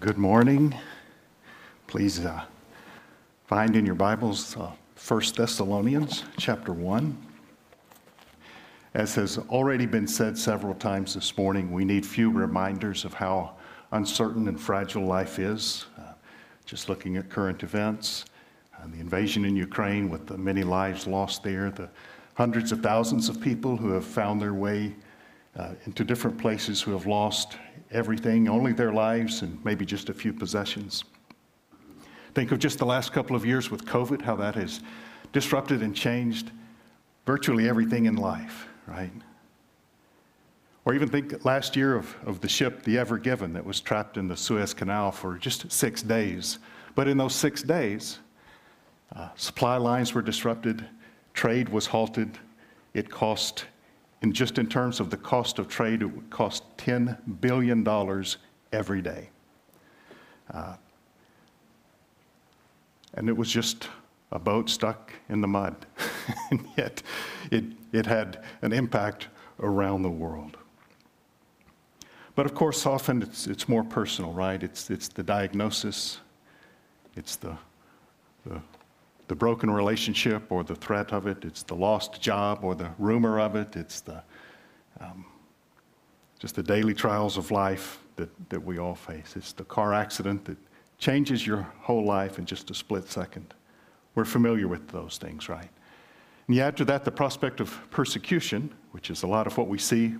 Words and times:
Good 0.00 0.16
morning. 0.16 0.76
Please 1.88 2.24
uh, 2.24 2.44
find 3.46 3.74
in 3.74 3.84
your 3.84 3.96
Bibles 3.96 4.56
uh, 4.56 4.70
1 5.08 5.22
Thessalonians 5.34 6.22
chapter 6.36 6.72
1. 6.72 7.18
As 8.94 9.16
has 9.16 9.38
already 9.38 9.86
been 9.86 10.06
said 10.06 10.38
several 10.38 10.74
times 10.74 11.14
this 11.14 11.36
morning, 11.36 11.72
we 11.72 11.84
need 11.84 12.06
few 12.06 12.30
reminders 12.30 13.04
of 13.04 13.12
how 13.12 13.56
uncertain 13.90 14.46
and 14.46 14.60
fragile 14.60 15.04
life 15.04 15.40
is. 15.40 15.86
Uh, 15.98 16.12
just 16.64 16.88
looking 16.88 17.16
at 17.16 17.28
current 17.28 17.64
events, 17.64 18.26
uh, 18.76 18.86
the 18.92 19.00
invasion 19.00 19.44
in 19.44 19.56
Ukraine 19.56 20.08
with 20.08 20.28
the 20.28 20.38
many 20.38 20.62
lives 20.62 21.08
lost 21.08 21.42
there, 21.42 21.72
the 21.72 21.88
hundreds 22.34 22.70
of 22.70 22.82
thousands 22.82 23.28
of 23.28 23.40
people 23.40 23.76
who 23.76 23.90
have 23.90 24.04
found 24.04 24.40
their 24.40 24.54
way 24.54 24.94
uh, 25.56 25.70
into 25.86 26.04
different 26.04 26.38
places 26.38 26.80
who 26.80 26.92
have 26.92 27.06
lost 27.06 27.56
everything, 27.90 28.48
only 28.48 28.72
their 28.72 28.92
lives, 28.92 29.42
and 29.42 29.64
maybe 29.64 29.84
just 29.84 30.08
a 30.08 30.14
few 30.14 30.32
possessions. 30.32 31.04
Think 32.34 32.52
of 32.52 32.58
just 32.58 32.78
the 32.78 32.86
last 32.86 33.12
couple 33.12 33.34
of 33.34 33.44
years 33.46 33.70
with 33.70 33.84
COVID, 33.84 34.22
how 34.22 34.36
that 34.36 34.54
has 34.54 34.80
disrupted 35.32 35.82
and 35.82 35.94
changed 35.94 36.50
virtually 37.26 37.68
everything 37.68 38.06
in 38.06 38.16
life, 38.16 38.68
right? 38.86 39.12
Or 40.84 40.94
even 40.94 41.08
think 41.08 41.44
last 41.44 41.76
year 41.76 41.94
of, 41.94 42.16
of 42.24 42.40
the 42.40 42.48
ship, 42.48 42.82
the 42.82 42.96
Ever 42.96 43.18
Given, 43.18 43.52
that 43.52 43.64
was 43.64 43.80
trapped 43.80 44.16
in 44.16 44.28
the 44.28 44.36
Suez 44.36 44.72
Canal 44.72 45.12
for 45.12 45.36
just 45.36 45.70
six 45.70 46.02
days. 46.02 46.58
But 46.94 47.08
in 47.08 47.18
those 47.18 47.34
six 47.34 47.62
days, 47.62 48.18
uh, 49.14 49.28
supply 49.36 49.76
lines 49.76 50.14
were 50.14 50.22
disrupted, 50.22 50.86
trade 51.34 51.68
was 51.68 51.86
halted, 51.86 52.38
it 52.94 53.10
cost 53.10 53.66
in 54.22 54.32
just 54.32 54.58
in 54.58 54.66
terms 54.66 55.00
of 55.00 55.10
the 55.10 55.16
cost 55.16 55.58
of 55.58 55.68
trade, 55.68 56.02
it 56.02 56.06
would 56.06 56.30
cost 56.30 56.64
$10 56.78 57.40
billion 57.40 57.86
every 58.72 59.00
day. 59.00 59.30
Uh, 60.52 60.74
and 63.14 63.28
it 63.28 63.36
was 63.36 63.50
just 63.50 63.88
a 64.32 64.38
boat 64.38 64.68
stuck 64.68 65.12
in 65.28 65.40
the 65.40 65.48
mud. 65.48 65.74
and 66.50 66.66
yet 66.76 67.02
it, 67.50 67.64
it 67.92 68.06
had 68.06 68.42
an 68.62 68.72
impact 68.72 69.28
around 69.60 70.02
the 70.02 70.10
world. 70.10 70.56
But 72.34 72.46
of 72.46 72.54
course, 72.54 72.86
often 72.86 73.22
it's, 73.22 73.46
it's 73.46 73.68
more 73.68 73.82
personal, 73.82 74.32
right? 74.32 74.62
It's, 74.62 74.90
it's 74.90 75.08
the 75.08 75.22
diagnosis, 75.22 76.20
it's 77.16 77.36
the, 77.36 77.56
the 78.46 78.60
the 79.28 79.34
broken 79.34 79.70
relationship 79.70 80.50
or 80.50 80.64
the 80.64 80.74
threat 80.74 81.12
of 81.12 81.26
it, 81.26 81.44
it's 81.44 81.62
the 81.62 81.74
lost 81.74 82.20
job 82.20 82.60
or 82.62 82.74
the 82.74 82.90
rumor 82.98 83.38
of 83.38 83.54
it, 83.56 83.76
it's 83.76 84.00
the 84.00 84.22
um, 85.00 85.24
just 86.38 86.54
the 86.54 86.62
daily 86.62 86.94
trials 86.94 87.36
of 87.36 87.50
life 87.50 87.98
that, 88.16 88.30
that 88.48 88.60
we 88.60 88.78
all 88.78 88.94
face. 88.94 89.34
It's 89.36 89.52
the 89.52 89.64
car 89.64 89.92
accident 89.92 90.44
that 90.46 90.56
changes 90.98 91.46
your 91.46 91.62
whole 91.80 92.04
life 92.04 92.38
in 92.38 92.46
just 92.46 92.70
a 92.70 92.74
split 92.74 93.08
second. 93.08 93.54
We're 94.14 94.24
familiar 94.24 94.66
with 94.66 94.88
those 94.88 95.18
things, 95.18 95.48
right? 95.48 95.68
And 96.46 96.56
you 96.56 96.62
add 96.62 96.76
to 96.78 96.84
that 96.86 97.04
the 97.04 97.10
prospect 97.10 97.60
of 97.60 97.78
persecution, 97.90 98.72
which 98.92 99.10
is 99.10 99.22
a 99.22 99.26
lot 99.26 99.46
of 99.46 99.56
what 99.56 99.68
we 99.68 99.78
see 99.78 100.14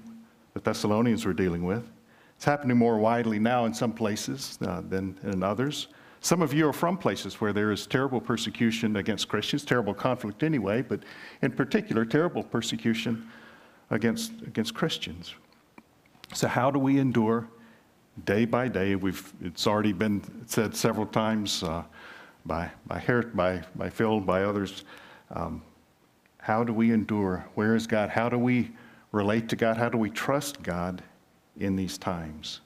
the 0.55 0.61
Thessalonians 0.61 1.25
were 1.25 1.33
dealing 1.33 1.65
with. 1.65 1.89
It's 2.37 2.45
happening 2.45 2.77
more 2.77 2.99
widely 2.99 3.39
now 3.39 3.65
in 3.65 3.75
some 3.75 3.93
places 3.93 4.59
uh, 4.63 4.83
than 4.89 5.19
in 5.25 5.43
others. 5.43 5.89
Some 6.21 6.43
of 6.43 6.53
you 6.53 6.69
are 6.69 6.73
from 6.73 6.99
places 6.99 7.41
where 7.41 7.53
there 7.53 7.71
is 7.71 7.87
terrible 7.87 8.21
persecution 8.21 8.97
against 8.97 9.29
Christians, 9.29 9.65
terrible 9.65 9.95
conflict 9.95 10.43
anyway, 10.43 10.83
but 10.83 11.05
in 11.43 11.53
particular, 11.53 12.05
terrible 12.05 12.43
persecution 12.43 13.29
against, 13.91 14.33
against 14.47 14.75
Christians. 14.75 15.35
So, 16.35 16.49
how 16.49 16.71
do 16.71 16.79
we 16.79 16.99
endure 16.99 17.49
day 18.25 18.45
by 18.45 18.69
day? 18.69 18.97
We've, 18.97 19.33
it's 19.43 19.67
already 19.67 19.93
been 19.93 20.23
said 20.47 20.75
several 20.75 21.07
times 21.07 21.63
uh, 21.63 21.85
by, 22.45 22.71
by, 22.87 23.25
by, 23.35 23.63
by 23.77 23.89
Phil, 23.89 24.21
by 24.21 24.43
others. 24.43 24.85
Um, 25.31 25.63
how 26.39 26.65
do 26.65 26.73
we 26.73 26.93
endure? 26.93 27.47
Where 27.55 27.77
is 27.77 27.87
God? 27.87 28.11
How 28.11 28.29
do 28.29 28.39
we 28.39 28.71
relate 29.13 29.49
to 29.51 29.57
God? 29.57 29.77
How 29.77 29.89
do 29.89 29.99
we 29.99 30.11
trust 30.11 30.63
God 30.63 31.03
in 31.59 31.77
these 31.77 31.97
times? 31.97 32.61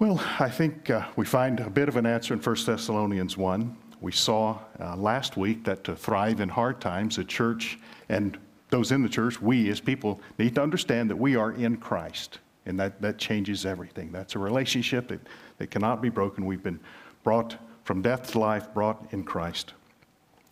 Well, 0.00 0.18
I 0.38 0.48
think 0.48 0.88
uh, 0.88 1.06
we 1.16 1.26
find 1.26 1.60
a 1.60 1.68
bit 1.68 1.86
of 1.86 1.96
an 1.96 2.06
answer 2.06 2.32
in 2.32 2.40
1 2.40 2.56
Thessalonians 2.64 3.36
1. 3.36 3.76
We 4.00 4.12
saw 4.12 4.58
uh, 4.80 4.96
last 4.96 5.36
week 5.36 5.62
that 5.64 5.84
to 5.84 5.94
thrive 5.94 6.40
in 6.40 6.48
hard 6.48 6.80
times, 6.80 7.18
a 7.18 7.24
church 7.24 7.78
and 8.08 8.38
those 8.70 8.92
in 8.92 9.02
the 9.02 9.10
church, 9.10 9.42
we 9.42 9.68
as 9.68 9.78
people, 9.78 10.18
need 10.38 10.54
to 10.54 10.62
understand 10.62 11.10
that 11.10 11.16
we 11.16 11.36
are 11.36 11.52
in 11.52 11.76
Christ. 11.76 12.38
And 12.64 12.80
that, 12.80 13.02
that 13.02 13.18
changes 13.18 13.66
everything. 13.66 14.10
That's 14.10 14.36
a 14.36 14.38
relationship 14.38 15.08
that, 15.08 15.20
that 15.58 15.70
cannot 15.70 16.00
be 16.00 16.08
broken. 16.08 16.46
We've 16.46 16.62
been 16.62 16.80
brought 17.22 17.58
from 17.84 18.00
death 18.00 18.32
to 18.32 18.38
life, 18.38 18.72
brought 18.72 19.06
in 19.12 19.22
Christ. 19.22 19.74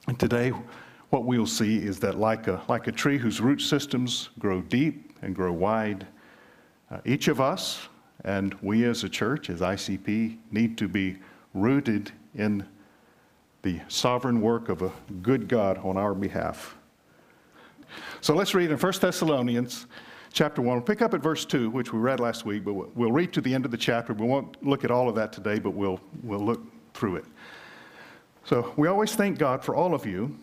And 0.09 0.21
today, 0.21 0.53
what 1.09 1.25
we'll 1.25 1.47
see 1.47 1.79
is 1.79 1.99
that, 2.01 2.19
like 2.19 2.49
a, 2.49 2.61
like 2.69 2.87
a 2.87 2.93
tree 2.93 3.17
whose 3.17 3.41
root 3.41 3.63
systems 3.63 4.29
grow 4.39 4.61
deep 4.61 5.17
and 5.23 5.35
grow 5.35 5.55
wide, 5.55 6.07
uh, 6.91 6.99
each 7.07 7.29
of 7.29 7.41
us, 7.41 7.89
and 8.25 8.55
we 8.63 8.85
as 8.85 9.05
a 9.05 9.09
church, 9.09 9.51
as 9.51 9.61
ICP, 9.61 10.39
need 10.51 10.77
to 10.79 10.89
be 10.89 11.17
rooted 11.55 12.13
in 12.35 12.67
the 13.63 13.81
sovereign 13.89 14.41
work 14.41 14.69
of 14.69 14.83
a 14.83 14.93
good 15.23 15.49
God 15.49 15.79
on 15.79 15.97
our 15.97 16.15
behalf. 16.15 16.77
So 18.21 18.35
let's 18.35 18.55
read 18.55 18.71
in 18.71 18.79
1 18.79 18.93
Thessalonians 19.01 19.87
chapter 20.33 20.63
1. 20.63 20.77
We'll 20.77 20.85
pick 20.85 21.03
up 21.03 21.15
at 21.15 21.23
verse 21.23 21.45
2, 21.45 21.71
which 21.71 21.93
we 21.93 21.99
read 21.99 22.21
last 22.21 22.45
week, 22.45 22.65
but 22.65 22.75
we'll 22.97 23.13
read 23.13 23.33
to 23.33 23.41
the 23.41 23.55
end 23.55 23.65
of 23.65 23.71
the 23.71 23.77
chapter. 23.77 24.13
We 24.13 24.27
won't 24.27 24.63
look 24.65 24.85
at 24.85 24.91
all 24.91 25.09
of 25.09 25.15
that 25.17 25.33
today, 25.33 25.59
but 25.59 25.71
we'll, 25.71 26.01
we'll 26.23 26.45
look 26.45 26.63
through 26.95 27.17
it. 27.17 27.25
So 28.45 28.73
we 28.77 28.89
always 28.89 29.15
thank 29.15 29.39
God 29.39 29.63
for 29.65 29.75
all 29.75 29.95
of 29.95 30.07
you 30.07 30.37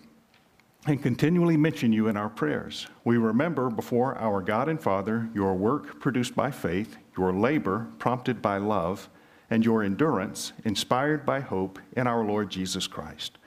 and 0.88 1.02
continually 1.02 1.58
mention 1.58 1.92
you 1.92 2.08
in 2.08 2.18
our 2.18 2.30
prayers. 2.30 2.88
We 3.04 3.18
remember 3.18 3.70
before 3.70 4.16
our 4.18 4.42
God 4.42 4.70
and 4.70 4.82
Father 4.82 5.28
your 5.34 5.56
work 5.56 6.00
produced 6.00 6.36
by 6.36 6.52
faith, 6.52 6.98
your 7.18 7.34
labor 7.34 7.88
prompted 8.00 8.42
by 8.42 8.58
love, 8.58 9.10
and 9.50 9.64
your 9.64 9.84
endurance 9.84 10.54
inspired 10.64 11.26
by 11.26 11.40
hope 11.40 11.80
in 11.96 12.08
our 12.08 12.24
Lord 12.24 12.50
Jesus 12.50 12.88
Christ. 12.88 13.38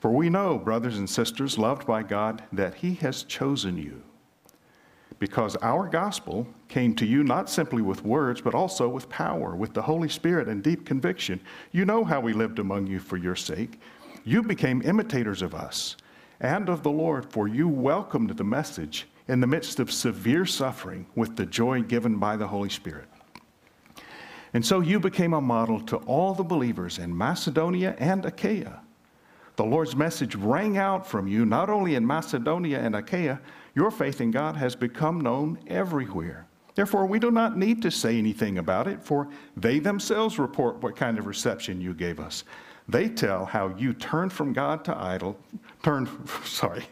For 0.00 0.10
we 0.10 0.30
know, 0.30 0.58
brothers 0.58 0.98
and 0.98 1.08
sisters, 1.08 1.58
loved 1.58 1.86
by 1.86 2.02
God, 2.02 2.42
that 2.52 2.74
He 2.74 2.94
has 2.94 3.22
chosen 3.22 3.76
you. 3.76 4.02
Because 5.18 5.54
our 5.56 5.86
gospel 5.86 6.46
came 6.68 6.94
to 6.96 7.04
you 7.04 7.22
not 7.22 7.50
simply 7.50 7.82
with 7.82 8.04
words, 8.04 8.40
but 8.40 8.54
also 8.54 8.88
with 8.88 9.10
power, 9.10 9.54
with 9.54 9.74
the 9.74 9.82
Holy 9.82 10.08
Spirit 10.08 10.48
and 10.48 10.62
deep 10.62 10.86
conviction. 10.86 11.40
You 11.72 11.84
know 11.84 12.04
how 12.04 12.20
we 12.20 12.32
lived 12.32 12.58
among 12.58 12.86
you 12.86 12.98
for 12.98 13.18
your 13.18 13.36
sake. 13.36 13.78
You 14.24 14.42
became 14.42 14.80
imitators 14.82 15.42
of 15.42 15.54
us 15.54 15.96
and 16.40 16.70
of 16.70 16.82
the 16.82 16.90
Lord, 16.90 17.30
for 17.30 17.46
you 17.46 17.68
welcomed 17.68 18.30
the 18.30 18.44
message 18.44 19.06
in 19.30 19.40
the 19.40 19.46
midst 19.46 19.78
of 19.78 19.92
severe 19.92 20.44
suffering 20.44 21.06
with 21.14 21.36
the 21.36 21.46
joy 21.46 21.82
given 21.82 22.16
by 22.16 22.36
the 22.36 22.48
Holy 22.48 22.68
Spirit. 22.68 23.06
And 24.52 24.66
so 24.66 24.80
you 24.80 24.98
became 24.98 25.32
a 25.32 25.40
model 25.40 25.80
to 25.82 25.98
all 25.98 26.34
the 26.34 26.42
believers 26.42 26.98
in 26.98 27.16
Macedonia 27.16 27.94
and 27.98 28.26
Achaia. 28.26 28.80
The 29.54 29.64
Lord's 29.64 29.94
message 29.94 30.34
rang 30.34 30.78
out 30.78 31.06
from 31.06 31.28
you 31.28 31.46
not 31.46 31.70
only 31.70 31.94
in 31.94 32.04
Macedonia 32.04 32.80
and 32.80 32.96
Achaia, 32.96 33.40
your 33.76 33.92
faith 33.92 34.20
in 34.20 34.32
God 34.32 34.56
has 34.56 34.74
become 34.74 35.20
known 35.20 35.60
everywhere. 35.68 36.48
Therefore, 36.74 37.06
we 37.06 37.20
do 37.20 37.30
not 37.30 37.56
need 37.56 37.82
to 37.82 37.90
say 37.90 38.18
anything 38.18 38.58
about 38.58 38.88
it, 38.88 39.00
for 39.00 39.28
they 39.56 39.78
themselves 39.78 40.40
report 40.40 40.82
what 40.82 40.96
kind 40.96 41.18
of 41.18 41.26
reception 41.26 41.80
you 41.80 41.94
gave 41.94 42.18
us. 42.18 42.42
They 42.88 43.08
tell 43.08 43.44
how 43.44 43.68
you 43.76 43.92
turned 43.92 44.32
from 44.32 44.52
God 44.52 44.84
to 44.86 44.96
idol, 44.96 45.38
turned, 45.84 46.08
sorry, 46.44 46.82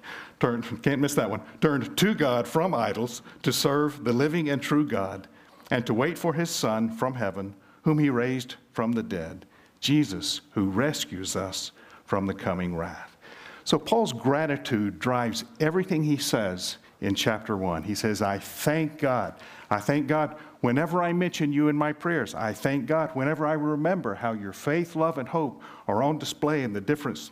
turned, 0.41 0.83
can't 0.83 1.01
miss 1.01 1.15
that 1.15 1.31
one, 1.31 1.43
turned 1.61 1.97
to 1.99 2.15
God 2.15 2.47
from 2.47 2.75
idols 2.75 3.23
to 3.43 3.53
serve 3.53 4.05
the 4.05 4.13
living 4.13 4.51
and 4.51 4.63
true 4.63 4.87
God 4.87 5.29
and 5.71 5.87
to 5.87 5.95
wait 5.95 6.19
for 6.19 6.35
his 6.35 6.51
Son 6.51 6.91
from 6.91 7.15
heaven, 7.15 7.55
whom 7.83 7.99
he 7.99 8.11
raised 8.11 8.57
from 8.73 8.93
the 8.93 9.03
dead, 9.03 9.47
Jesus, 9.81 10.41
who 10.53 10.69
rescues 10.69 11.37
us 11.37 11.73
from 12.05 12.27
the 12.27 12.35
coming 12.35 12.75
wrath. 12.77 13.17
So 13.65 13.79
Paul's 13.79 14.13
gratitude 14.13 14.99
drives 14.99 15.45
everything 15.61 16.03
he 16.03 16.17
says 16.17 16.79
in 17.01 17.15
chapter 17.15 17.57
1. 17.57 17.83
He 17.83 17.95
says, 17.95 18.23
I 18.23 18.39
thank 18.39 18.99
God. 18.99 19.35
I 19.71 19.79
thank 19.79 20.07
God 20.07 20.37
whenever 20.61 21.03
I 21.03 21.13
mention 21.13 21.53
you 21.53 21.69
in 21.69 21.77
my 21.77 21.93
prayers. 21.93 22.35
I 22.35 22.55
thank 22.55 22.87
God 22.87 23.11
whenever 23.13 23.47
I 23.47 23.53
remember 23.53 24.15
how 24.15 24.33
your 24.33 24.55
faith, 24.55 24.97
love, 24.97 25.19
and 25.19 25.29
hope 25.29 25.63
are 25.87 26.03
on 26.03 26.19
display 26.19 26.63
in 26.63 26.73
the 26.73 26.81
difference 26.81 27.31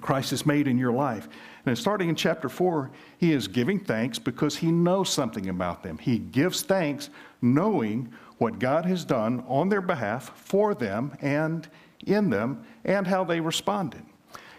Christ 0.00 0.30
has 0.30 0.44
made 0.44 0.68
in 0.68 0.76
your 0.78 0.92
life. 0.92 1.28
And 1.66 1.76
starting 1.76 2.08
in 2.08 2.14
chapter 2.14 2.48
4, 2.48 2.90
he 3.18 3.32
is 3.32 3.48
giving 3.48 3.78
thanks 3.78 4.18
because 4.18 4.56
he 4.56 4.70
knows 4.70 5.10
something 5.10 5.48
about 5.48 5.82
them. 5.82 5.98
He 5.98 6.18
gives 6.18 6.62
thanks 6.62 7.10
knowing 7.42 8.12
what 8.38 8.58
God 8.58 8.86
has 8.86 9.04
done 9.04 9.44
on 9.48 9.68
their 9.68 9.80
behalf 9.80 10.32
for 10.36 10.74
them 10.74 11.16
and 11.20 11.68
in 12.06 12.30
them 12.30 12.64
and 12.84 13.06
how 13.06 13.24
they 13.24 13.40
responded. 13.40 14.02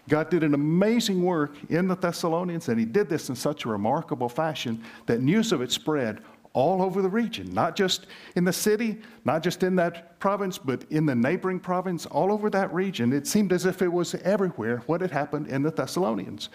God 0.08 0.28
did 0.28 0.42
an 0.42 0.54
amazing 0.54 1.22
work 1.22 1.54
in 1.68 1.86
the 1.86 1.96
Thessalonians, 1.96 2.68
and 2.68 2.78
He 2.78 2.84
did 2.84 3.08
this 3.08 3.28
in 3.28 3.36
such 3.36 3.64
a 3.64 3.68
remarkable 3.68 4.28
fashion 4.28 4.82
that 5.06 5.20
news 5.20 5.52
of 5.52 5.62
it 5.62 5.70
spread 5.70 6.20
all 6.52 6.82
over 6.82 7.00
the 7.00 7.08
region, 7.08 7.48
not 7.52 7.76
just 7.76 8.06
in 8.34 8.44
the 8.44 8.52
city, 8.52 8.98
not 9.24 9.42
just 9.42 9.62
in 9.62 9.76
that 9.76 10.18
province, 10.18 10.58
but 10.58 10.84
in 10.90 11.06
the 11.06 11.14
neighboring 11.14 11.60
province, 11.60 12.06
all 12.06 12.32
over 12.32 12.50
that 12.50 12.74
region. 12.74 13.12
It 13.12 13.26
seemed 13.26 13.52
as 13.52 13.66
if 13.66 13.82
it 13.82 13.92
was 13.92 14.16
everywhere 14.16 14.78
what 14.86 15.00
had 15.00 15.12
happened 15.12 15.46
in 15.46 15.62
the 15.62 15.70
Thessalonians. 15.70 16.48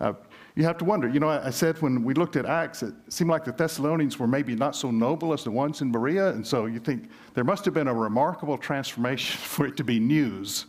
Uh, 0.00 0.12
you 0.56 0.64
have 0.64 0.78
to 0.78 0.84
wonder, 0.84 1.08
you 1.08 1.18
know, 1.18 1.28
I 1.28 1.50
said 1.50 1.80
when 1.82 2.04
we 2.04 2.14
looked 2.14 2.36
at 2.36 2.46
Acts, 2.46 2.82
it 2.82 2.94
seemed 3.08 3.30
like 3.30 3.44
the 3.44 3.52
Thessalonians 3.52 4.18
were 4.18 4.26
maybe 4.26 4.54
not 4.54 4.76
so 4.76 4.90
noble 4.90 5.32
as 5.32 5.42
the 5.42 5.50
ones 5.50 5.80
in 5.80 5.90
Berea, 5.90 6.28
and 6.28 6.46
so 6.46 6.66
you 6.66 6.78
think 6.78 7.10
there 7.34 7.44
must 7.44 7.64
have 7.64 7.74
been 7.74 7.88
a 7.88 7.94
remarkable 7.94 8.56
transformation 8.56 9.38
for 9.42 9.66
it 9.66 9.76
to 9.76 9.84
be 9.84 9.98
news 9.98 10.66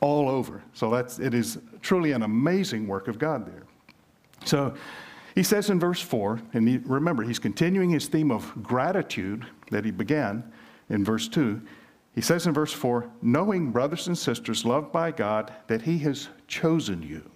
all 0.00 0.28
over. 0.28 0.62
So 0.72 0.90
that's, 0.90 1.18
it 1.18 1.34
is 1.34 1.58
truly 1.80 2.12
an 2.12 2.22
amazing 2.22 2.86
work 2.86 3.08
of 3.08 3.18
God 3.18 3.46
there. 3.46 3.64
So 4.44 4.74
he 5.34 5.42
says 5.42 5.70
in 5.70 5.78
verse 5.78 6.00
4, 6.00 6.40
and 6.54 6.68
he, 6.68 6.78
remember, 6.78 7.22
he's 7.22 7.38
continuing 7.38 7.90
his 7.90 8.06
theme 8.06 8.30
of 8.30 8.62
gratitude 8.62 9.46
that 9.70 9.84
he 9.84 9.90
began 9.90 10.42
in 10.88 11.04
verse 11.04 11.28
2. 11.28 11.60
He 12.14 12.20
says 12.20 12.46
in 12.46 12.52
verse 12.52 12.72
4, 12.72 13.08
knowing, 13.22 13.70
brothers 13.70 14.08
and 14.08 14.18
sisters, 14.18 14.64
loved 14.64 14.92
by 14.92 15.12
God, 15.12 15.52
that 15.68 15.82
he 15.82 15.98
has 15.98 16.28
chosen 16.46 17.02
you. 17.02 17.30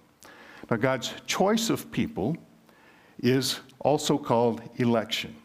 Now, 0.69 0.77
God's 0.77 1.13
choice 1.25 1.69
of 1.69 1.91
people 1.91 2.35
is 3.19 3.59
also 3.79 4.17
called 4.17 4.61
election. 4.75 5.35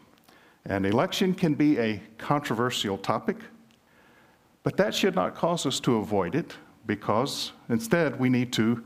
And 0.65 0.85
election 0.85 1.33
can 1.33 1.55
be 1.55 1.79
a 1.79 2.01
controversial 2.17 2.97
topic, 2.97 3.37
but 4.63 4.77
that 4.77 4.93
should 4.93 5.15
not 5.15 5.35
cause 5.35 5.65
us 5.65 5.79
to 5.81 5.97
avoid 5.97 6.35
it 6.35 6.53
because 6.85 7.51
instead 7.69 8.19
we 8.19 8.29
need 8.29 8.53
to 8.53 8.83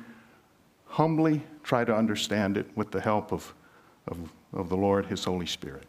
humbly 0.85 1.43
try 1.63 1.83
to 1.83 1.95
understand 1.95 2.57
it 2.57 2.65
with 2.75 2.91
the 2.91 3.01
help 3.01 3.31
of 3.31 3.53
of, 4.07 4.17
of 4.53 4.69
the 4.69 4.77
Lord, 4.77 5.05
His 5.05 5.23
Holy 5.23 5.45
Spirit. 5.45 5.85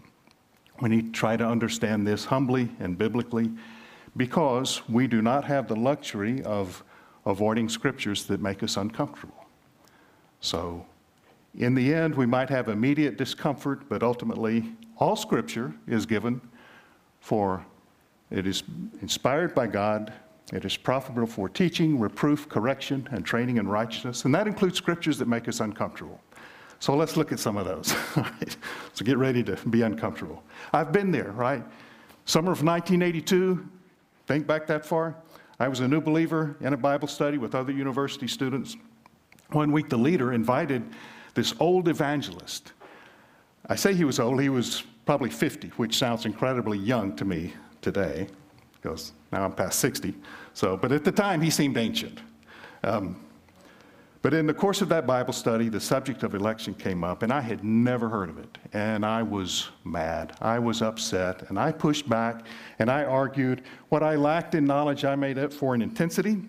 We 0.81 0.89
need 0.89 1.07
to 1.07 1.13
try 1.13 1.37
to 1.37 1.47
understand 1.47 2.07
this 2.07 2.25
humbly 2.25 2.69
and 2.81 2.97
biblically 2.97 3.51
because 4.17 4.83
we 4.89 5.07
do 5.07 5.23
not 5.23 5.45
have 5.45 5.69
the 5.69 5.77
luxury 5.77 6.43
of 6.43 6.83
avoiding 7.27 7.69
scriptures 7.69 8.25
that 8.27 8.41
make 8.41 8.63
us 8.63 8.77
uncomfortable. 8.77 9.38
So, 10.41 10.87
in 11.57 11.75
the 11.75 11.93
end, 11.93 12.15
we 12.15 12.27
might 12.27 12.49
have 12.51 12.69
immediate 12.69 13.17
discomfort, 13.17 13.89
but 13.89 14.03
ultimately, 14.03 14.73
all 14.99 15.17
scripture 15.17 15.75
is 15.87 16.07
given 16.07 16.41
for 17.21 17.65
it 18.31 18.47
is 18.47 18.63
inspired 19.01 19.55
by 19.55 19.67
God, 19.67 20.13
it 20.53 20.65
is 20.65 20.77
profitable 20.77 21.27
for 21.27 21.49
teaching, 21.49 21.99
reproof, 21.99 22.49
correction, 22.49 23.09
and 23.11 23.25
training 23.25 23.57
in 23.57 23.67
righteousness, 23.67 24.25
and 24.25 24.35
that 24.35 24.47
includes 24.47 24.77
scriptures 24.77 25.19
that 25.19 25.29
make 25.29 25.49
us 25.49 25.61
uncomfortable. 25.61 26.21
So 26.81 26.95
let's 26.95 27.17
look 27.17 27.33
at 27.33 27.41
some 27.41 27.57
of 27.57 27.67
those. 27.67 27.95
So 28.95 29.05
get 29.05 29.17
ready 29.17 29.45
to 29.45 29.55
be 29.71 29.83
uncomfortable. 29.83 30.43
I've 30.73 30.91
been 30.91 31.13
there, 31.13 31.31
right? 31.31 31.63
Summer 32.25 32.51
of 32.51 32.65
1982, 32.65 33.65
think 34.27 34.45
back 34.45 34.67
that 34.67 34.85
far. 34.85 35.15
I 35.61 35.69
was 35.69 35.79
a 35.79 35.87
new 35.87 36.01
believer 36.01 36.57
in 36.61 36.73
a 36.73 36.77
Bible 36.77 37.07
study 37.07 37.39
with 37.39 37.55
other 37.55 37.71
university 37.71 38.27
students. 38.27 38.77
One 39.51 39.73
week, 39.73 39.89
the 39.89 39.97
leader 39.97 40.33
invited 40.33 40.83
this 41.35 41.55
old 41.59 41.89
evangelist. 41.89 42.73
I 43.69 43.77
say 43.77 43.95
he 43.95 44.05
was 44.05 44.21
old, 44.21 44.41
he 44.41 44.49
was 44.49 44.83
probably 45.07 45.31
50, 45.31 45.69
which 45.77 45.97
sounds 45.97 46.27
incredibly 46.27 46.79
young 46.79 47.17
to 47.17 47.25
me 47.25 47.55
today, 47.81 48.27
because 48.75 49.13
now 49.33 49.45
I'm 49.45 49.53
past 49.53 49.79
60. 49.79 50.15
So, 50.53 50.77
but 50.77 50.93
at 50.93 51.05
the 51.05 51.13
time, 51.13 51.41
he 51.41 51.51
seemed 51.51 51.79
ancient. 51.79 52.21
Um, 52.85 53.19
but 54.21 54.35
in 54.35 54.47
the 54.47 54.55
course 54.55 54.83
of 54.83 54.89
that 54.91 55.07
Bible 55.07 55.33
study, 55.33 55.69
the 55.69 55.81
subject 55.81 56.25
of 56.25 56.35
election 56.35 56.75
came 56.75 57.05
up, 57.05 57.23
and 57.23 57.33
I 57.33 57.41
had 57.41 57.65
never 57.65 58.09
heard 58.09 58.29
of 58.29 58.39
it. 58.39 58.59
And 58.73 59.07
I 59.07 59.23
was 59.23 59.69
mad. 59.85 60.37
I 60.41 60.59
was 60.59 60.83
upset, 60.83 61.49
and 61.49 61.59
I 61.59 61.73
pushed 61.73 62.09
back, 62.09 62.45
and 62.81 62.91
I 62.91 63.05
argued. 63.05 63.63
What 63.89 64.03
I 64.03 64.17
lacked 64.17 64.55
in 64.55 64.65
knowledge, 64.65 65.05
I 65.05 65.15
made 65.15 65.39
up 65.39 65.53
for 65.53 65.75
in 65.75 65.83
intensity. 65.83 66.43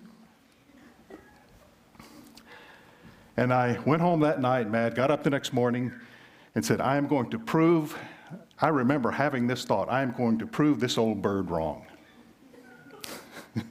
And 3.40 3.54
I 3.54 3.78
went 3.86 4.02
home 4.02 4.20
that 4.20 4.42
night 4.42 4.70
mad, 4.70 4.94
got 4.94 5.10
up 5.10 5.24
the 5.24 5.30
next 5.30 5.54
morning, 5.54 5.90
and 6.54 6.62
said, 6.62 6.78
I 6.82 6.98
am 6.98 7.06
going 7.06 7.30
to 7.30 7.38
prove, 7.38 7.96
I 8.60 8.68
remember 8.68 9.10
having 9.10 9.46
this 9.46 9.64
thought, 9.64 9.90
I 9.90 10.02
am 10.02 10.12
going 10.12 10.38
to 10.40 10.46
prove 10.46 10.78
this 10.78 10.98
old 10.98 11.22
bird 11.22 11.50
wrong. 11.50 11.86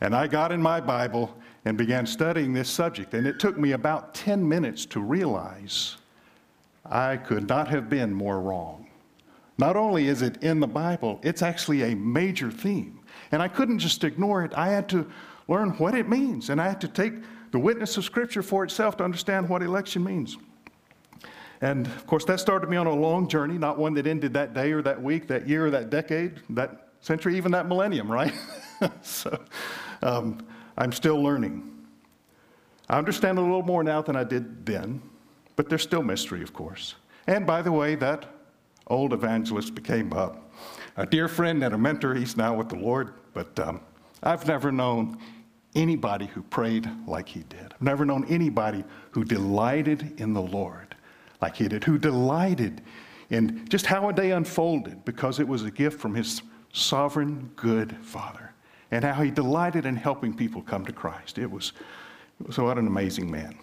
and 0.00 0.16
I 0.16 0.26
got 0.26 0.52
in 0.52 0.62
my 0.62 0.80
Bible 0.80 1.36
and 1.66 1.76
began 1.76 2.06
studying 2.06 2.54
this 2.54 2.70
subject. 2.70 3.12
And 3.12 3.26
it 3.26 3.38
took 3.38 3.58
me 3.58 3.72
about 3.72 4.14
10 4.14 4.48
minutes 4.48 4.86
to 4.86 5.00
realize 5.00 5.98
I 6.86 7.18
could 7.18 7.46
not 7.46 7.68
have 7.68 7.90
been 7.90 8.14
more 8.14 8.40
wrong. 8.40 8.86
Not 9.58 9.76
only 9.76 10.08
is 10.08 10.22
it 10.22 10.42
in 10.42 10.60
the 10.60 10.66
Bible, 10.66 11.20
it's 11.22 11.42
actually 11.42 11.82
a 11.82 11.94
major 11.94 12.50
theme. 12.50 13.00
And 13.32 13.42
I 13.42 13.48
couldn't 13.48 13.80
just 13.80 14.02
ignore 14.02 14.44
it. 14.44 14.54
I 14.54 14.68
had 14.68 14.88
to 14.88 15.06
learn 15.46 15.72
what 15.72 15.94
it 15.94 16.08
means. 16.08 16.48
And 16.48 16.58
I 16.58 16.68
had 16.68 16.80
to 16.80 16.88
take 16.88 17.12
the 17.50 17.58
witness 17.58 17.96
of 17.96 18.04
Scripture 18.04 18.42
for 18.42 18.64
itself 18.64 18.96
to 18.98 19.04
understand 19.04 19.48
what 19.48 19.62
election 19.62 20.04
means. 20.04 20.36
And 21.60 21.86
of 21.86 22.06
course, 22.06 22.24
that 22.26 22.38
started 22.38 22.70
me 22.70 22.76
on 22.76 22.86
a 22.86 22.94
long 22.94 23.28
journey, 23.28 23.58
not 23.58 23.78
one 23.78 23.94
that 23.94 24.06
ended 24.06 24.32
that 24.34 24.54
day 24.54 24.72
or 24.72 24.82
that 24.82 25.02
week, 25.02 25.26
that 25.28 25.48
year 25.48 25.66
or 25.66 25.70
that 25.70 25.90
decade, 25.90 26.40
that 26.50 26.88
century, 27.00 27.36
even 27.36 27.50
that 27.52 27.66
millennium, 27.66 28.10
right? 28.10 28.32
so, 29.02 29.42
um, 30.02 30.46
I'm 30.76 30.92
still 30.92 31.20
learning. 31.20 31.68
I 32.88 32.98
understand 32.98 33.38
a 33.38 33.40
little 33.40 33.62
more 33.62 33.82
now 33.82 34.00
than 34.00 34.16
I 34.16 34.24
did 34.24 34.64
then, 34.64 35.02
but 35.56 35.68
there's 35.68 35.82
still 35.82 36.02
mystery, 36.02 36.42
of 36.42 36.52
course. 36.52 36.94
And 37.26 37.46
by 37.46 37.60
the 37.62 37.72
way, 37.72 37.96
that 37.96 38.26
old 38.86 39.12
evangelist 39.12 39.74
became 39.74 40.12
a, 40.12 40.36
a 40.96 41.04
dear 41.04 41.28
friend 41.28 41.62
and 41.62 41.74
a 41.74 41.78
mentor. 41.78 42.14
He's 42.14 42.36
now 42.36 42.54
with 42.54 42.68
the 42.68 42.76
Lord, 42.76 43.14
but 43.34 43.58
um, 43.58 43.80
I've 44.22 44.46
never 44.46 44.72
known 44.72 45.18
anybody 45.74 46.26
who 46.26 46.42
prayed 46.42 46.88
like 47.06 47.28
he 47.28 47.40
did. 47.48 47.72
I've 47.72 47.82
never 47.82 48.04
known 48.04 48.24
anybody 48.28 48.84
who 49.10 49.24
delighted 49.24 50.20
in 50.20 50.32
the 50.32 50.42
Lord 50.42 50.94
like 51.40 51.56
he 51.56 51.68
did, 51.68 51.84
who 51.84 51.98
delighted 51.98 52.82
in 53.30 53.68
just 53.68 53.86
how 53.86 54.08
a 54.08 54.12
day 54.12 54.32
unfolded 54.32 55.04
because 55.04 55.38
it 55.38 55.46
was 55.46 55.62
a 55.64 55.70
gift 55.70 56.00
from 56.00 56.14
his 56.14 56.42
sovereign, 56.72 57.50
good 57.56 57.96
Father 58.02 58.48
and 58.90 59.04
how 59.04 59.22
he 59.22 59.30
delighted 59.30 59.86
in 59.86 59.96
helping 59.96 60.34
people 60.34 60.62
come 60.62 60.84
to 60.86 60.92
Christ. 60.92 61.38
It 61.38 61.50
was, 61.50 61.72
it 62.40 62.46
was 62.46 62.58
what 62.58 62.78
an 62.78 62.86
amazing 62.86 63.30
man. 63.30 63.56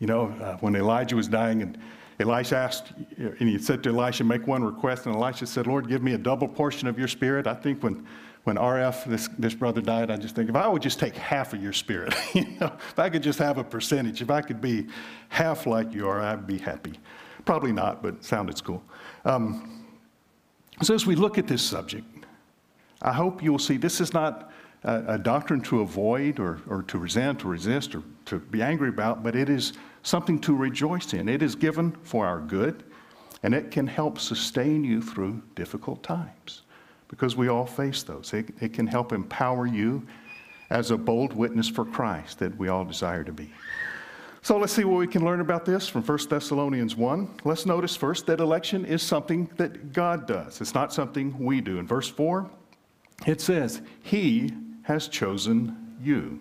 You 0.00 0.06
know, 0.06 0.26
uh, 0.40 0.56
when 0.56 0.74
Elijah 0.74 1.16
was 1.16 1.28
dying, 1.28 1.62
and 1.62 1.78
Elisha 2.18 2.56
asked, 2.56 2.92
and 3.16 3.48
he 3.48 3.58
said 3.58 3.82
to 3.84 3.90
Elisha, 3.90 4.24
Make 4.24 4.46
one 4.46 4.64
request. 4.64 5.06
And 5.06 5.14
Elisha 5.14 5.46
said, 5.46 5.66
Lord, 5.66 5.88
give 5.88 6.02
me 6.02 6.14
a 6.14 6.18
double 6.18 6.48
portion 6.48 6.88
of 6.88 6.98
your 6.98 7.08
spirit. 7.08 7.46
I 7.46 7.54
think 7.54 7.82
when, 7.82 8.06
when 8.44 8.56
RF, 8.56 9.06
this, 9.06 9.28
this 9.38 9.54
brother, 9.54 9.80
died, 9.80 10.10
I 10.10 10.16
just 10.16 10.34
think, 10.36 10.50
if 10.50 10.56
I 10.56 10.68
would 10.68 10.82
just 10.82 10.98
take 10.98 11.16
half 11.16 11.54
of 11.54 11.62
your 11.62 11.72
spirit, 11.72 12.14
you 12.34 12.46
know, 12.60 12.72
if 12.90 12.98
I 12.98 13.08
could 13.08 13.22
just 13.22 13.38
have 13.38 13.58
a 13.58 13.64
percentage, 13.64 14.20
if 14.22 14.30
I 14.30 14.42
could 14.42 14.60
be 14.60 14.86
half 15.30 15.66
like 15.66 15.92
you 15.92 16.08
are, 16.08 16.20
I'd 16.20 16.46
be 16.46 16.58
happy. 16.58 16.92
Probably 17.46 17.72
not, 17.72 18.02
but 18.02 18.22
sounded 18.22 18.62
cool. 18.62 18.82
Um, 19.24 19.86
so 20.82 20.94
as 20.94 21.06
we 21.06 21.14
look 21.14 21.38
at 21.38 21.46
this 21.46 21.62
subject, 21.62 22.06
I 23.00 23.12
hope 23.12 23.42
you 23.42 23.50
will 23.50 23.58
see 23.58 23.78
this 23.78 24.00
is 24.00 24.12
not 24.12 24.52
a, 24.82 25.14
a 25.14 25.18
doctrine 25.18 25.62
to 25.62 25.80
avoid 25.80 26.38
or, 26.38 26.60
or 26.68 26.82
to 26.84 26.98
resent 26.98 27.44
or 27.44 27.48
resist 27.48 27.94
or 27.94 28.02
to 28.26 28.38
be 28.38 28.60
angry 28.60 28.90
about, 28.90 29.22
but 29.22 29.34
it 29.34 29.48
is 29.48 29.72
something 30.02 30.38
to 30.40 30.54
rejoice 30.54 31.14
in. 31.14 31.28
It 31.28 31.42
is 31.42 31.54
given 31.54 31.92
for 32.02 32.26
our 32.26 32.40
good, 32.40 32.84
and 33.42 33.54
it 33.54 33.70
can 33.70 33.86
help 33.86 34.18
sustain 34.18 34.84
you 34.84 35.00
through 35.00 35.42
difficult 35.54 36.02
times 36.02 36.63
because 37.14 37.36
we 37.36 37.46
all 37.46 37.64
face 37.64 38.02
those. 38.02 38.32
It, 38.32 38.48
it 38.60 38.72
can 38.72 38.88
help 38.88 39.12
empower 39.12 39.66
you 39.66 40.04
as 40.70 40.90
a 40.90 40.96
bold 40.96 41.32
witness 41.32 41.68
for 41.68 41.84
Christ 41.84 42.40
that 42.40 42.58
we 42.58 42.66
all 42.66 42.84
desire 42.84 43.22
to 43.22 43.30
be. 43.30 43.52
So 44.42 44.58
let's 44.58 44.72
see 44.72 44.82
what 44.82 44.98
we 44.98 45.06
can 45.06 45.24
learn 45.24 45.40
about 45.40 45.64
this 45.64 45.88
from 45.88 46.02
1 46.02 46.18
Thessalonians 46.28 46.96
1. 46.96 47.42
Let's 47.44 47.66
notice 47.66 47.94
first 47.94 48.26
that 48.26 48.40
election 48.40 48.84
is 48.84 49.00
something 49.00 49.48
that 49.58 49.92
God 49.92 50.26
does, 50.26 50.60
it's 50.60 50.74
not 50.74 50.92
something 50.92 51.38
we 51.38 51.60
do. 51.60 51.78
In 51.78 51.86
verse 51.86 52.08
4, 52.08 52.50
it 53.28 53.40
says, 53.40 53.80
He 54.02 54.50
has 54.82 55.06
chosen 55.06 55.94
you. 56.02 56.40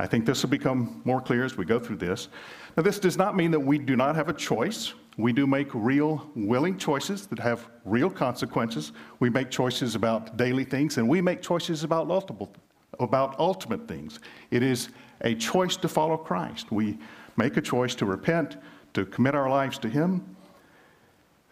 I 0.00 0.08
think 0.08 0.26
this 0.26 0.42
will 0.42 0.50
become 0.50 1.02
more 1.04 1.20
clear 1.20 1.44
as 1.44 1.56
we 1.56 1.64
go 1.64 1.78
through 1.78 1.98
this. 1.98 2.28
Now, 2.76 2.82
this 2.82 2.98
does 2.98 3.16
not 3.16 3.36
mean 3.36 3.52
that 3.52 3.60
we 3.60 3.78
do 3.78 3.94
not 3.94 4.16
have 4.16 4.28
a 4.28 4.34
choice. 4.34 4.92
We 5.16 5.32
do 5.32 5.46
make 5.46 5.68
real, 5.72 6.28
willing 6.34 6.76
choices 6.76 7.26
that 7.28 7.38
have 7.38 7.68
real 7.84 8.10
consequences. 8.10 8.92
We 9.20 9.30
make 9.30 9.50
choices 9.50 9.94
about 9.94 10.36
daily 10.36 10.64
things, 10.64 10.98
and 10.98 11.08
we 11.08 11.20
make 11.20 11.40
choices 11.40 11.84
about 11.84 12.08
multiple, 12.08 12.52
about 12.98 13.38
ultimate 13.38 13.86
things. 13.86 14.18
It 14.50 14.62
is 14.62 14.88
a 15.20 15.34
choice 15.34 15.76
to 15.78 15.88
follow 15.88 16.16
Christ. 16.16 16.72
We 16.72 16.98
make 17.36 17.56
a 17.56 17.60
choice 17.60 17.94
to 17.96 18.06
repent, 18.06 18.56
to 18.94 19.04
commit 19.06 19.34
our 19.34 19.48
lives 19.48 19.78
to 19.78 19.88
Him. 19.88 20.36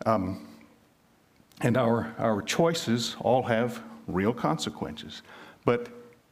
Um, 0.07 0.49
and 1.61 1.77
our, 1.77 2.15
our 2.19 2.43
choices 2.43 3.17
all 3.21 3.43
have 3.45 3.83
real 4.09 4.33
consequences. 4.33 5.23
But 5.65 5.89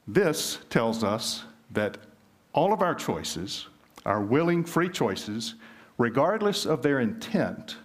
this 0.08 0.58
tells 0.70 1.04
us 1.04 1.44
that 1.70 1.99
all 2.52 2.72
of 2.72 2.82
our 2.82 2.96
choices, 2.96 3.68
our 4.04 4.20
willing, 4.20 4.64
free 4.64 4.88
choices, 4.88 5.54
regardless 6.00 6.64
of 6.64 6.83
their 6.83 7.00
intent, 7.00 7.76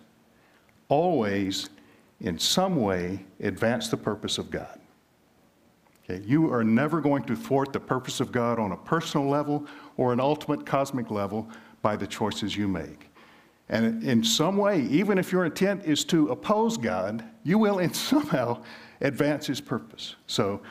always, 0.87 1.69
in 2.21 2.39
some 2.39 2.77
way, 2.77 3.19
advance 3.41 3.89
the 3.89 3.97
purpose 3.97 4.37
of 4.37 4.49
God. 4.49 4.79
Okay? 6.05 6.23
You 6.25 6.49
are 6.53 6.63
never 6.63 7.01
going 7.01 7.23
to 7.23 7.35
thwart 7.35 7.73
the 7.73 7.79
purpose 7.81 8.21
of 8.21 8.31
God 8.31 8.57
on 8.57 8.71
a 8.71 8.77
personal 8.77 9.27
level 9.27 9.67
or 9.97 10.13
an 10.13 10.21
ultimate 10.21 10.65
cosmic 10.65 11.11
level 11.11 11.49
by 11.81 11.97
the 11.97 12.07
choices 12.07 12.55
you 12.55 12.69
make. 12.69 13.09
And 13.67 14.01
in 14.01 14.23
some 14.23 14.55
way, 14.55 14.83
even 14.83 15.17
if 15.17 15.33
your 15.33 15.43
intent 15.43 15.83
is 15.83 16.05
to 16.05 16.29
oppose 16.29 16.77
God, 16.77 17.21
you 17.43 17.57
will 17.57 17.79
in 17.79 17.93
somehow 18.11 18.63
advance 19.01 19.45
his 19.45 19.59
purpose. 19.59 20.15
So 20.25 20.61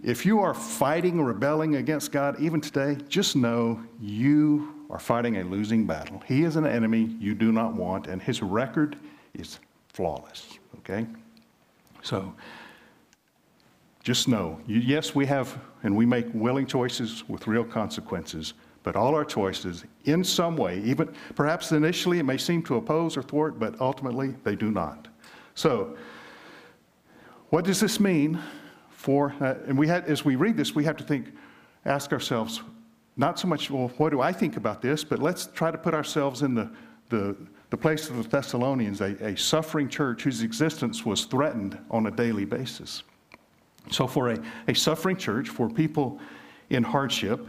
if 0.00 0.24
you 0.24 0.38
are 0.38 0.54
fighting, 0.54 1.20
rebelling 1.20 1.74
against 1.74 2.12
God 2.12 2.38
even 2.38 2.60
today, 2.60 2.98
just 3.08 3.34
know 3.34 3.82
you 4.00 4.81
are 4.92 4.98
fighting 4.98 5.38
a 5.38 5.44
losing 5.44 5.86
battle. 5.86 6.22
He 6.28 6.44
is 6.44 6.56
an 6.56 6.66
enemy 6.66 7.16
you 7.18 7.34
do 7.34 7.50
not 7.50 7.74
want, 7.74 8.06
and 8.06 8.20
his 8.22 8.42
record 8.42 8.96
is 9.34 9.58
flawless. 9.88 10.58
Okay? 10.78 11.06
So 12.02 12.34
just 14.04 14.28
know, 14.28 14.60
yes, 14.66 15.14
we 15.14 15.24
have, 15.26 15.58
and 15.82 15.96
we 15.96 16.04
make 16.04 16.26
willing 16.34 16.66
choices 16.66 17.26
with 17.26 17.46
real 17.46 17.64
consequences, 17.64 18.52
but 18.82 18.94
all 18.94 19.14
our 19.14 19.24
choices, 19.24 19.84
in 20.04 20.22
some 20.22 20.56
way, 20.56 20.80
even 20.82 21.14
perhaps 21.36 21.72
initially 21.72 22.18
it 22.18 22.24
may 22.24 22.36
seem 22.36 22.62
to 22.64 22.76
oppose 22.76 23.16
or 23.16 23.22
thwart, 23.22 23.58
but 23.58 23.80
ultimately 23.80 24.34
they 24.44 24.56
do 24.56 24.70
not. 24.70 25.08
So, 25.54 25.96
what 27.48 27.64
does 27.64 27.80
this 27.80 27.98
mean 27.98 28.40
for, 28.90 29.34
uh, 29.40 29.54
and 29.66 29.78
we 29.78 29.86
had, 29.86 30.04
as 30.04 30.24
we 30.24 30.36
read 30.36 30.56
this, 30.56 30.74
we 30.74 30.84
have 30.84 30.96
to 30.96 31.04
think, 31.04 31.32
ask 31.84 32.12
ourselves, 32.12 32.60
not 33.16 33.38
so 33.38 33.46
much, 33.46 33.70
well, 33.70 33.88
what 33.98 34.10
do 34.10 34.20
I 34.20 34.32
think 34.32 34.56
about 34.56 34.80
this, 34.80 35.04
but 35.04 35.18
let's 35.18 35.46
try 35.46 35.70
to 35.70 35.78
put 35.78 35.94
ourselves 35.94 36.42
in 36.42 36.54
the, 36.54 36.70
the, 37.10 37.36
the 37.70 37.76
place 37.76 38.08
of 38.08 38.16
the 38.16 38.28
Thessalonians, 38.28 39.00
a, 39.00 39.16
a 39.24 39.36
suffering 39.36 39.88
church 39.88 40.22
whose 40.22 40.42
existence 40.42 41.04
was 41.04 41.24
threatened 41.24 41.78
on 41.90 42.06
a 42.06 42.10
daily 42.10 42.44
basis. 42.44 43.02
So, 43.90 44.06
for 44.06 44.30
a, 44.30 44.38
a 44.68 44.74
suffering 44.74 45.16
church, 45.16 45.48
for 45.48 45.68
people 45.68 46.20
in 46.70 46.82
hardship, 46.82 47.46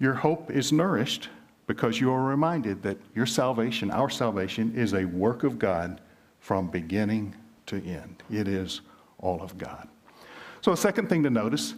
your 0.00 0.14
hope 0.14 0.50
is 0.50 0.72
nourished 0.72 1.28
because 1.66 2.00
you 2.00 2.10
are 2.10 2.22
reminded 2.22 2.82
that 2.82 2.96
your 3.14 3.26
salvation, 3.26 3.90
our 3.90 4.08
salvation, 4.08 4.74
is 4.74 4.94
a 4.94 5.04
work 5.04 5.44
of 5.44 5.58
God 5.58 6.00
from 6.40 6.68
beginning 6.68 7.34
to 7.66 7.76
end. 7.84 8.22
It 8.30 8.48
is 8.48 8.80
all 9.18 9.42
of 9.42 9.58
God. 9.58 9.86
So, 10.62 10.72
a 10.72 10.76
second 10.76 11.08
thing 11.08 11.22
to 11.24 11.30
notice 11.30 11.74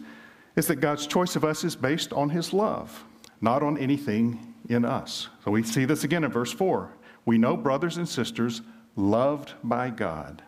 is 0.55 0.67
that 0.67 0.77
God's 0.77 1.07
choice 1.07 1.35
of 1.35 1.43
us 1.43 1.63
is 1.63 1.75
based 1.75 2.13
on 2.13 2.29
His 2.29 2.53
love, 2.53 3.03
not 3.41 3.63
on 3.63 3.77
anything 3.77 4.53
in 4.69 4.85
us. 4.85 5.27
So, 5.43 5.51
we 5.51 5.63
see 5.63 5.85
this 5.85 6.03
again 6.03 6.23
in 6.23 6.31
verse 6.31 6.53
4. 6.53 6.91
We 7.25 7.37
know, 7.37 7.57
brothers 7.57 7.97
and 7.97 8.07
sisters, 8.07 8.61
loved 8.95 9.53
by 9.63 9.89
God, 9.89 10.41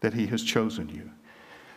that 0.00 0.14
He 0.14 0.26
has 0.26 0.42
chosen 0.42 0.88
you. 0.88 1.10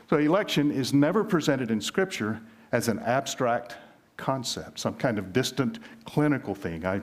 So, 0.09 0.17
election 0.17 0.71
is 0.71 0.93
never 0.93 1.23
presented 1.23 1.71
in 1.71 1.81
Scripture 1.81 2.41
as 2.71 2.87
an 2.87 2.99
abstract 2.99 3.77
concept, 4.17 4.79
some 4.79 4.93
kind 4.95 5.17
of 5.17 5.33
distant 5.33 5.79
clinical 6.05 6.53
thing. 6.53 6.85
I, 6.85 7.01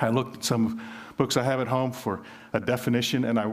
I 0.00 0.10
looked 0.10 0.36
at 0.36 0.44
some 0.44 0.80
books 1.16 1.36
I 1.36 1.42
have 1.42 1.60
at 1.60 1.66
home 1.66 1.92
for 1.92 2.22
a 2.52 2.60
definition, 2.60 3.24
and 3.24 3.38
I, 3.38 3.52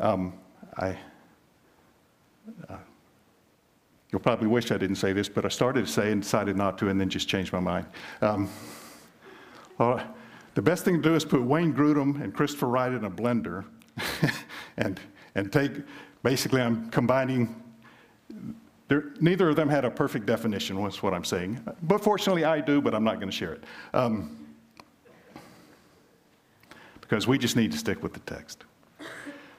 um, 0.00 0.34
I 0.76 0.98
uh, 2.68 2.76
you'll 4.14 4.20
probably 4.20 4.46
wish 4.46 4.70
I 4.70 4.78
didn't 4.78 4.94
say 4.94 5.12
this, 5.12 5.28
but 5.28 5.44
I 5.44 5.48
started 5.48 5.86
to 5.86 5.90
say 5.90 6.12
and 6.12 6.22
decided 6.22 6.56
not 6.56 6.78
to, 6.78 6.88
and 6.88 7.00
then 7.00 7.08
just 7.08 7.28
changed 7.28 7.52
my 7.52 7.58
mind. 7.58 7.84
Um, 8.22 8.48
well, 9.76 10.00
the 10.54 10.62
best 10.62 10.84
thing 10.84 11.02
to 11.02 11.02
do 11.02 11.16
is 11.16 11.24
put 11.24 11.42
Wayne 11.42 11.74
Grudem 11.74 12.22
and 12.22 12.32
Christopher 12.32 12.68
Wright 12.68 12.92
in 12.92 13.06
a 13.06 13.10
blender, 13.10 13.64
and 14.76 15.00
and 15.34 15.52
take. 15.52 15.72
Basically, 16.22 16.62
I'm 16.62 16.88
combining 16.90 17.60
there, 18.86 19.06
neither 19.20 19.48
of 19.48 19.56
them 19.56 19.68
had 19.68 19.84
a 19.84 19.90
perfect 19.90 20.26
definition, 20.26 20.80
was 20.80 21.02
what 21.02 21.12
I'm 21.12 21.24
saying. 21.24 21.60
But 21.82 22.00
fortunately, 22.00 22.44
I 22.44 22.60
do, 22.60 22.80
but 22.80 22.94
I'm 22.94 23.02
not 23.02 23.16
going 23.16 23.30
to 23.30 23.36
share 23.36 23.54
it. 23.54 23.64
Um, 23.94 24.46
because 27.00 27.26
we 27.26 27.36
just 27.36 27.56
need 27.56 27.72
to 27.72 27.78
stick 27.78 28.00
with 28.00 28.12
the 28.12 28.20
text. 28.20 28.62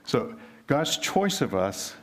So, 0.05 0.33
God's 0.65 0.97
choice 0.97 1.41
of 1.41 1.53
us 1.53 1.93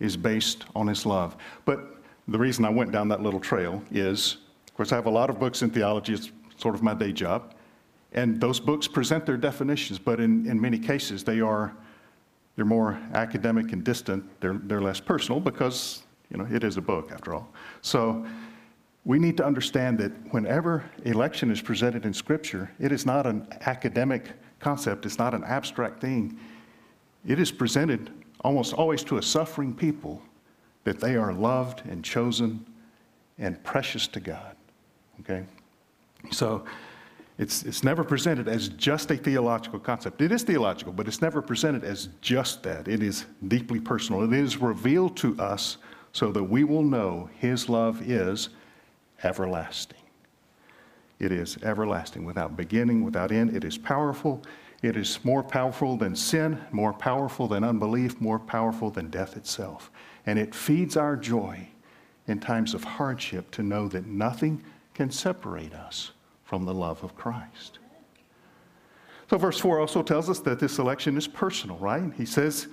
is 0.00 0.16
based 0.16 0.64
on 0.74 0.86
His 0.86 1.06
love. 1.06 1.36
But 1.64 1.96
the 2.28 2.38
reason 2.38 2.64
I 2.64 2.70
went 2.70 2.92
down 2.92 3.08
that 3.08 3.22
little 3.22 3.40
trail 3.40 3.82
is, 3.90 4.38
of 4.66 4.74
course, 4.74 4.92
I 4.92 4.96
have 4.96 5.06
a 5.06 5.10
lot 5.10 5.30
of 5.30 5.38
books 5.38 5.62
in 5.62 5.70
theology, 5.70 6.14
it's 6.14 6.30
sort 6.56 6.74
of 6.74 6.82
my 6.82 6.94
day 6.94 7.12
job. 7.12 7.54
And 8.12 8.40
those 8.40 8.60
books 8.60 8.86
present 8.86 9.26
their 9.26 9.36
definitions, 9.36 9.98
but 9.98 10.20
in, 10.20 10.46
in 10.48 10.60
many 10.60 10.78
cases, 10.78 11.24
they 11.24 11.40
are 11.40 11.74
they're 12.56 12.64
more 12.64 13.00
academic 13.14 13.72
and 13.72 13.82
distant. 13.82 14.24
They're, 14.40 14.60
they're 14.64 14.80
less 14.80 15.00
personal 15.00 15.40
because 15.40 16.04
you 16.30 16.38
know, 16.38 16.46
it 16.50 16.64
is 16.64 16.76
a 16.76 16.80
book, 16.80 17.10
after 17.10 17.34
all. 17.34 17.48
So 17.82 18.24
we 19.04 19.18
need 19.18 19.36
to 19.38 19.44
understand 19.44 19.98
that 19.98 20.12
whenever 20.32 20.84
election 21.04 21.50
is 21.50 21.60
presented 21.60 22.06
in 22.06 22.14
Scripture, 22.14 22.70
it 22.78 22.92
is 22.92 23.04
not 23.04 23.26
an 23.26 23.46
academic 23.62 24.30
concept, 24.60 25.04
it's 25.04 25.18
not 25.18 25.34
an 25.34 25.44
abstract 25.44 26.00
thing. 26.00 26.38
It 27.26 27.38
is 27.38 27.50
presented 27.50 28.10
almost 28.44 28.74
always 28.74 29.02
to 29.04 29.16
a 29.16 29.22
suffering 29.22 29.74
people 29.74 30.22
that 30.84 31.00
they 31.00 31.16
are 31.16 31.32
loved 31.32 31.82
and 31.86 32.04
chosen 32.04 32.64
and 33.38 33.62
precious 33.64 34.06
to 34.06 34.20
God. 34.20 34.54
Okay? 35.20 35.44
So 36.30 36.64
it's, 37.38 37.64
it's 37.64 37.82
never 37.82 38.04
presented 38.04 38.46
as 38.46 38.68
just 38.68 39.10
a 39.10 39.16
theological 39.16 39.80
concept. 39.80 40.20
It 40.20 40.30
is 40.30 40.42
theological, 40.42 40.92
but 40.92 41.08
it's 41.08 41.20
never 41.20 41.42
presented 41.42 41.82
as 41.82 42.10
just 42.20 42.62
that. 42.62 42.86
It 42.86 43.02
is 43.02 43.24
deeply 43.48 43.80
personal. 43.80 44.22
It 44.22 44.38
is 44.38 44.58
revealed 44.58 45.16
to 45.18 45.36
us 45.40 45.78
so 46.12 46.30
that 46.30 46.44
we 46.44 46.62
will 46.62 46.84
know 46.84 47.28
His 47.38 47.68
love 47.68 48.08
is 48.08 48.50
everlasting. 49.24 49.98
It 51.18 51.32
is 51.32 51.56
everlasting, 51.62 52.24
without 52.24 52.56
beginning, 52.56 53.02
without 53.02 53.32
end. 53.32 53.56
It 53.56 53.64
is 53.64 53.78
powerful. 53.78 54.42
It 54.84 54.98
is 54.98 55.18
more 55.24 55.42
powerful 55.42 55.96
than 55.96 56.14
sin, 56.14 56.62
more 56.70 56.92
powerful 56.92 57.48
than 57.48 57.64
unbelief, 57.64 58.20
more 58.20 58.38
powerful 58.38 58.90
than 58.90 59.08
death 59.08 59.34
itself. 59.34 59.90
And 60.26 60.38
it 60.38 60.54
feeds 60.54 60.98
our 60.98 61.16
joy 61.16 61.66
in 62.26 62.38
times 62.38 62.74
of 62.74 62.84
hardship 62.84 63.50
to 63.52 63.62
know 63.62 63.88
that 63.88 64.04
nothing 64.04 64.62
can 64.92 65.10
separate 65.10 65.72
us 65.72 66.10
from 66.44 66.66
the 66.66 66.74
love 66.74 67.02
of 67.02 67.16
Christ. 67.16 67.78
So, 69.30 69.38
verse 69.38 69.58
4 69.58 69.80
also 69.80 70.02
tells 70.02 70.28
us 70.28 70.40
that 70.40 70.60
this 70.60 70.78
election 70.78 71.16
is 71.16 71.26
personal, 71.26 71.78
right? 71.78 72.12
He 72.18 72.26
says, 72.26 72.68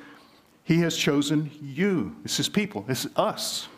he 0.66 0.80
has 0.80 0.98
chosen 0.98 1.50
you. 1.62 2.14
It's 2.26 2.36
His 2.36 2.50
people. 2.50 2.84
it's 2.90 3.08
us. 3.16 3.70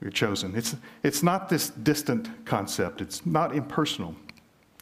We're 0.00 0.10
chosen. 0.10 0.54
It's, 0.54 0.76
it's 1.02 1.24
not 1.24 1.48
this 1.48 1.70
distant 1.70 2.46
concept, 2.46 3.00
it's 3.00 3.26
not 3.26 3.56
impersonal. 3.56 4.14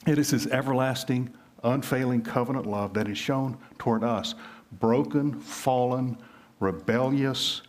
It 0.06 0.18
is 0.18 0.28
His 0.28 0.46
everlasting, 0.49 1.32
unfailing 1.64 2.23
covenant 2.23 2.66
love 2.66 2.94
that 2.94 3.09
is 3.09 3.18
shown 3.18 3.56
toward 3.78 4.04
us, 4.04 4.35
broken, 4.73 5.38
fallen, 5.40 6.16
rebellious 6.61 7.62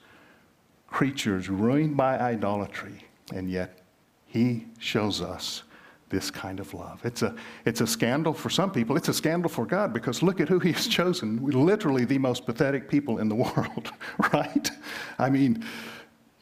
creatures 0.88 1.50
ruined 1.50 1.98
by 1.98 2.18
idolatry, 2.20 3.06
and 3.34 3.50
yet 3.50 3.80
He 4.28 4.66
shows 4.80 5.22
us 5.22 5.64
this 6.10 6.30
kind 6.30 6.60
of 6.60 6.74
love. 6.74 7.04
It's 7.04 7.22
a, 7.22 7.36
it's 7.66 7.82
a 7.82 7.88
scandal 7.88 8.34
for 8.34 8.50
some 8.50 8.72
people. 8.72 8.96
It's 8.96 9.10
a 9.10 9.14
scandal 9.14 9.50
for 9.50 9.66
God 9.66 9.92
because 9.92 10.22
look 10.22 10.40
at 10.40 10.48
who 10.48 10.60
He 10.60 10.72
has 10.72 10.88
chosen. 10.88 11.42
We're 11.42 11.60
literally 11.60 12.06
the 12.06 12.18
most 12.18 12.46
pathetic 12.46 12.90
people 12.90 13.18
in 13.18 13.28
the 13.28 13.36
world, 13.46 13.92
right? 14.34 14.70
I 15.18 15.30
mean, 15.30 15.66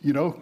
you 0.01 0.13
know, 0.13 0.39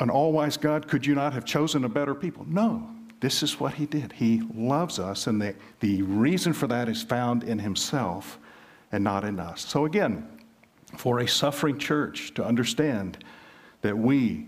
an 0.00 0.10
all 0.10 0.32
wise 0.32 0.56
God, 0.56 0.86
could 0.88 1.04
you 1.04 1.14
not 1.14 1.32
have 1.32 1.44
chosen 1.44 1.84
a 1.84 1.88
better 1.88 2.14
people? 2.14 2.46
No. 2.48 2.88
This 3.20 3.42
is 3.42 3.58
what 3.58 3.74
He 3.74 3.86
did. 3.86 4.12
He 4.12 4.42
loves 4.54 4.98
us, 4.98 5.26
and 5.26 5.40
the, 5.40 5.54
the 5.80 6.02
reason 6.02 6.52
for 6.52 6.66
that 6.68 6.88
is 6.88 7.02
found 7.02 7.42
in 7.44 7.58
Himself 7.58 8.38
and 8.92 9.02
not 9.02 9.24
in 9.24 9.40
us. 9.40 9.60
So, 9.62 9.84
again, 9.84 10.26
for 10.96 11.20
a 11.20 11.28
suffering 11.28 11.78
church 11.78 12.32
to 12.34 12.44
understand 12.44 13.24
that 13.82 13.96
we, 13.96 14.46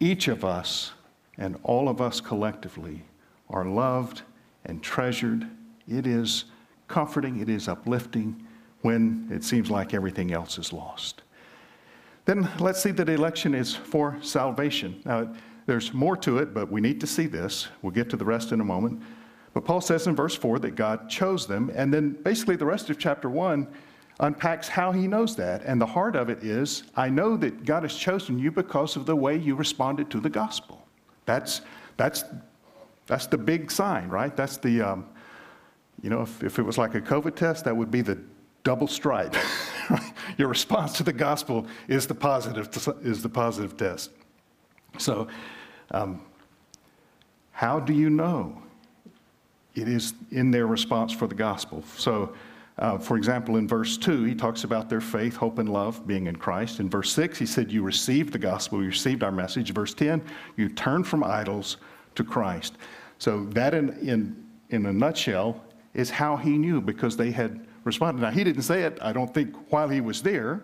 each 0.00 0.28
of 0.28 0.44
us, 0.44 0.92
and 1.38 1.58
all 1.62 1.88
of 1.88 2.00
us 2.00 2.20
collectively 2.20 3.02
are 3.50 3.64
loved 3.64 4.22
and 4.64 4.82
treasured. 4.82 5.46
It 5.88 6.06
is 6.06 6.46
comforting, 6.88 7.40
it 7.40 7.48
is 7.48 7.68
uplifting 7.68 8.46
when 8.82 9.28
it 9.30 9.44
seems 9.44 9.70
like 9.70 9.94
everything 9.94 10.32
else 10.32 10.58
is 10.58 10.72
lost. 10.72 11.22
Then 12.24 12.50
let's 12.58 12.82
see 12.82 12.90
that 12.92 13.08
election 13.08 13.54
is 13.54 13.74
for 13.74 14.16
salvation. 14.20 15.00
Now, 15.04 15.32
there's 15.66 15.92
more 15.92 16.16
to 16.18 16.38
it, 16.38 16.54
but 16.54 16.70
we 16.70 16.80
need 16.80 17.00
to 17.00 17.06
see 17.06 17.26
this. 17.26 17.68
We'll 17.82 17.92
get 17.92 18.08
to 18.10 18.16
the 18.16 18.24
rest 18.24 18.52
in 18.52 18.60
a 18.60 18.64
moment. 18.64 19.02
But 19.52 19.64
Paul 19.64 19.80
says 19.80 20.06
in 20.06 20.14
verse 20.14 20.34
4 20.34 20.60
that 20.60 20.76
God 20.76 21.08
chose 21.08 21.46
them, 21.46 21.70
and 21.74 21.92
then 21.92 22.10
basically 22.10 22.56
the 22.56 22.66
rest 22.66 22.88
of 22.90 22.98
chapter 22.98 23.28
1 23.28 23.66
unpacks 24.20 24.68
how 24.68 24.92
he 24.92 25.06
knows 25.06 25.36
that. 25.36 25.62
And 25.64 25.80
the 25.80 25.86
heart 25.86 26.16
of 26.16 26.30
it 26.30 26.42
is 26.42 26.84
I 26.94 27.08
know 27.08 27.36
that 27.38 27.64
God 27.64 27.82
has 27.82 27.94
chosen 27.94 28.38
you 28.38 28.50
because 28.50 28.96
of 28.96 29.06
the 29.06 29.16
way 29.16 29.36
you 29.36 29.54
responded 29.54 30.10
to 30.10 30.20
the 30.20 30.30
gospel. 30.30 30.86
That's, 31.24 31.62
that's, 31.96 32.24
that's 33.06 33.26
the 33.26 33.38
big 33.38 33.70
sign, 33.70 34.08
right? 34.08 34.34
That's 34.36 34.56
the, 34.58 34.82
um, 34.82 35.06
you 36.02 36.10
know, 36.10 36.22
if, 36.22 36.42
if 36.42 36.58
it 36.58 36.62
was 36.62 36.78
like 36.78 36.94
a 36.94 37.00
COVID 37.00 37.34
test, 37.34 37.64
that 37.64 37.76
would 37.76 37.90
be 37.90 38.02
the 38.02 38.18
double 38.62 38.86
stripe. 38.86 39.34
Your 40.38 40.48
response 40.48 40.96
to 40.98 41.02
the 41.02 41.12
gospel 41.12 41.66
is 41.88 42.06
the 42.06 42.14
positive, 42.14 42.68
is 43.02 43.22
the 43.22 43.28
positive 43.28 43.76
test. 43.76 44.10
So, 44.98 45.28
um, 45.90 46.20
how 47.52 47.80
do 47.80 47.92
you 47.92 48.10
know? 48.10 48.62
It 49.74 49.88
is 49.88 50.14
in 50.30 50.50
their 50.50 50.66
response 50.66 51.12
for 51.12 51.26
the 51.26 51.34
gospel. 51.34 51.84
So, 51.96 52.34
uh, 52.78 52.98
for 52.98 53.16
example, 53.16 53.56
in 53.56 53.66
verse 53.66 53.96
2, 53.96 54.24
he 54.24 54.34
talks 54.34 54.64
about 54.64 54.88
their 54.88 55.00
faith, 55.00 55.36
hope, 55.36 55.58
and 55.58 55.68
love 55.68 56.06
being 56.06 56.26
in 56.26 56.36
Christ. 56.36 56.80
In 56.80 56.90
verse 56.90 57.12
6, 57.12 57.38
he 57.38 57.46
said, 57.46 57.72
You 57.72 57.82
received 57.82 58.32
the 58.32 58.38
gospel, 58.38 58.80
you 58.80 58.88
received 58.88 59.22
our 59.22 59.32
message. 59.32 59.72
Verse 59.72 59.94
10, 59.94 60.22
you 60.56 60.68
turned 60.68 61.06
from 61.06 61.24
idols 61.24 61.76
to 62.14 62.24
Christ. 62.24 62.76
So, 63.18 63.44
that 63.50 63.74
in, 63.74 63.90
in, 64.00 64.44
in 64.70 64.86
a 64.86 64.92
nutshell 64.92 65.62
is 65.94 66.10
how 66.10 66.36
he 66.36 66.58
knew 66.58 66.80
because 66.80 67.16
they 67.16 67.30
had 67.30 67.66
responded. 67.84 68.20
Now, 68.20 68.30
he 68.30 68.44
didn't 68.44 68.62
say 68.62 68.82
it, 68.82 68.98
I 69.00 69.12
don't 69.12 69.32
think, 69.32 69.54
while 69.72 69.88
he 69.88 70.00
was 70.00 70.22
there. 70.22 70.62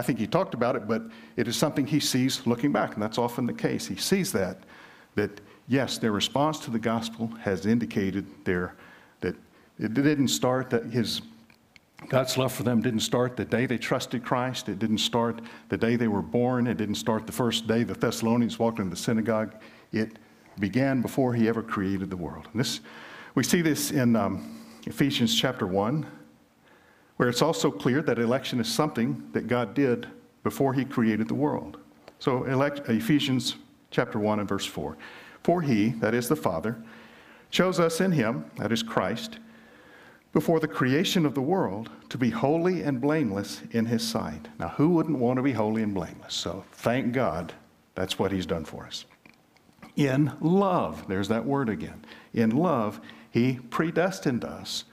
I 0.00 0.02
think 0.02 0.18
he 0.18 0.26
talked 0.26 0.54
about 0.54 0.76
it, 0.76 0.88
but 0.88 1.02
it 1.36 1.46
is 1.46 1.58
something 1.58 1.86
he 1.86 2.00
sees 2.00 2.46
looking 2.46 2.72
back, 2.72 2.94
and 2.94 3.02
that's 3.02 3.18
often 3.18 3.44
the 3.44 3.52
case. 3.52 3.86
He 3.86 3.96
sees 3.96 4.32
that, 4.32 4.56
that 5.14 5.42
yes, 5.68 5.98
their 5.98 6.12
response 6.12 6.58
to 6.60 6.70
the 6.70 6.78
gospel 6.78 7.26
has 7.42 7.66
indicated 7.66 8.24
their, 8.46 8.76
that 9.20 9.36
it 9.78 9.92
didn't 9.92 10.28
start 10.28 10.70
that 10.70 10.86
his 10.86 11.20
God's 12.08 12.38
love 12.38 12.50
for 12.50 12.62
them 12.62 12.80
didn't 12.80 13.00
start 13.00 13.36
the 13.36 13.44
day 13.44 13.66
they 13.66 13.76
trusted 13.76 14.24
Christ. 14.24 14.70
It 14.70 14.78
didn't 14.78 14.98
start 14.98 15.42
the 15.68 15.76
day 15.76 15.96
they 15.96 16.08
were 16.08 16.22
born. 16.22 16.66
It 16.66 16.78
didn't 16.78 16.94
start 16.94 17.26
the 17.26 17.32
first 17.32 17.66
day 17.66 17.82
the 17.82 17.92
Thessalonians 17.92 18.58
walked 18.58 18.78
into 18.78 18.88
the 18.88 18.96
synagogue. 18.96 19.54
It 19.92 20.18
began 20.58 21.02
before 21.02 21.34
he 21.34 21.46
ever 21.46 21.62
created 21.62 22.08
the 22.08 22.16
world. 22.16 22.48
And 22.52 22.60
this, 22.60 22.80
we 23.34 23.42
see 23.42 23.60
this 23.60 23.90
in 23.90 24.16
um, 24.16 24.64
Ephesians 24.86 25.38
chapter 25.38 25.66
1, 25.66 26.06
where 27.20 27.28
it's 27.28 27.42
also 27.42 27.70
clear 27.70 28.00
that 28.00 28.18
election 28.18 28.58
is 28.60 28.66
something 28.66 29.28
that 29.32 29.46
God 29.46 29.74
did 29.74 30.08
before 30.42 30.72
he 30.72 30.86
created 30.86 31.28
the 31.28 31.34
world. 31.34 31.76
So, 32.18 32.44
elect, 32.44 32.88
Ephesians 32.88 33.56
chapter 33.90 34.18
1 34.18 34.40
and 34.40 34.48
verse 34.48 34.64
4. 34.64 34.96
For 35.42 35.60
he, 35.60 35.90
that 36.00 36.14
is 36.14 36.30
the 36.30 36.36
Father, 36.36 36.82
chose 37.50 37.78
us 37.78 38.00
in 38.00 38.12
him, 38.12 38.46
that 38.56 38.72
is 38.72 38.82
Christ, 38.82 39.38
before 40.32 40.60
the 40.60 40.66
creation 40.66 41.26
of 41.26 41.34
the 41.34 41.42
world 41.42 41.90
to 42.08 42.16
be 42.16 42.30
holy 42.30 42.82
and 42.84 43.02
blameless 43.02 43.60
in 43.70 43.84
his 43.84 44.02
sight. 44.02 44.48
Now, 44.58 44.68
who 44.68 44.88
wouldn't 44.88 45.18
want 45.18 45.36
to 45.36 45.42
be 45.42 45.52
holy 45.52 45.82
and 45.82 45.92
blameless? 45.92 46.32
So, 46.32 46.64
thank 46.72 47.12
God 47.12 47.52
that's 47.94 48.18
what 48.18 48.32
he's 48.32 48.46
done 48.46 48.64
for 48.64 48.86
us. 48.86 49.04
In 49.94 50.32
love, 50.40 51.06
there's 51.06 51.28
that 51.28 51.44
word 51.44 51.68
again. 51.68 52.02
In 52.32 52.48
love, 52.48 52.98
he 53.30 53.60
predestined 53.68 54.42
us 54.42 54.84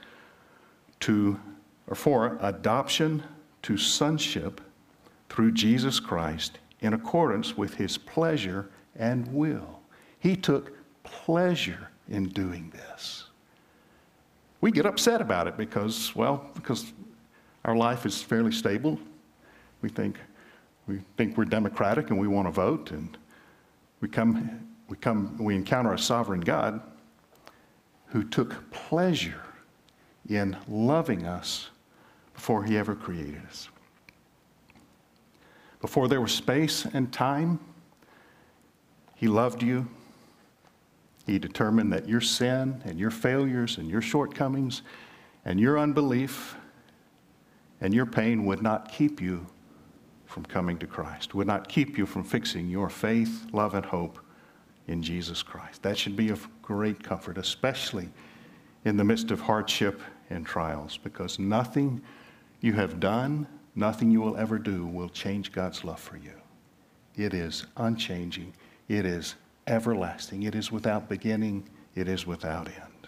to 1.00 1.40
or 1.88 1.96
for 1.96 2.38
adoption 2.42 3.24
to 3.64 3.78
sonship 3.78 4.62
through 5.30 5.52
Jesus 5.52 6.00
Christ 6.00 6.60
in 6.82 6.94
accordance 6.94 7.58
with 7.58 7.74
his 7.76 7.98
pleasure 7.98 8.70
and 8.96 9.28
will. 9.34 9.80
He 10.20 10.36
took 10.36 10.74
pleasure 11.04 11.90
in 12.10 12.30
doing 12.30 12.72
this. 12.72 13.26
We 14.62 14.72
get 14.72 14.86
upset 14.86 15.22
about 15.22 15.48
it 15.48 15.58
because, 15.58 16.16
well, 16.16 16.50
because 16.56 16.92
our 17.66 17.76
life 17.76 18.06
is 18.06 18.22
fairly 18.22 18.52
stable. 18.52 19.00
We 19.82 19.90
think, 19.90 20.18
we 20.88 21.02
think 21.16 21.38
we're 21.38 21.46
democratic 21.46 22.10
and 22.10 22.20
we 22.20 22.28
want 22.28 22.48
to 22.48 22.52
vote, 22.52 22.92
and 22.92 23.18
we 24.02 24.08
come, 24.08 24.68
we 24.88 24.98
come, 24.98 25.38
we 25.38 25.56
encounter 25.56 25.94
a 25.94 26.00
sovereign 26.00 26.42
God 26.42 26.82
who 28.08 28.24
took 28.24 28.72
pleasure 28.72 29.42
in 30.30 30.58
loving 30.68 31.26
us 31.26 31.70
before 32.38 32.64
he 32.64 32.78
ever 32.78 32.96
created 32.96 33.42
us. 33.50 33.68
Before 35.82 36.08
there 36.08 36.22
was 36.22 36.32
space 36.32 36.86
and 36.86 37.12
time, 37.12 37.60
he 39.16 39.28
loved 39.28 39.64
you. 39.64 39.88
He 41.26 41.40
determined 41.40 41.92
that 41.92 42.08
your 42.08 42.22
sin 42.22 42.82
and 42.86 43.00
your 43.00 43.10
failures 43.10 43.80
and 43.80 43.90
your 43.90 44.02
shortcomings 44.02 44.84
and 45.46 45.60
your 45.60 45.80
unbelief 45.80 46.56
and 47.82 47.92
your 47.92 48.06
pain 48.06 48.46
would 48.46 48.62
not 48.62 48.92
keep 48.92 49.20
you 49.20 49.46
from 50.28 50.46
coming 50.46 50.78
to 50.78 50.86
Christ, 50.86 51.34
would 51.34 51.48
not 51.48 51.68
keep 51.68 51.98
you 51.98 52.06
from 52.06 52.24
fixing 52.24 52.70
your 52.70 52.88
faith, 52.90 53.48
love, 53.52 53.74
and 53.74 53.86
hope 53.86 54.20
in 54.88 55.02
Jesus 55.02 55.42
Christ. 55.42 55.82
That 55.82 55.98
should 55.98 56.16
be 56.16 56.30
of 56.30 56.48
great 56.62 57.04
comfort, 57.04 57.40
especially 57.40 58.10
in 58.86 58.96
the 58.96 59.04
midst 59.04 59.32
of 59.32 59.42
hardship 59.42 60.02
and 60.30 60.46
trials, 60.46 60.98
because 60.98 61.40
nothing 61.40 62.02
you 62.62 62.74
have 62.74 63.00
done, 63.00 63.48
nothing 63.76 64.12
you 64.12 64.22
will 64.22 64.38
ever 64.38 64.58
do 64.58 64.86
will 64.86 65.10
change 65.10 65.52
God's 65.52 65.84
love 65.84 66.00
for 66.00 66.18
you. 66.18 66.34
It 67.16 67.34
is 67.34 67.66
unchanging, 67.78 68.54
it 68.88 69.06
is 69.06 69.36
everlasting, 69.68 70.44
it 70.44 70.56
is 70.56 70.72
without 70.72 71.10
beginning, 71.10 71.68
it 71.96 72.08
is 72.08 72.26
without 72.26 72.68
end. 72.68 73.08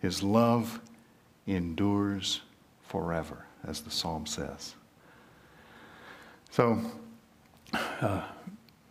His 0.00 0.22
love 0.22 0.80
endures 1.46 2.40
forever, 2.82 3.44
as 3.66 3.80
the 3.80 3.90
psalm 3.90 4.26
says. 4.26 4.74
So, 6.50 6.80
uh, 8.00 8.22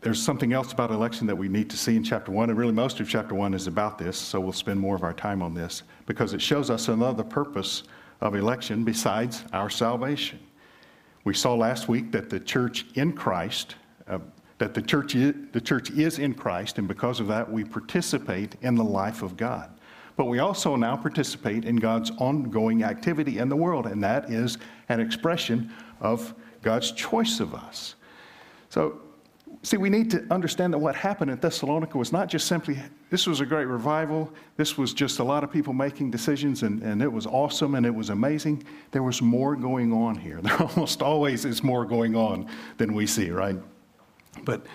there's 0.02 0.22
something 0.22 0.54
else 0.54 0.72
about 0.72 0.92
election 0.92 1.28
that 1.28 1.36
we 1.36 1.50
need 1.50 1.70
to 1.72 1.78
see 1.78 1.98
in 1.98 2.04
chapter 2.04 2.32
1, 2.32 2.50
and 2.50 2.58
really 2.58 2.72
most 2.72 3.00
of 3.02 3.10
chapter 3.10 3.36
1 3.36 3.54
is 3.54 3.68
about 3.68 3.98
this, 3.98 4.18
so 4.18 4.40
we'll 4.40 4.54
spend 4.54 4.80
more 4.80 4.96
of 4.96 5.04
our 5.04 5.14
time 5.14 5.42
on 5.42 5.54
this 5.54 5.84
because 6.06 6.34
it 6.34 6.42
shows 6.42 6.70
us 6.70 6.88
another 6.88 7.24
purpose 7.24 7.84
of 8.22 8.36
election 8.36 8.84
besides 8.84 9.44
our 9.54 9.70
salvation. 9.70 10.40
We 11.24 11.34
saw 11.34 11.54
last 11.56 11.88
week 11.88 12.12
that 12.12 12.30
the 12.30 12.40
church 12.40 12.86
in 12.96 13.14
Christ, 13.14 13.76
uh, 14.08 14.20
that 14.58 14.74
the 14.74 14.82
church, 14.82 15.16
is, 15.16 15.34
the 15.52 15.62
church 15.62 15.92
is 15.92 16.20
in 16.20 16.34
Christ, 16.34 16.78
and 16.78 16.88
because 16.88 17.20
of 17.20 17.28
that, 17.28 17.50
we 17.50 17.64
participate 17.64 18.56
in 18.62 18.76
the 18.76 18.84
life 18.84 19.22
of 19.22 19.38
God. 19.38 19.72
But 20.16 20.26
we 20.26 20.40
also 20.40 20.76
now 20.76 20.98
participate 20.98 21.64
in 21.64 21.78
God's 21.78 22.12
ongoing 22.18 22.84
activity 22.84 23.38
in 23.38 23.48
the 23.48 23.56
world, 23.56 23.86
and 23.86 24.04
that 24.04 24.30
is 24.30 24.58
an 24.90 25.00
expression 25.00 25.72
of 26.02 26.34
God's 26.62 26.92
choice 26.92 27.40
of 27.40 27.54
us. 27.54 27.96
So 28.70 29.00
See, 29.62 29.76
we 29.76 29.90
need 29.90 30.10
to 30.12 30.26
understand 30.32 30.74
that 30.74 30.78
what 30.78 30.96
happened 30.96 31.32
in 31.32 31.38
Thessalonica 31.38 31.98
was 31.98 32.14
not 32.14 32.30
just 32.30 32.48
simply, 32.48 32.80
this 33.10 33.28
was 33.28 33.42
a 33.42 33.46
great 33.46 33.66
revival, 33.66 34.32
this 34.56 34.78
was 34.78 34.94
just 34.94 35.20
a 35.20 35.24
lot 35.24 35.44
of 35.44 35.52
people 35.52 35.74
making 35.74 36.12
decisions, 36.12 36.64
and, 36.64 36.82
and 36.82 37.02
it 37.02 37.12
was 37.12 37.26
awesome 37.26 37.76
and 37.76 37.86
it 37.86 37.94
was 37.94 38.10
amazing. 38.10 38.64
There 38.92 39.04
was 39.04 39.22
more 39.22 39.58
going 39.58 39.92
on 39.92 40.16
here. 40.16 40.40
There 40.50 40.62
almost 40.62 41.02
always 41.02 41.44
is 41.44 41.62
more 41.62 41.84
going 41.84 42.16
on 42.16 42.48
than 42.78 42.94
we 42.94 43.06
see, 43.06 43.32
right? 43.32 43.58
But 44.46 44.66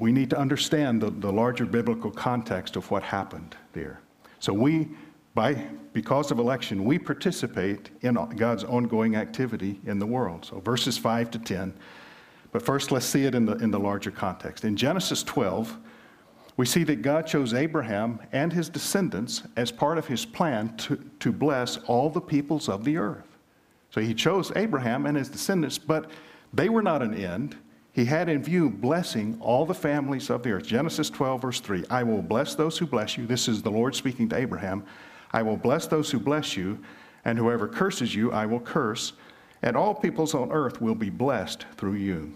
we 0.00 0.10
need 0.10 0.30
to 0.30 0.38
understand 0.38 1.00
the, 1.00 1.10
the 1.10 1.30
larger 1.30 1.64
biblical 1.64 2.10
context 2.10 2.74
of 2.74 2.90
what 2.90 3.04
happened 3.04 3.56
there. 3.72 4.00
So 4.40 4.52
we, 4.52 4.88
by, 5.34 5.54
because 5.92 6.32
of 6.32 6.40
election, 6.40 6.84
we 6.84 6.98
participate 6.98 7.90
in 8.02 8.14
God's 8.36 8.64
ongoing 8.64 9.14
activity 9.14 9.80
in 9.86 10.00
the 10.00 10.06
world. 10.06 10.44
So 10.44 10.58
verses 10.58 10.98
5 10.98 11.30
to 11.30 11.38
10 11.38 11.74
but 12.54 12.62
first, 12.62 12.92
let's 12.92 13.04
see 13.04 13.24
it 13.24 13.34
in 13.34 13.46
the, 13.46 13.56
in 13.56 13.72
the 13.72 13.80
larger 13.80 14.12
context. 14.12 14.64
In 14.64 14.76
Genesis 14.76 15.24
12, 15.24 15.76
we 16.56 16.64
see 16.64 16.84
that 16.84 17.02
God 17.02 17.26
chose 17.26 17.52
Abraham 17.52 18.20
and 18.30 18.52
his 18.52 18.68
descendants 18.68 19.42
as 19.56 19.72
part 19.72 19.98
of 19.98 20.06
his 20.06 20.24
plan 20.24 20.76
to, 20.76 20.94
to 21.18 21.32
bless 21.32 21.78
all 21.88 22.08
the 22.08 22.20
peoples 22.20 22.68
of 22.68 22.84
the 22.84 22.96
earth. 22.96 23.26
So 23.90 24.00
he 24.00 24.14
chose 24.14 24.52
Abraham 24.54 25.04
and 25.04 25.16
his 25.16 25.28
descendants, 25.28 25.78
but 25.78 26.12
they 26.52 26.68
were 26.68 26.80
not 26.80 27.02
an 27.02 27.14
end. 27.14 27.56
He 27.90 28.04
had 28.04 28.28
in 28.28 28.40
view 28.40 28.70
blessing 28.70 29.36
all 29.40 29.66
the 29.66 29.74
families 29.74 30.30
of 30.30 30.44
the 30.44 30.52
earth. 30.52 30.66
Genesis 30.66 31.10
12, 31.10 31.42
verse 31.42 31.58
3 31.58 31.84
I 31.90 32.04
will 32.04 32.22
bless 32.22 32.54
those 32.54 32.78
who 32.78 32.86
bless 32.86 33.18
you. 33.18 33.26
This 33.26 33.48
is 33.48 33.62
the 33.62 33.70
Lord 33.72 33.96
speaking 33.96 34.28
to 34.28 34.36
Abraham. 34.36 34.84
I 35.32 35.42
will 35.42 35.56
bless 35.56 35.88
those 35.88 36.08
who 36.08 36.20
bless 36.20 36.56
you, 36.56 36.78
and 37.24 37.36
whoever 37.36 37.66
curses 37.66 38.14
you, 38.14 38.30
I 38.30 38.46
will 38.46 38.60
curse, 38.60 39.14
and 39.62 39.76
all 39.76 39.92
peoples 39.92 40.34
on 40.34 40.52
earth 40.52 40.80
will 40.80 40.94
be 40.94 41.10
blessed 41.10 41.66
through 41.76 41.94
you. 41.94 42.32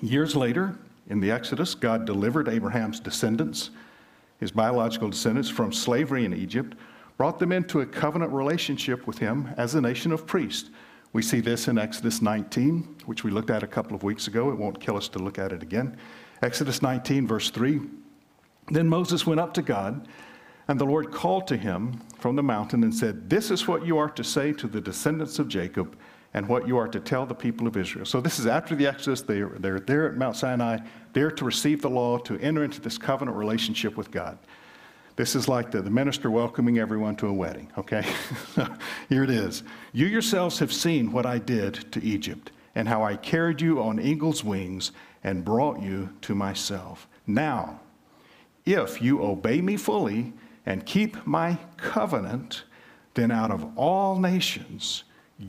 Years 0.00 0.34
later, 0.34 0.78
in 1.08 1.20
the 1.20 1.30
Exodus, 1.30 1.74
God 1.74 2.04
delivered 2.04 2.48
Abraham's 2.48 3.00
descendants, 3.00 3.70
his 4.38 4.50
biological 4.50 5.10
descendants, 5.10 5.48
from 5.48 5.72
slavery 5.72 6.24
in 6.24 6.32
Egypt, 6.32 6.76
brought 7.16 7.38
them 7.38 7.52
into 7.52 7.80
a 7.80 7.86
covenant 7.86 8.32
relationship 8.32 9.06
with 9.06 9.18
him 9.18 9.52
as 9.56 9.74
a 9.74 9.80
nation 9.80 10.12
of 10.12 10.26
priests. 10.26 10.70
We 11.12 11.22
see 11.22 11.40
this 11.40 11.68
in 11.68 11.76
Exodus 11.76 12.22
19, 12.22 13.02
which 13.04 13.22
we 13.22 13.30
looked 13.30 13.50
at 13.50 13.62
a 13.62 13.66
couple 13.66 13.94
of 13.94 14.02
weeks 14.02 14.28
ago. 14.28 14.50
It 14.50 14.58
won't 14.58 14.80
kill 14.80 14.96
us 14.96 15.08
to 15.08 15.18
look 15.18 15.38
at 15.38 15.52
it 15.52 15.62
again. 15.62 15.96
Exodus 16.40 16.80
19, 16.80 17.26
verse 17.26 17.50
3. 17.50 17.80
Then 18.68 18.88
Moses 18.88 19.26
went 19.26 19.40
up 19.40 19.52
to 19.54 19.62
God, 19.62 20.08
and 20.68 20.80
the 20.80 20.86
Lord 20.86 21.12
called 21.12 21.46
to 21.48 21.56
him 21.56 22.00
from 22.18 22.36
the 22.36 22.42
mountain 22.42 22.82
and 22.82 22.94
said, 22.94 23.28
This 23.28 23.50
is 23.50 23.68
what 23.68 23.84
you 23.84 23.98
are 23.98 24.08
to 24.10 24.24
say 24.24 24.52
to 24.52 24.66
the 24.66 24.80
descendants 24.80 25.38
of 25.38 25.48
Jacob 25.48 25.96
and 26.34 26.48
what 26.48 26.66
you 26.66 26.78
are 26.78 26.88
to 26.88 27.00
tell 27.00 27.26
the 27.26 27.34
people 27.34 27.66
of 27.66 27.76
Israel. 27.76 28.06
So, 28.06 28.20
this 28.20 28.38
is 28.38 28.46
after 28.46 28.74
the 28.74 28.86
Exodus. 28.86 29.22
They're, 29.22 29.52
they're 29.58 29.80
there 29.80 30.08
at 30.08 30.16
Mount 30.16 30.36
Sinai, 30.36 30.78
there 31.12 31.30
to 31.30 31.44
receive 31.44 31.82
the 31.82 31.90
law, 31.90 32.18
to 32.18 32.38
enter 32.38 32.64
into 32.64 32.80
this 32.80 32.98
covenant 32.98 33.36
relationship 33.36 33.96
with 33.96 34.10
God. 34.10 34.38
This 35.16 35.36
is 35.36 35.46
like 35.46 35.70
the, 35.70 35.82
the 35.82 35.90
minister 35.90 36.30
welcoming 36.30 36.78
everyone 36.78 37.16
to 37.16 37.26
a 37.26 37.32
wedding, 37.32 37.70
okay? 37.76 38.04
Here 39.10 39.22
it 39.22 39.30
is. 39.30 39.62
You 39.92 40.06
yourselves 40.06 40.58
have 40.58 40.72
seen 40.72 41.12
what 41.12 41.26
I 41.26 41.38
did 41.38 41.92
to 41.92 42.02
Egypt, 42.02 42.50
and 42.74 42.88
how 42.88 43.02
I 43.04 43.16
carried 43.16 43.60
you 43.60 43.82
on 43.82 44.00
eagle's 44.00 44.42
wings 44.42 44.92
and 45.22 45.44
brought 45.44 45.82
you 45.82 46.08
to 46.22 46.34
myself. 46.34 47.06
Now, 47.26 47.80
if 48.64 49.02
you 49.02 49.22
obey 49.22 49.60
me 49.60 49.76
fully 49.76 50.32
and 50.64 50.86
keep 50.86 51.26
my 51.26 51.58
covenant, 51.76 52.64
then 53.14 53.30
out 53.30 53.50
of 53.50 53.76
all 53.76 54.18
nations, 54.18 55.04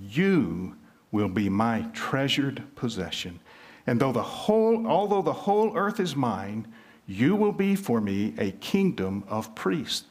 you 0.09 0.75
will 1.11 1.29
be 1.29 1.49
my 1.49 1.81
treasured 1.93 2.63
possession. 2.75 3.39
And 3.85 3.99
though 3.99 4.11
the 4.11 4.23
whole, 4.23 4.87
although 4.87 5.21
the 5.21 5.33
whole 5.33 5.75
earth 5.75 5.99
is 5.99 6.15
mine, 6.15 6.67
you 7.05 7.35
will 7.35 7.51
be 7.51 7.75
for 7.75 7.99
me 7.99 8.33
a 8.37 8.51
kingdom 8.51 9.23
of 9.27 9.53
priests. 9.55 10.05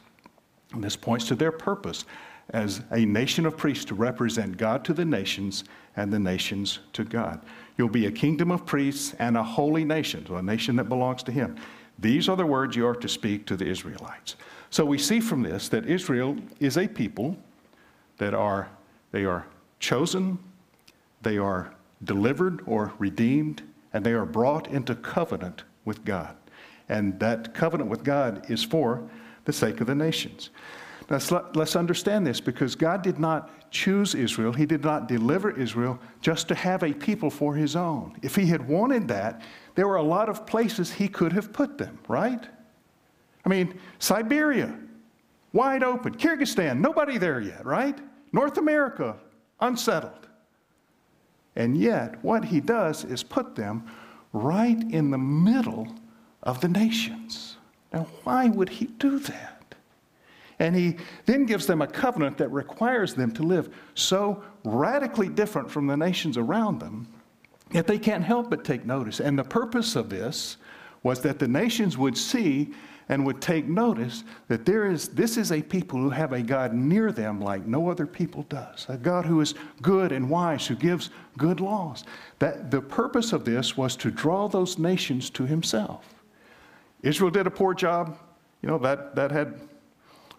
And 0.73 0.85
this 0.85 0.97
points 0.97 1.27
to 1.29 1.35
their 1.35 1.53
purpose 1.53 2.05
as 2.51 2.83
a 2.91 3.05
nation 3.05 3.47
of 3.47 3.57
priests 3.57 3.85
to 3.87 3.95
represent 3.95 4.57
God 4.57 4.85
to 4.85 4.93
the 4.93 5.05
nations 5.05 5.65
and 5.97 6.13
the 6.13 6.19
nations 6.19 6.81
to 6.93 7.05
God. 7.05 7.41
You'll 7.77 7.89
be 7.89 8.07
a 8.07 8.13
kingdom 8.13 8.51
of 8.51 8.67
priests 8.67 9.15
and 9.19 9.37
a 9.37 9.43
holy 9.43 9.85
nation, 9.85 10.27
so 10.27 10.37
a 10.37 10.43
nation 10.43 10.77
that 10.77 10.89
belongs 10.89 11.23
to 11.25 11.33
Him. 11.33 11.57
These 11.99 12.29
are 12.29 12.37
the 12.37 12.47
words 12.47 12.77
you 12.77 12.87
are 12.87 12.97
to 12.97 13.09
speak 13.09 13.47
to 13.47 13.57
the 13.57 13.67
Israelites. 13.67 14.37
So 14.71 14.85
we 14.85 14.99
see 14.99 15.21
from 15.21 15.43
this 15.43 15.69
that 15.69 15.87
Israel 15.87 16.37
is 16.61 16.77
a 16.77 16.89
people 16.89 17.37
that 18.19 18.35
are 18.35 18.69
they 19.13 19.25
are 19.25 19.47
chosen, 19.83 20.39
they 21.21 21.37
are 21.37 21.75
delivered 22.05 22.63
or 22.67 22.95
redeemed, 22.99 23.63
and 23.93 24.07
they 24.07 24.13
are 24.13 24.25
brought 24.25 24.69
into 24.69 24.95
covenant 24.95 25.65
with 25.85 26.05
God. 26.05 26.37
And 26.89 27.19
that 27.21 27.53
covenant 27.53 27.91
with 27.91 28.03
God 28.03 28.51
is 28.51 28.65
for 28.65 29.09
the 29.45 29.53
sake 29.53 29.81
of 29.81 29.87
the 29.87 29.95
nations. 29.95 30.51
Now, 31.11 31.19
let's 31.55 31.77
understand 31.77 32.27
this 32.27 32.41
because 32.41 32.75
God 32.75 33.03
did 33.03 33.19
not 33.19 33.71
choose 33.71 34.15
Israel, 34.15 34.53
He 34.53 34.67
did 34.67 34.85
not 34.85 35.09
deliver 35.09 35.51
Israel 35.51 35.99
just 36.21 36.49
to 36.49 36.55
have 36.55 36.83
a 36.83 36.93
people 36.93 37.29
for 37.29 37.55
His 37.55 37.75
own. 37.77 38.17
If 38.23 38.37
He 38.37 38.47
had 38.47 38.67
wanted 38.67 39.09
that, 39.09 39.43
there 39.75 39.89
were 39.89 39.97
a 39.97 40.03
lot 40.03 40.29
of 40.29 40.47
places 40.47 40.93
He 40.93 41.09
could 41.09 41.33
have 41.33 41.53
put 41.53 41.77
them, 41.77 41.99
right? 42.09 42.47
I 43.45 43.49
mean, 43.49 43.79
Siberia, 43.99 44.79
wide 45.53 45.83
open. 45.83 46.15
Kyrgyzstan, 46.15 46.81
nobody 46.81 47.19
there 47.19 47.41
yet, 47.41 47.67
right? 47.67 47.99
North 48.33 48.59
America, 48.59 49.17
unsettled. 49.63 50.29
And 51.57 51.77
yet, 51.77 52.23
what 52.23 52.45
He 52.45 52.61
does 52.61 53.05
is 53.05 53.23
put 53.23 53.55
them 53.55 53.85
right 54.33 54.83
in 54.91 55.11
the 55.11 55.19
middle 55.19 55.89
of 56.43 56.61
the 56.61 56.69
nations. 56.69 57.57
Now, 57.93 58.07
why 58.25 58.49
would 58.49 58.69
he 58.69 58.87
do 58.87 59.19
that? 59.19 59.75
And 60.59 60.77
he 60.77 60.97
then 61.27 61.45
gives 61.45 61.67
them 61.67 61.83
a 61.83 61.87
covenant 61.87 62.39
that 62.39 62.49
requires 62.49 63.15
them 63.15 63.33
to 63.33 63.43
live 63.43 63.75
so 63.95 64.43
radically 64.65 65.29
different 65.29 65.71
from 65.71 65.87
the 65.87 65.97
nations 65.97 66.37
around 66.37 66.79
them 66.79 67.09
that 67.71 67.87
they 67.87 67.99
can't 67.99 68.23
help 68.23 68.51
but 68.51 68.65
take 68.65 68.85
notice. 68.85 69.19
And 69.19 69.39
the 69.39 69.45
purpose 69.45 69.97
of 69.97 70.09
this 70.09 70.57
was 71.03 71.21
that 71.23 71.39
the 71.39 71.49
nations 71.49 71.99
would 71.99 72.17
see 72.17 72.73
and 73.09 73.27
would 73.27 73.43
take 73.43 73.67
notice 73.67 74.25
that 74.49 74.65
there 74.65 74.91
is 74.91 75.09
this 75.09 75.37
is 75.37 75.53
a 75.53 75.61
people 75.61 75.99
who 75.99 76.11
have 76.11 76.33
a 76.33 76.41
God 76.41 76.73
near 76.73 77.13
them 77.13 77.41
like 77.41 77.67
no 77.67 77.91
other 77.91 78.07
people 78.07 78.45
does. 78.45 78.87
A 78.89 78.97
God 78.97 79.27
who 79.27 79.41
is 79.41 79.55
good 79.83 80.13
and 80.13 80.31
wise, 80.31 80.67
who 80.67 80.77
gives 80.77 81.11
good 81.37 81.61
laws. 81.61 82.05
That 82.39 82.71
the 82.71 82.81
purpose 82.81 83.33
of 83.33 83.45
this 83.45 83.77
was 83.77 83.97
to 83.97 84.11
draw 84.11 84.49
those 84.49 84.79
nations 84.79 85.31
to 85.31 85.45
himself. 85.45 86.09
Israel 87.03 87.31
did 87.31 87.47
a 87.47 87.51
poor 87.51 87.75
job. 87.75 88.17
You 88.63 88.69
know, 88.69 88.79
that, 88.79 89.17
that 89.17 89.33
had 89.33 89.61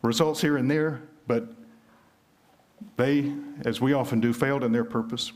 results 0.02 0.40
here 0.40 0.56
and 0.56 0.72
there, 0.72 1.02
but 1.28 1.46
they, 2.96 3.34
as 3.66 3.82
we 3.82 3.94
often 3.94 4.22
do, 4.22 4.34
failed 4.34 4.64
in 4.64 4.72
their 4.72 4.86
purpose. 4.86 5.34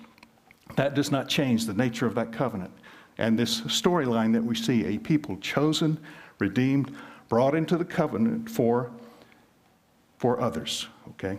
That 0.76 0.96
does 0.96 1.12
not 1.12 1.28
change 1.28 1.66
the 1.66 1.74
nature 1.74 2.06
of 2.06 2.16
that 2.16 2.32
covenant. 2.32 2.72
And 3.18 3.38
this 3.38 3.62
storyline 3.62 4.34
that 4.34 4.44
we 4.44 4.56
see 4.56 4.86
a 4.86 4.98
people 4.98 5.38
chosen, 5.38 6.00
redeemed, 6.40 6.96
brought 7.30 7.56
into 7.56 7.78
the 7.78 7.86
covenant 7.86 8.50
for, 8.50 8.92
for 10.18 10.40
others. 10.40 10.88
Okay? 11.10 11.38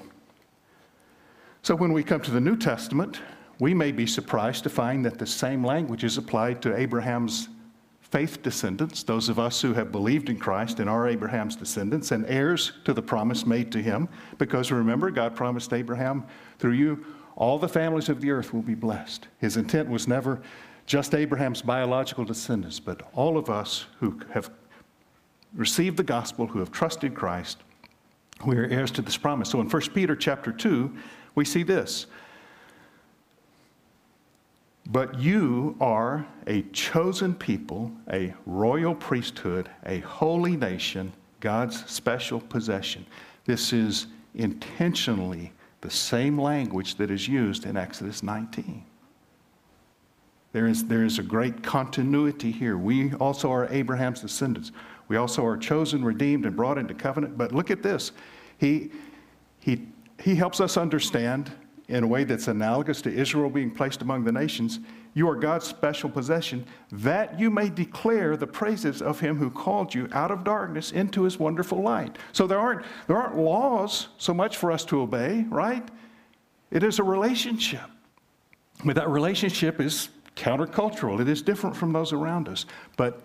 So 1.63 1.75
when 1.75 1.93
we 1.93 2.03
come 2.03 2.21
to 2.23 2.31
the 2.31 2.41
New 2.41 2.57
Testament, 2.57 3.21
we 3.61 3.75
may 3.75 3.93
be 3.93 4.07
surprised 4.07 4.63
to 4.65 4.71
find 4.71 5.05
that 5.05 5.19
the 5.19 5.27
same 5.27 5.65
language 5.65 6.05
is 6.05 6.17
applied 6.17 6.63
to 6.63 6.77
Abraham's 6.77 7.49
faith 8.01 8.43
descendants, 8.43 9.03
those 9.03 9.29
of 9.29 9.39
us 9.39 9.61
who 9.61 9.75
have 9.75 9.93
believed 9.93 10.31
in 10.31 10.39
Christ 10.39 10.81
and 10.81 10.89
are 10.89 11.09
Abraham's 11.09 11.57
descendants, 11.57 12.11
and 12.11 12.25
heirs 12.27 12.73
to 12.85 12.95
the 12.95 13.03
promise 13.03 13.45
made 13.45 13.71
to 13.73 13.83
him. 13.83 14.09
Because 14.39 14.73
remember, 14.73 15.11
God 15.11 15.37
promised 15.37 15.73
Abraham, 15.73 16.25
through 16.59 16.73
you, 16.73 17.05
all 17.37 17.59
the 17.59 17.69
families 17.69 18.09
of 18.09 18.21
the 18.21 18.31
earth 18.31 18.55
will 18.55 18.63
be 18.63 18.75
blessed. 18.75 19.29
His 19.39 19.57
intent 19.57 19.89
was 19.89 20.09
never 20.09 20.41
just 20.89 21.15
Abraham's 21.15 21.61
biological 21.61 22.25
descendants, 22.25 22.81
but 22.81 23.03
all 23.13 23.37
of 23.37 23.51
us 23.51 23.85
who 24.01 24.19
have 24.33 24.51
received 25.55 25.99
the 25.99 26.03
gospel, 26.03 26.47
who 26.47 26.59
have 26.61 26.73
trusted 26.73 27.15
Christ, 27.15 27.59
we 28.47 28.57
are 28.57 28.65
heirs 28.65 28.91
to 28.93 29.03
this 29.03 29.17
promise. 29.17 29.51
So 29.51 29.61
in 29.61 29.69
1 29.69 29.83
Peter 29.93 30.17
chapter 30.17 30.51
2, 30.51 30.91
we 31.35 31.45
see 31.45 31.63
this. 31.63 32.07
But 34.91 35.19
you 35.21 35.77
are 35.79 36.27
a 36.47 36.63
chosen 36.73 37.35
people, 37.35 37.93
a 38.11 38.33
royal 38.47 38.95
priesthood, 38.95 39.69
a 39.85 39.99
holy 40.01 40.57
nation, 40.57 41.13
God's 41.41 41.85
special 41.85 42.41
possession. 42.41 43.05
This 43.45 43.75
is 43.75 44.07
intentionally 44.35 45.53
the 45.83 45.91
same 45.91 46.41
language 46.41 46.95
that 46.95 47.11
is 47.11 47.29
used 47.29 47.67
in 47.67 47.77
Exodus 47.77 48.23
19. 48.23 48.85
There 50.53 50.67
is, 50.67 50.85
there 50.87 51.05
is 51.05 51.19
a 51.19 51.23
great 51.23 51.63
continuity 51.63 52.51
here. 52.51 52.79
We 52.79 53.13
also 53.15 53.53
are 53.53 53.69
Abraham's 53.71 54.21
descendants. 54.21 54.73
We 55.09 55.17
also 55.17 55.45
are 55.45 55.57
chosen, 55.57 56.05
redeemed, 56.05 56.47
and 56.47 56.57
brought 56.57 56.79
into 56.79 56.95
covenant. 56.95 57.37
But 57.37 57.53
look 57.53 57.71
at 57.71 57.83
this. 57.83 58.13
He, 58.59 58.91
he, 59.61 59.87
he 60.21 60.35
helps 60.35 60.61
us 60.61 60.77
understand 60.77 61.53
in 61.89 62.05
a 62.05 62.07
way 62.07 62.25
that's 62.25 62.49
analogous 62.49 63.01
to 63.03 63.13
Israel 63.13 63.49
being 63.49 63.71
placed 63.71 64.03
among 64.03 64.25
the 64.25 64.33
nations, 64.33 64.79
you 65.15 65.29
are 65.29 65.35
God's 65.35 65.67
special 65.67 66.11
possession, 66.11 66.67
that 66.93 67.41
you 67.41 67.51
may 67.51 67.71
declare 67.71 68.37
the 68.37 68.47
praises 68.47 69.01
of 69.01 69.19
him 69.21 69.39
who 69.39 69.51
called 69.51 69.95
you 69.95 70.07
out 70.13 70.31
of 70.31 70.45
darkness 70.45 70.93
into 70.93 71.23
his 71.23 71.39
wonderful 71.39 71.83
light. 71.83 72.19
So 72.33 72.47
there 72.47 72.59
aren't, 72.59 72.85
there 73.07 73.17
aren't 73.17 73.39
laws 73.39 74.09
so 74.19 74.35
much 74.35 74.59
for 74.59 74.71
us 74.71 74.85
to 74.87 75.01
obey, 75.01 75.47
right? 75.49 75.89
It 76.71 76.83
is 76.83 76.99
a 76.99 77.03
relationship. 77.03 77.89
But 78.85 78.95
that 78.97 79.09
relationship 79.09 79.81
is 79.81 80.11
countercultural. 80.39 81.21
It 81.21 81.29
is 81.29 81.43
different 81.43 81.77
from 81.77 81.93
those 81.93 82.13
around 82.13 82.49
us. 82.49 82.65
But 82.97 83.23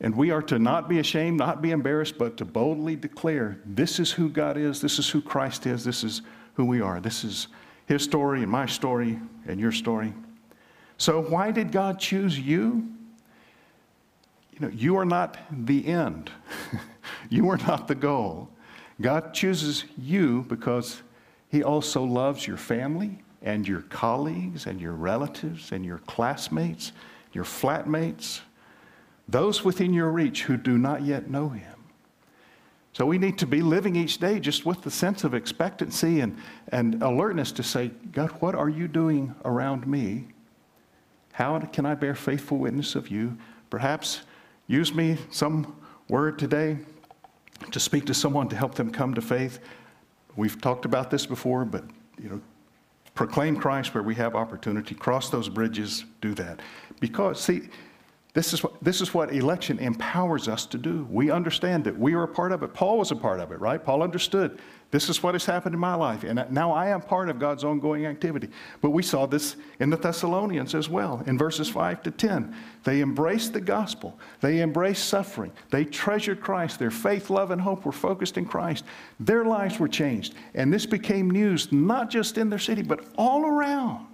and 0.00 0.14
we 0.14 0.30
are 0.30 0.42
to 0.42 0.58
not 0.58 0.88
be 0.88 1.00
ashamed, 1.00 1.38
not 1.38 1.60
be 1.60 1.72
embarrassed, 1.72 2.18
but 2.18 2.36
to 2.36 2.44
boldly 2.44 2.94
declare 2.94 3.58
this 3.64 3.98
is 3.98 4.12
who 4.12 4.28
God 4.28 4.56
is, 4.56 4.80
this 4.80 4.98
is 4.98 5.08
who 5.08 5.20
Christ 5.20 5.66
is, 5.66 5.84
this 5.84 6.04
is 6.04 6.22
who 6.54 6.64
we 6.64 6.80
are. 6.80 7.00
This 7.00 7.24
is 7.24 7.48
his 7.86 8.02
story 8.02 8.42
and 8.42 8.50
my 8.50 8.66
story 8.66 9.18
and 9.46 9.58
your 9.58 9.72
story. 9.72 10.12
So, 10.98 11.22
why 11.22 11.50
did 11.50 11.72
God 11.72 11.98
choose 11.98 12.38
you? 12.38 12.88
You 14.52 14.60
know, 14.60 14.68
you 14.68 14.96
are 14.98 15.04
not 15.04 15.36
the 15.50 15.86
end, 15.86 16.30
you 17.28 17.48
are 17.48 17.56
not 17.56 17.88
the 17.88 17.94
goal. 17.94 18.50
God 19.00 19.32
chooses 19.32 19.84
you 19.96 20.44
because 20.48 21.02
He 21.50 21.62
also 21.62 22.02
loves 22.02 22.46
your 22.46 22.56
family 22.56 23.22
and 23.48 23.66
your 23.66 23.80
colleagues 23.80 24.66
and 24.66 24.78
your 24.78 24.92
relatives 24.92 25.72
and 25.72 25.82
your 25.82 25.96
classmates, 26.00 26.92
your 27.32 27.44
flatmates, 27.44 28.40
those 29.26 29.64
within 29.64 29.94
your 29.94 30.10
reach 30.10 30.42
who 30.42 30.58
do 30.58 30.76
not 30.76 31.00
yet 31.00 31.30
know 31.30 31.48
Him. 31.48 31.74
So 32.92 33.06
we 33.06 33.16
need 33.16 33.38
to 33.38 33.46
be 33.46 33.62
living 33.62 33.96
each 33.96 34.18
day 34.18 34.38
just 34.38 34.66
with 34.66 34.82
the 34.82 34.90
sense 34.90 35.24
of 35.24 35.32
expectancy 35.32 36.20
and, 36.20 36.36
and 36.72 37.02
alertness 37.02 37.50
to 37.52 37.62
say, 37.62 37.90
God, 38.12 38.28
what 38.40 38.54
are 38.54 38.68
you 38.68 38.86
doing 38.86 39.34
around 39.46 39.86
me? 39.86 40.26
How 41.32 41.58
can 41.58 41.86
I 41.86 41.94
bear 41.94 42.14
faithful 42.14 42.58
witness 42.58 42.94
of 42.94 43.08
you? 43.08 43.38
Perhaps 43.70 44.22
use 44.66 44.92
me 44.92 45.16
some 45.30 45.74
word 46.10 46.38
today 46.38 46.76
to 47.70 47.80
speak 47.80 48.04
to 48.06 48.14
someone 48.14 48.48
to 48.50 48.56
help 48.56 48.74
them 48.74 48.90
come 48.90 49.14
to 49.14 49.22
faith. 49.22 49.60
We've 50.36 50.60
talked 50.60 50.84
about 50.84 51.10
this 51.10 51.24
before, 51.24 51.64
but 51.64 51.84
you 52.22 52.28
know, 52.28 52.40
proclaim 53.18 53.56
Christ 53.56 53.94
where 53.94 54.02
we 54.04 54.14
have 54.14 54.36
opportunity, 54.36 54.94
cross 54.94 55.28
those 55.28 55.48
bridges, 55.48 56.04
do 56.20 56.34
that. 56.34 56.60
Because 57.00 57.40
see, 57.40 57.62
This 58.38 58.52
is, 58.52 58.62
what, 58.62 58.74
this 58.80 59.00
is 59.00 59.12
what 59.12 59.34
election 59.34 59.80
empowers 59.80 60.46
us 60.46 60.64
to 60.66 60.78
do. 60.78 61.08
We 61.10 61.28
understand 61.28 61.88
it. 61.88 61.98
We 61.98 62.14
are 62.14 62.22
a 62.22 62.28
part 62.28 62.52
of 62.52 62.62
it. 62.62 62.72
Paul 62.72 62.98
was 62.98 63.10
a 63.10 63.16
part 63.16 63.40
of 63.40 63.50
it, 63.50 63.58
right? 63.58 63.82
Paul 63.82 64.00
understood 64.00 64.60
this 64.92 65.08
is 65.08 65.24
what 65.24 65.34
has 65.34 65.44
happened 65.44 65.74
in 65.74 65.80
my 65.80 65.96
life. 65.96 66.22
And 66.22 66.46
now 66.48 66.70
I 66.70 66.86
am 66.90 67.00
part 67.00 67.30
of 67.30 67.40
God's 67.40 67.64
ongoing 67.64 68.06
activity. 68.06 68.48
But 68.80 68.90
we 68.90 69.02
saw 69.02 69.26
this 69.26 69.56
in 69.80 69.90
the 69.90 69.96
Thessalonians 69.96 70.76
as 70.76 70.88
well, 70.88 71.20
in 71.26 71.36
verses 71.36 71.68
5 71.68 72.00
to 72.04 72.12
10. 72.12 72.54
They 72.84 73.00
embraced 73.00 73.54
the 73.54 73.60
gospel, 73.60 74.16
they 74.40 74.62
embraced 74.62 75.08
suffering, 75.08 75.50
they 75.70 75.84
treasured 75.84 76.40
Christ. 76.40 76.78
Their 76.78 76.92
faith, 76.92 77.30
love, 77.30 77.50
and 77.50 77.60
hope 77.60 77.84
were 77.84 77.90
focused 77.90 78.38
in 78.38 78.44
Christ. 78.44 78.84
Their 79.18 79.46
lives 79.46 79.80
were 79.80 79.88
changed. 79.88 80.36
And 80.54 80.72
this 80.72 80.86
became 80.86 81.28
news 81.28 81.72
not 81.72 82.08
just 82.08 82.38
in 82.38 82.50
their 82.50 82.60
city, 82.60 82.82
but 82.82 83.04
all 83.16 83.44
around. 83.44 84.06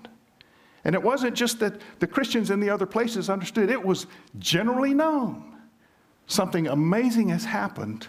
And 0.85 0.95
it 0.95 1.03
wasn't 1.03 1.35
just 1.35 1.61
that 1.61 1.81
the 1.99 2.07
Christians 2.07 2.51
in 2.51 2.61
the 2.61 2.69
other 2.69 2.87
places 2.87 3.31
understood, 3.31 3.71
it 3.71 3.83
was 3.83 4.07
generally 4.39 4.93
known. 4.93 5.57
Something 6.27 6.69
amazing 6.69 7.31
has 7.31 7.45
happened 7.45 8.09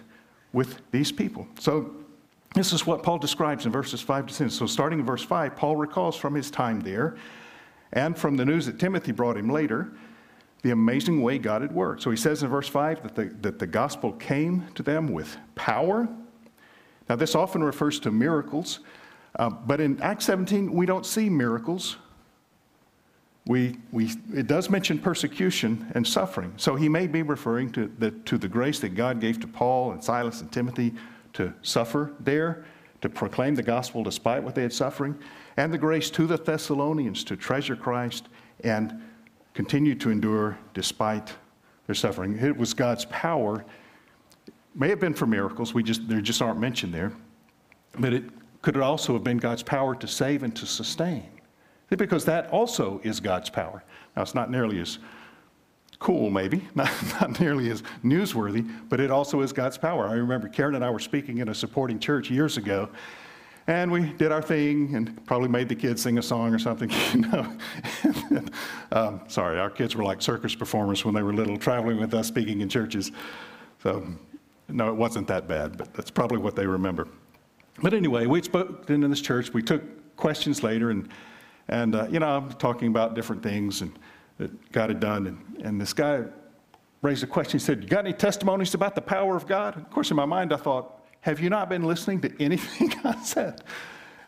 with 0.54 0.80
these 0.92 1.12
people. 1.12 1.48
So, 1.60 1.96
this 2.54 2.72
is 2.72 2.88
what 2.88 3.04
Paul 3.04 3.18
describes 3.18 3.66
in 3.66 3.72
verses 3.74 4.00
5 4.00 4.28
to 4.28 4.34
10. 4.34 4.50
So, 4.50 4.66
starting 4.66 5.00
in 5.00 5.06
verse 5.06 5.24
5, 5.24 5.58
Paul 5.58 5.76
recalls 5.76 6.16
from 6.16 6.34
his 6.34 6.50
time 6.50 6.80
there 6.80 7.18
and 7.92 8.18
from 8.18 8.38
the 8.38 8.46
news 8.46 8.66
that 8.66 8.80
Timothy 8.80 9.12
brought 9.12 9.38
him 9.38 9.50
later 9.50 9.92
the 10.62 10.72
amazing 10.72 11.22
way 11.22 11.38
God 11.38 11.62
had 11.62 11.72
worked. 11.72 12.02
So, 12.02 12.12
he 12.12 12.18
says 12.18 12.44
in 12.44 12.50
verse 12.50 12.70
5 12.70 13.04
that 13.04 13.16
the, 13.16 13.26
that 13.42 13.60
the 13.60 13.68
gospel 13.68 14.14
came 14.14 14.66
to 14.76 14.84
them 14.84 15.10
with 15.10 15.38
power. 15.56 16.08
Now, 17.10 17.16
this 17.16 17.36
often 17.36 17.64
refers 17.64 18.00
to 18.02 18.12
miracles, 18.12 18.80
uh, 19.38 19.50
but 19.50 19.82
in 19.82 20.02
Acts 20.02 20.26
17, 20.26 20.72
we 20.72 20.86
don't 20.86 21.06
see 21.06 21.30
miracles 21.30 21.98
we, 23.48 23.78
we, 23.92 24.12
it 24.34 24.48
does 24.48 24.70
mention 24.70 24.98
persecution 24.98 25.92
and 25.94 26.06
suffering. 26.06 26.54
So 26.58 26.76
he 26.76 26.90
may 26.90 27.06
be 27.06 27.22
referring 27.22 27.72
to 27.74 27.92
the, 28.00 28.12
to 28.12 28.38
the 28.38 28.48
grace 28.48 28.80
that 28.80 28.96
God 28.96 29.20
gave 29.20 29.40
to 29.42 29.48
Paul 29.48 29.92
and 29.92 30.04
Silas 30.04 30.42
and 30.42 30.52
Timothy 30.52 30.94
to 31.34 31.54
suffer 31.62 32.14
there, 32.20 32.66
to 33.02 33.10
proclaim 33.10 33.54
the 33.54 33.64
gospel 33.64 34.04
despite 34.04 34.44
what 34.44 34.56
they 34.56 34.64
had 34.64 34.74
suffering, 34.74 35.18
and 35.58 35.72
the 35.72 35.78
grace 35.78 36.10
to 36.12 36.26
the 36.26 36.38
Thessalonians 36.38 37.24
to 37.26 37.36
treasure 37.36 37.76
Christ 37.76 38.30
and 38.64 39.00
continue 39.54 39.94
to 39.96 40.10
endure 40.10 40.58
despite 40.74 41.32
their 41.86 41.96
suffering. 41.96 42.40
It 42.40 42.58
was 42.58 42.74
God's 42.74 43.06
power. 43.06 43.64
May 44.74 44.90
have 44.90 45.00
been 45.00 45.14
for 45.14 45.28
miracles, 45.28 45.74
we 45.74 45.84
just, 45.84 46.08
they 46.10 46.20
just 46.20 46.42
aren't 46.42 46.60
mentioned 46.60 46.94
there. 46.94 47.12
But 48.00 48.14
it 48.14 48.24
could 48.64 48.76
it 48.76 48.82
also 48.82 49.14
have 49.14 49.24
been 49.24 49.38
God's 49.38 49.62
power 49.62 49.94
to 49.96 50.08
save 50.08 50.42
and 50.42 50.56
to 50.56 50.66
sustain. 50.66 51.30
Because 51.89 52.26
that 52.26 52.50
also 52.50 53.00
is 53.04 53.19
God's 53.19 53.50
power. 53.50 53.84
Now, 54.15 54.24
it's 54.24 54.36
not 54.36 54.50
nearly 54.50 54.80
as 54.80 54.98
cool, 56.00 56.30
maybe, 56.30 56.67
not, 56.76 56.91
not 57.21 57.39
nearly 57.39 57.69
as 57.69 57.84
newsworthy, 58.04 58.69
but 58.89 59.00
it 59.00 59.12
also 59.12 59.41
is 59.41 59.54
God's 59.54 59.78
power. 59.78 60.08
I 60.08 60.13
remember 60.13 60.48
Karen 60.48 60.76
and 60.76 60.84
I 60.84 60.89
were 60.89 61.00
speaking 61.00 61.39
in 61.39 61.50
a 61.50 61.56
supporting 61.56 62.00
church 62.00 62.30
years 62.30 62.58
ago, 62.58 62.89
and 63.67 63.91
we 63.91 64.13
did 64.13 64.32
our 64.32 64.41
thing 64.41 64.95
and 64.95 65.26
probably 65.26 65.50
made 65.50 65.67
the 65.67 65.76
kids 65.76 66.02
sing 66.02 66.17
a 66.19 66.21
song 66.21 66.54
or 66.54 66.60
something, 66.60 66.91
you 67.13 67.21
know. 67.21 67.58
um, 68.91 69.21
sorry, 69.28 69.60
our 69.60 69.69
kids 69.69 69.95
were 69.95 70.04
like 70.04 70.21
circus 70.21 70.54
performers 70.54 71.04
when 71.04 71.15
they 71.15 71.24
were 71.24 71.34
little, 71.34 71.58
traveling 71.58 72.00
with 72.00 72.13
us, 72.13 72.28
speaking 72.28 72.62
in 72.62 72.69
churches. 72.69 73.12
So, 73.82 74.06
no, 74.67 74.89
it 74.89 74.95
wasn't 74.95 75.28
that 75.28 75.48
bad, 75.48 75.78
but 75.78 75.93
that's 75.93 76.12
probably 76.12 76.38
what 76.38 76.56
they 76.56 76.65
remember. 76.65 77.08
But 77.82 77.93
anyway, 77.93 78.26
we 78.26 78.41
spoke 78.41 78.89
in 78.89 79.02
this 79.10 79.21
church. 79.21 79.54
We 79.54 79.62
took 79.62 80.15
questions 80.15 80.63
later, 80.63 80.91
and 80.91 81.10
and, 81.67 81.95
uh, 81.95 82.08
you 82.10 82.19
know, 82.19 82.28
I'm 82.28 82.49
talking 82.54 82.88
about 82.89 83.15
different 83.15 83.41
things 83.41 83.82
and 83.82 83.97
that 84.38 84.71
God 84.71 84.89
had 84.89 84.99
done. 84.99 85.28
And, 85.28 85.65
and 85.65 85.82
this 85.82 85.93
guy 85.93 86.23
raised 87.01 87.23
a 87.23 87.28
question. 87.28 87.60
He 87.60 87.65
said, 87.65 87.84
You 87.84 87.89
got 87.89 88.06
any 88.06 88.13
testimonies 88.13 88.73
about 88.73 88.95
the 88.95 89.01
power 89.01 89.36
of 89.36 89.47
God? 89.47 89.75
Of 89.78 89.89
course, 89.89 90.12
in 90.12 90.17
my 90.17 90.25
mind, 90.25 90.54
I 90.54 90.58
thought, 90.58 91.06
Have 91.21 91.39
you 91.39 91.49
not 91.49 91.69
been 91.69 91.84
listening 91.84 92.21
to 92.21 92.32
anything 92.43 92.93
I 93.04 93.21
said? 93.23 93.63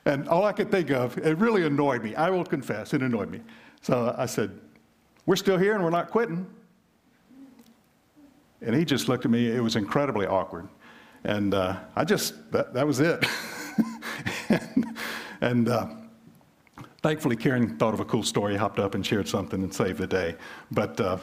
And 0.05 0.27
all 0.29 0.45
I 0.45 0.53
could 0.53 0.71
think 0.71 0.89
of, 0.89 1.17
it 1.17 1.37
really 1.37 1.65
annoyed 1.65 2.01
me. 2.01 2.15
I 2.15 2.29
will 2.29 2.45
confess, 2.45 2.93
it 2.93 3.01
annoyed 3.01 3.29
me. 3.29 3.41
So 3.81 4.15
I 4.17 4.25
said, 4.25 4.57
We're 5.25 5.35
still 5.35 5.57
here 5.57 5.75
and 5.75 5.83
we're 5.83 5.89
not 5.89 6.09
quitting. 6.09 6.47
And 8.61 8.75
he 8.75 8.85
just 8.85 9.07
looked 9.07 9.25
at 9.25 9.29
me. 9.29 9.51
It 9.51 9.59
was 9.59 9.75
incredibly 9.75 10.25
awkward. 10.25 10.67
And 11.23 11.53
uh, 11.53 11.77
I 11.95 12.05
just, 12.05 12.51
that, 12.51 12.73
that 12.73 12.87
was 12.87 12.99
it. 12.99 13.23
and, 14.49 14.97
and 15.41 15.69
uh, 15.69 15.87
Thankfully, 17.01 17.35
Karen 17.35 17.77
thought 17.77 17.93
of 17.93 17.99
a 17.99 18.05
cool 18.05 18.23
story, 18.23 18.55
hopped 18.55 18.79
up 18.79 18.95
and 18.95 19.05
shared 19.05 19.27
something 19.27 19.61
and 19.61 19.73
saved 19.73 19.99
the 19.99 20.07
day. 20.07 20.35
But, 20.71 20.99
uh, 20.99 21.17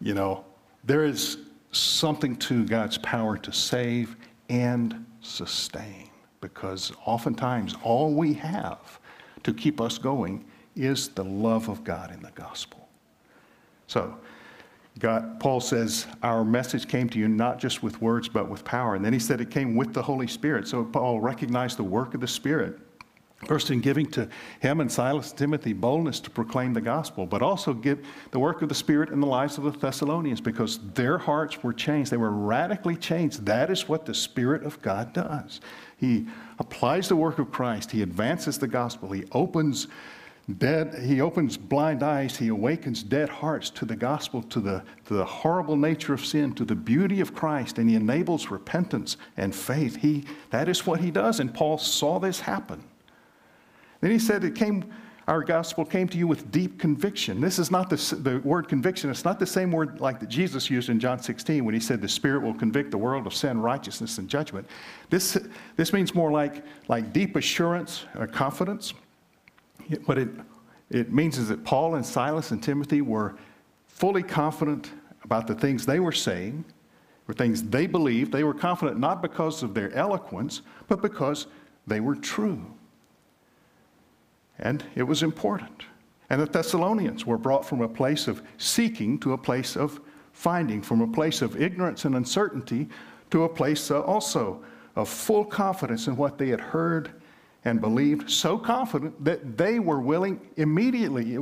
you 0.00 0.14
know, 0.14 0.44
there 0.84 1.04
is 1.04 1.38
something 1.72 2.36
to 2.36 2.64
God's 2.66 2.98
power 2.98 3.36
to 3.38 3.52
save 3.52 4.16
and 4.48 5.06
sustain 5.20 6.10
because 6.40 6.92
oftentimes 7.04 7.76
all 7.82 8.12
we 8.12 8.32
have 8.34 8.98
to 9.44 9.54
keep 9.54 9.80
us 9.80 9.98
going 9.98 10.44
is 10.74 11.08
the 11.08 11.24
love 11.24 11.68
of 11.68 11.84
God 11.84 12.12
in 12.12 12.20
the 12.22 12.30
gospel. 12.32 12.88
So, 13.86 14.16
God, 14.98 15.38
Paul 15.38 15.60
says, 15.60 16.06
Our 16.22 16.44
message 16.44 16.88
came 16.88 17.08
to 17.10 17.18
you 17.18 17.28
not 17.28 17.58
just 17.58 17.82
with 17.82 18.00
words, 18.02 18.28
but 18.28 18.48
with 18.48 18.64
power. 18.64 18.96
And 18.96 19.04
then 19.04 19.12
he 19.12 19.18
said 19.18 19.40
it 19.40 19.50
came 19.50 19.76
with 19.76 19.92
the 19.92 20.02
Holy 20.02 20.26
Spirit. 20.26 20.66
So 20.66 20.84
Paul 20.84 21.20
recognized 21.20 21.76
the 21.76 21.84
work 21.84 22.14
of 22.14 22.20
the 22.20 22.28
Spirit 22.28 22.78
First, 23.46 23.70
in 23.70 23.80
giving 23.80 24.06
to 24.10 24.28
him 24.60 24.80
and 24.80 24.92
Silas 24.92 25.30
and 25.30 25.38
Timothy 25.38 25.72
boldness 25.72 26.20
to 26.20 26.30
proclaim 26.30 26.74
the 26.74 26.80
gospel, 26.80 27.24
but 27.24 27.40
also 27.40 27.72
give 27.72 28.06
the 28.32 28.38
work 28.38 28.60
of 28.60 28.68
the 28.68 28.74
Spirit 28.74 29.08
in 29.08 29.20
the 29.20 29.26
lives 29.26 29.56
of 29.56 29.64
the 29.64 29.70
Thessalonians 29.70 30.42
because 30.42 30.78
their 30.92 31.16
hearts 31.16 31.62
were 31.62 31.72
changed. 31.72 32.10
They 32.10 32.18
were 32.18 32.30
radically 32.30 32.96
changed. 32.96 33.46
That 33.46 33.70
is 33.70 33.88
what 33.88 34.04
the 34.04 34.14
Spirit 34.14 34.64
of 34.64 34.80
God 34.82 35.14
does. 35.14 35.62
He 35.96 36.26
applies 36.58 37.08
the 37.08 37.16
work 37.16 37.38
of 37.38 37.50
Christ, 37.50 37.90
He 37.90 38.02
advances 38.02 38.58
the 38.58 38.68
gospel, 38.68 39.10
He 39.10 39.24
opens 39.32 39.88
dead 40.58 40.94
he 41.04 41.20
opens 41.20 41.56
blind 41.56 42.02
eyes 42.02 42.36
he 42.36 42.48
awakens 42.48 43.04
dead 43.04 43.28
hearts 43.28 43.70
to 43.70 43.84
the 43.84 43.94
gospel 43.94 44.42
to 44.42 44.58
the, 44.58 44.82
to 45.04 45.14
the 45.14 45.24
horrible 45.24 45.76
nature 45.76 46.12
of 46.12 46.24
sin 46.24 46.52
to 46.52 46.64
the 46.64 46.74
beauty 46.74 47.20
of 47.20 47.34
christ 47.34 47.78
and 47.78 47.88
he 47.88 47.94
enables 47.94 48.50
repentance 48.50 49.16
and 49.36 49.54
faith 49.54 49.96
he, 49.96 50.24
that 50.50 50.68
is 50.68 50.84
what 50.86 51.00
he 51.00 51.10
does 51.10 51.38
and 51.38 51.54
paul 51.54 51.78
saw 51.78 52.18
this 52.18 52.40
happen 52.40 52.82
then 54.00 54.10
he 54.10 54.18
said 54.18 54.44
it 54.44 54.54
came, 54.54 54.84
our 55.28 55.42
gospel 55.42 55.84
came 55.84 56.08
to 56.08 56.18
you 56.18 56.26
with 56.26 56.50
deep 56.50 56.78
conviction. 56.78 57.40
This 57.40 57.58
is 57.58 57.70
not 57.70 57.90
the, 57.90 57.96
the 58.16 58.38
word 58.38 58.68
conviction, 58.68 59.10
it's 59.10 59.24
not 59.24 59.38
the 59.38 59.46
same 59.46 59.70
word 59.70 60.00
like 60.00 60.18
that 60.20 60.28
Jesus 60.28 60.70
used 60.70 60.88
in 60.88 60.98
John 60.98 61.20
16 61.20 61.64
when 61.64 61.74
he 61.74 61.80
said 61.80 62.00
the 62.00 62.08
Spirit 62.08 62.42
will 62.42 62.54
convict 62.54 62.90
the 62.90 62.98
world 62.98 63.26
of 63.26 63.34
sin, 63.34 63.60
righteousness, 63.60 64.18
and 64.18 64.28
judgment. 64.28 64.66
This, 65.10 65.38
this 65.76 65.92
means 65.92 66.14
more 66.14 66.32
like, 66.32 66.64
like 66.88 67.12
deep 67.12 67.36
assurance 67.36 68.06
or 68.18 68.26
confidence. 68.26 68.94
What 70.06 70.18
it, 70.18 70.28
it 70.90 71.12
means 71.12 71.38
is 71.38 71.48
that 71.48 71.64
Paul 71.64 71.96
and 71.96 72.04
Silas 72.04 72.50
and 72.50 72.62
Timothy 72.62 73.02
were 73.02 73.36
fully 73.86 74.22
confident 74.22 74.90
about 75.22 75.46
the 75.46 75.54
things 75.54 75.84
they 75.84 76.00
were 76.00 76.12
saying, 76.12 76.64
were 77.26 77.34
things 77.34 77.62
they 77.62 77.86
believed. 77.86 78.32
They 78.32 78.42
were 78.42 78.54
confident 78.54 78.98
not 78.98 79.22
because 79.22 79.62
of 79.62 79.74
their 79.74 79.92
eloquence, 79.92 80.62
but 80.88 81.02
because 81.02 81.46
they 81.86 82.00
were 82.00 82.16
true 82.16 82.64
and 84.60 84.84
it 84.94 85.02
was 85.02 85.22
important. 85.22 85.84
And 86.28 86.40
the 86.40 86.46
Thessalonians 86.46 87.26
were 87.26 87.38
brought 87.38 87.64
from 87.64 87.80
a 87.80 87.88
place 87.88 88.28
of 88.28 88.42
seeking 88.56 89.18
to 89.20 89.32
a 89.32 89.38
place 89.38 89.76
of 89.76 90.00
finding, 90.32 90.80
from 90.80 91.00
a 91.00 91.08
place 91.08 91.42
of 91.42 91.60
ignorance 91.60 92.04
and 92.04 92.14
uncertainty 92.14 92.88
to 93.30 93.44
a 93.44 93.48
place 93.48 93.90
uh, 93.90 94.00
also 94.02 94.62
of 94.96 95.08
full 95.08 95.44
confidence 95.44 96.06
in 96.06 96.16
what 96.16 96.38
they 96.38 96.48
had 96.48 96.60
heard 96.60 97.10
and 97.64 97.80
believed, 97.80 98.30
so 98.30 98.56
confident 98.56 99.22
that 99.24 99.58
they 99.58 99.78
were 99.78 100.00
willing 100.00 100.40
immediately, 100.56 101.38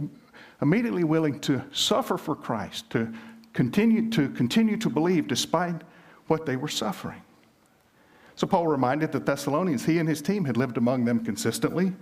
immediately 0.62 1.04
willing 1.04 1.38
to 1.40 1.62
suffer 1.70 2.16
for 2.16 2.34
Christ, 2.34 2.90
to 2.90 3.12
continue 3.52 4.10
to 4.10 4.28
continue 4.30 4.76
to 4.76 4.90
believe 4.90 5.28
despite 5.28 5.82
what 6.26 6.44
they 6.44 6.56
were 6.56 6.68
suffering. 6.68 7.22
So 8.34 8.46
Paul 8.46 8.66
reminded 8.66 9.12
the 9.12 9.20
Thessalonians 9.20 9.84
he 9.84 9.98
and 9.98 10.08
his 10.08 10.22
team 10.22 10.44
had 10.44 10.56
lived 10.56 10.76
among 10.76 11.04
them 11.04 11.24
consistently, 11.24 11.92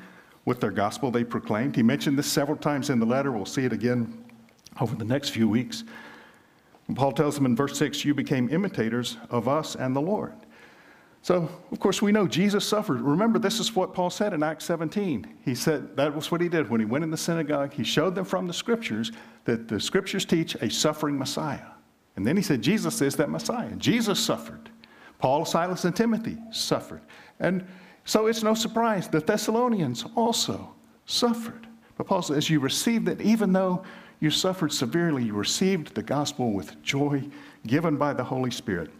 with 0.46 0.61
their 0.61 0.70
gospel 0.70 1.11
they 1.11 1.24
proclaimed. 1.24 1.76
He 1.76 1.82
mentioned 1.82 2.18
this 2.18 2.32
several 2.32 2.56
times 2.56 2.88
in 2.88 2.98
the 2.98 3.04
letter. 3.04 3.30
We'll 3.30 3.44
see 3.44 3.66
it 3.66 3.72
again 3.74 4.24
over 4.80 4.96
the 4.96 5.04
next 5.04 5.30
few 5.30 5.46
weeks. 5.46 5.85
And 6.88 6.96
Paul 6.96 7.12
tells 7.12 7.35
them 7.35 7.44
in 7.44 7.54
verse 7.54 7.76
6 7.78 8.06
You 8.06 8.14
became 8.14 8.48
imitators 8.48 9.18
of 9.28 9.48
us 9.48 9.74
and 9.74 9.94
the 9.94 10.00
Lord. 10.00 10.32
So, 11.22 11.48
of 11.72 11.80
course, 11.80 12.00
we 12.00 12.12
know 12.12 12.28
Jesus 12.28 12.64
suffered. 12.64 13.00
Remember, 13.00 13.40
this 13.40 13.59
is 13.59 13.74
what 13.74 13.92
Paul 13.92 14.11
said 14.11 14.32
in 14.32 14.44
Acts 14.44 14.64
17. 14.66 15.26
He 15.44 15.56
said 15.56 15.96
that 15.96 16.14
was 16.14 16.30
what 16.30 16.40
he 16.40 16.48
did 16.48 16.70
when 16.70 16.78
he 16.78 16.87
went 16.87 17.02
in 17.02 17.11
the 17.11 17.16
synagogue. 17.16 17.72
He 17.72 17.82
showed 17.82 18.14
them 18.14 18.24
from 18.24 18.46
the 18.46 18.52
scriptures 18.52 19.11
that 19.44 19.66
the 19.66 19.80
scriptures 19.80 20.24
teach 20.24 20.54
a 20.54 20.70
suffering 20.70 21.18
Messiah. 21.18 21.66
And 22.14 22.24
then 22.24 22.37
he 22.37 22.44
said, 22.44 22.62
Jesus 22.62 23.02
is 23.02 23.16
that 23.16 23.28
Messiah. 23.28 23.74
Jesus 23.76 24.20
suffered. 24.20 24.70
Paul, 25.18 25.44
Silas, 25.44 25.85
and 25.85 25.96
Timothy 25.96 26.38
suffered. 26.52 27.00
And 27.40 27.66
so 28.07 28.29
it's 28.29 28.42
no 28.42 28.55
surprise 28.55 29.09
the 29.09 29.21
Thessalonians 29.21 30.05
also 30.14 30.73
suffered. 31.05 31.66
But 31.99 32.07
Paul 32.07 32.23
says, 32.23 32.49
You 32.49 32.61
received 32.61 33.09
it 33.09 33.21
even 33.21 33.53
though 33.53 33.83
You 34.21 34.31
suffered 34.31 34.73
severely. 34.73 35.25
You 35.25 35.35
received 35.35 35.95
the 35.95 36.03
gospel 36.03 36.53
with 36.53 36.83
joy 36.83 37.29
given 37.66 37.97
by 37.99 38.14
the 38.14 38.25
Holy 38.25 38.51
Spirit. 38.51 38.90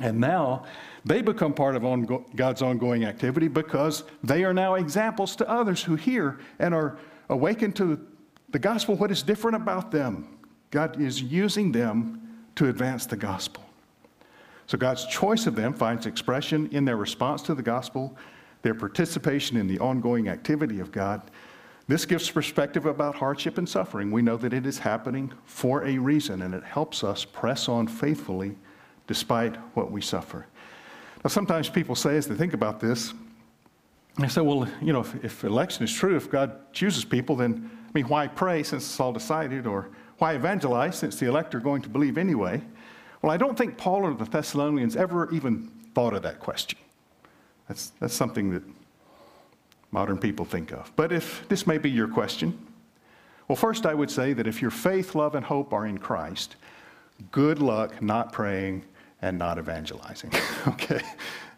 And 0.00 0.18
now 0.18 0.64
they 1.04 1.22
become 1.22 1.52
part 1.52 1.76
of 1.76 2.34
God's 2.36 2.62
ongoing 2.62 3.04
activity 3.04 3.48
because 3.48 4.04
they 4.22 4.44
are 4.44 4.54
now 4.54 4.74
examples 4.74 5.36
to 5.36 5.48
others 5.48 5.82
who 5.82 5.96
hear 5.96 6.38
and 6.58 6.74
are 6.74 6.98
awakened 7.28 7.76
to 7.76 8.04
the 8.50 8.58
gospel. 8.58 8.96
What 8.96 9.10
is 9.10 9.22
different 9.22 9.56
about 9.56 9.90
them? 9.90 10.38
God 10.70 11.00
is 11.00 11.22
using 11.22 11.72
them 11.72 12.46
to 12.56 12.68
advance 12.68 13.06
the 13.06 13.16
gospel. 13.16 13.64
So 14.66 14.76
God's 14.76 15.06
choice 15.06 15.46
of 15.46 15.54
them 15.54 15.72
finds 15.72 16.06
expression 16.06 16.68
in 16.72 16.84
their 16.84 16.96
response 16.96 17.42
to 17.42 17.54
the 17.54 17.62
gospel, 17.62 18.16
their 18.62 18.74
participation 18.74 19.56
in 19.56 19.66
the 19.66 19.78
ongoing 19.78 20.28
activity 20.28 20.80
of 20.80 20.92
God. 20.92 21.30
This 21.86 22.04
gives 22.04 22.30
perspective 22.30 22.84
about 22.84 23.14
hardship 23.14 23.56
and 23.56 23.68
suffering. 23.68 24.10
We 24.10 24.20
know 24.20 24.36
that 24.36 24.52
it 24.52 24.66
is 24.66 24.78
happening 24.78 25.32
for 25.44 25.84
a 25.84 25.96
reason, 25.96 26.42
and 26.42 26.54
it 26.54 26.62
helps 26.62 27.02
us 27.02 27.24
press 27.24 27.68
on 27.68 27.86
faithfully 27.86 28.56
despite 29.06 29.56
what 29.74 29.90
we 29.90 30.02
suffer. 30.02 30.46
Now, 31.24 31.28
sometimes 31.28 31.68
people 31.68 31.94
say, 31.94 32.16
as 32.16 32.28
they 32.28 32.34
think 32.34 32.52
about 32.52 32.78
this, 32.78 33.14
they 34.18 34.28
say, 34.28 34.40
well, 34.40 34.68
you 34.82 34.92
know, 34.92 35.00
if, 35.00 35.24
if 35.24 35.44
election 35.44 35.84
is 35.84 35.92
true, 35.92 36.16
if 36.16 36.30
God 36.30 36.72
chooses 36.72 37.04
people, 37.04 37.36
then, 37.36 37.70
I 37.86 37.90
mean, 37.94 38.06
why 38.06 38.26
pray 38.26 38.62
since 38.62 38.84
it's 38.84 39.00
all 39.00 39.12
decided? 39.12 39.66
Or 39.66 39.88
why 40.18 40.34
evangelize 40.34 40.96
since 40.98 41.16
the 41.16 41.26
elect 41.26 41.54
are 41.54 41.60
going 41.60 41.82
to 41.82 41.88
believe 41.88 42.18
anyway? 42.18 42.60
Well, 43.22 43.32
I 43.32 43.36
don't 43.36 43.56
think 43.56 43.78
Paul 43.78 44.04
or 44.04 44.14
the 44.14 44.24
Thessalonians 44.24 44.96
ever 44.96 45.30
even 45.32 45.70
thought 45.94 46.14
of 46.14 46.22
that 46.22 46.38
question. 46.38 46.78
That's, 47.68 47.90
that's 48.00 48.14
something 48.14 48.50
that 48.50 48.62
modern 49.90 50.18
people 50.18 50.44
think 50.44 50.72
of. 50.72 50.90
But 50.96 51.12
if 51.12 51.46
this 51.48 51.66
may 51.66 51.78
be 51.78 51.90
your 51.90 52.08
question, 52.08 52.58
well, 53.46 53.56
first 53.56 53.86
I 53.86 53.94
would 53.94 54.10
say 54.10 54.32
that 54.32 54.46
if 54.46 54.60
your 54.60 54.70
faith, 54.70 55.14
love, 55.14 55.34
and 55.34 55.44
hope 55.44 55.72
are 55.72 55.86
in 55.86 55.98
Christ, 55.98 56.56
good 57.30 57.60
luck 57.60 58.02
not 58.02 58.32
praying 58.32 58.84
and 59.22 59.38
not 59.38 59.58
evangelizing. 59.58 60.32
okay? 60.68 61.02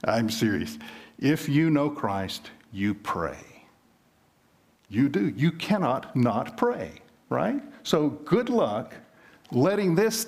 I'm 0.05 0.31
serious. 0.31 0.79
If 1.19 1.49
you 1.49 1.71
know 1.71 1.91
Christ, 1.91 2.51
you 2.73 2.95
pray. 2.95 3.45
You 4.89 5.09
do. 5.09 5.29
You 5.37 5.53
cannot 5.53 6.15
not 6.17 6.57
pray, 6.57 6.93
right? 7.29 7.63
So 7.83 8.11
good 8.11 8.49
luck 8.49 8.95
letting 9.53 9.95
this 9.95 10.27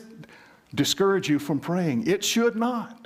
discourage 0.74 1.28
you 1.28 1.38
from 1.38 1.58
praying. 1.58 2.06
It 2.06 2.24
should 2.24 2.56
not. 2.56 3.01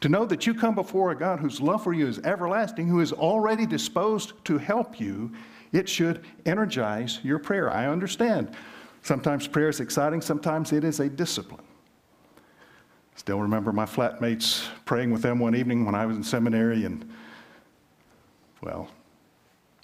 To 0.00 0.08
know 0.08 0.24
that 0.24 0.46
you 0.46 0.54
come 0.54 0.74
before 0.74 1.10
a 1.10 1.16
God 1.16 1.40
whose 1.40 1.60
love 1.60 1.84
for 1.84 1.92
you 1.92 2.06
is 2.06 2.18
everlasting, 2.20 2.88
who 2.88 3.00
is 3.00 3.12
already 3.12 3.66
disposed 3.66 4.32
to 4.46 4.56
help 4.56 4.98
you, 4.98 5.32
it 5.72 5.88
should 5.88 6.24
energize 6.46 7.20
your 7.22 7.38
prayer. 7.38 7.70
I 7.70 7.86
understand. 7.86 8.56
Sometimes 9.02 9.46
prayer 9.46 9.68
is 9.68 9.80
exciting, 9.80 10.20
sometimes 10.20 10.72
it 10.72 10.84
is 10.84 11.00
a 11.00 11.08
discipline. 11.08 11.64
Still 13.14 13.40
remember 13.40 13.72
my 13.72 13.84
flatmates 13.84 14.66
praying 14.86 15.10
with 15.10 15.22
them 15.22 15.38
one 15.38 15.54
evening 15.54 15.84
when 15.84 15.94
I 15.94 16.06
was 16.06 16.16
in 16.16 16.22
seminary, 16.22 16.84
and 16.84 17.08
well, 18.62 18.88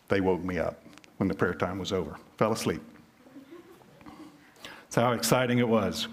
they 0.09 0.21
woke 0.21 0.43
me 0.43 0.59
up 0.59 0.83
when 1.19 1.29
the 1.29 1.35
prayer 1.35 1.55
time 1.55 1.79
was 1.79 1.93
over. 1.93 2.17
Fell 2.39 2.53
asleep. 2.53 2.83
That's 4.65 4.97
how 4.97 5.13
exciting 5.13 5.59
it 5.59 5.69
was. 5.69 6.09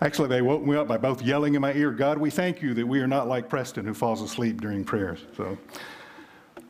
Actually, 0.00 0.28
they 0.28 0.42
woke 0.42 0.64
me 0.64 0.76
up 0.76 0.86
by 0.86 0.96
both 0.96 1.22
yelling 1.22 1.54
in 1.54 1.60
my 1.60 1.72
ear, 1.72 1.90
God, 1.90 2.18
we 2.18 2.30
thank 2.30 2.62
you 2.62 2.72
that 2.74 2.86
we 2.86 3.00
are 3.00 3.08
not 3.08 3.26
like 3.26 3.48
Preston 3.48 3.84
who 3.84 3.94
falls 3.94 4.22
asleep 4.22 4.60
during 4.60 4.84
prayers. 4.84 5.24
So, 5.36 5.58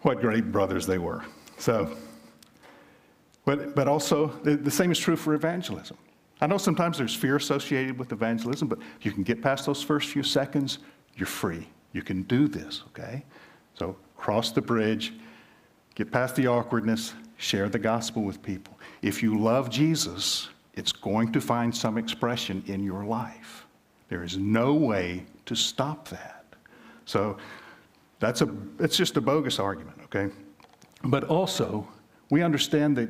what 0.03 0.21
great 0.21 0.51
brothers 0.51 0.87
they 0.87 0.99
were. 0.99 1.25
So, 1.59 1.95
but, 3.45 3.75
but 3.75 3.88
also, 3.88 4.29
the, 4.45 4.57
the 4.57 4.71
same 4.71 4.93
is 4.93 4.99
true 4.99 5.17
for 5.17 5.35
evangelism. 5.35 5.97
I 6.41 6.47
know 6.47 6.59
sometimes 6.59 6.99
there's 6.99 7.14
fear 7.14 7.37
associated 7.37 7.99
with 7.99 8.12
evangelism, 8.12 8.69
but 8.69 8.79
you 9.03 9.11
can 9.11 9.23
get 9.23 9.43
past 9.43 9.67
those 9.67 9.83
first 9.83 10.09
few 10.09 10.23
seconds, 10.23 10.79
you're 11.17 11.27
free. 11.27 11.67
You 11.93 12.03
can 12.03 12.23
do 12.23 12.47
this, 12.47 12.83
okay? 12.88 13.25
So 13.75 13.97
cross 14.17 14.53
the 14.53 14.62
bridge, 14.62 15.14
get 15.95 16.12
past 16.12 16.37
the 16.37 16.47
awkwardness, 16.47 17.14
share 17.38 17.69
the 17.69 17.79
gospel 17.79 18.23
with 18.23 18.43
people. 18.43 18.79
If 19.03 19.23
you 19.23 19.38
love 19.38 19.69
Jesus, 19.71 20.49
it's 20.79 20.93
going 20.93 21.33
to 21.33 21.41
find 21.41 21.75
some 21.75 21.99
expression 21.99 22.62
in 22.67 22.85
your 22.85 23.05
life. 23.05 23.67
There 24.09 24.23
is 24.23 24.38
no 24.38 24.75
way 24.75 25.27
to 25.47 25.55
stop 25.55 26.09
that. 26.09 26.45
So 27.05 27.37
that's 28.21 28.43
a 28.43 28.49
it's 28.79 28.97
just 28.97 29.17
a 29.17 29.21
bogus 29.21 29.59
argument, 29.59 29.99
okay? 30.05 30.33
But 31.05 31.25
also, 31.25 31.87
we 32.31 32.43
understand 32.43 32.97
that 32.97 33.09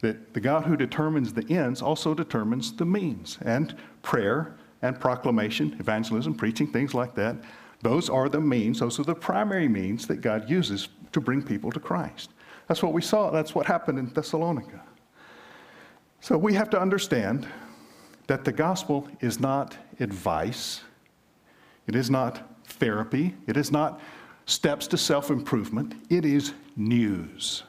that 0.00 0.34
the 0.34 0.40
God 0.40 0.64
who 0.64 0.76
determines 0.76 1.32
the 1.32 1.46
ends 1.48 1.80
also 1.80 2.12
determines 2.14 2.72
the 2.72 2.84
means. 2.84 3.38
And 3.42 3.76
prayer 4.02 4.56
and 4.82 4.98
proclamation, 4.98 5.76
evangelism, 5.78 6.34
preaching, 6.34 6.66
things 6.66 6.92
like 6.92 7.14
that, 7.14 7.36
those 7.82 8.10
are 8.10 8.28
the 8.28 8.40
means, 8.40 8.80
those 8.80 8.98
are 8.98 9.04
the 9.04 9.14
primary 9.14 9.68
means 9.68 10.06
that 10.08 10.20
God 10.20 10.50
uses 10.50 10.88
to 11.12 11.20
bring 11.20 11.42
people 11.42 11.70
to 11.70 11.80
Christ. 11.80 12.30
That's 12.66 12.82
what 12.82 12.92
we 12.92 13.02
saw, 13.02 13.30
that's 13.30 13.54
what 13.54 13.66
happened 13.66 13.98
in 13.98 14.06
Thessalonica. 14.12 14.80
So 16.22 16.38
we 16.38 16.54
have 16.54 16.70
to 16.70 16.80
understand 16.80 17.48
that 18.28 18.44
the 18.44 18.52
gospel 18.52 19.08
is 19.20 19.40
not 19.40 19.76
advice, 19.98 20.82
it 21.88 21.96
is 21.96 22.10
not 22.10 22.62
therapy, 22.64 23.34
it 23.48 23.56
is 23.56 23.72
not 23.72 24.00
steps 24.46 24.86
to 24.86 24.96
self 24.96 25.30
improvement, 25.30 25.94
it 26.08 26.24
is 26.24 26.54
news. 26.76 27.64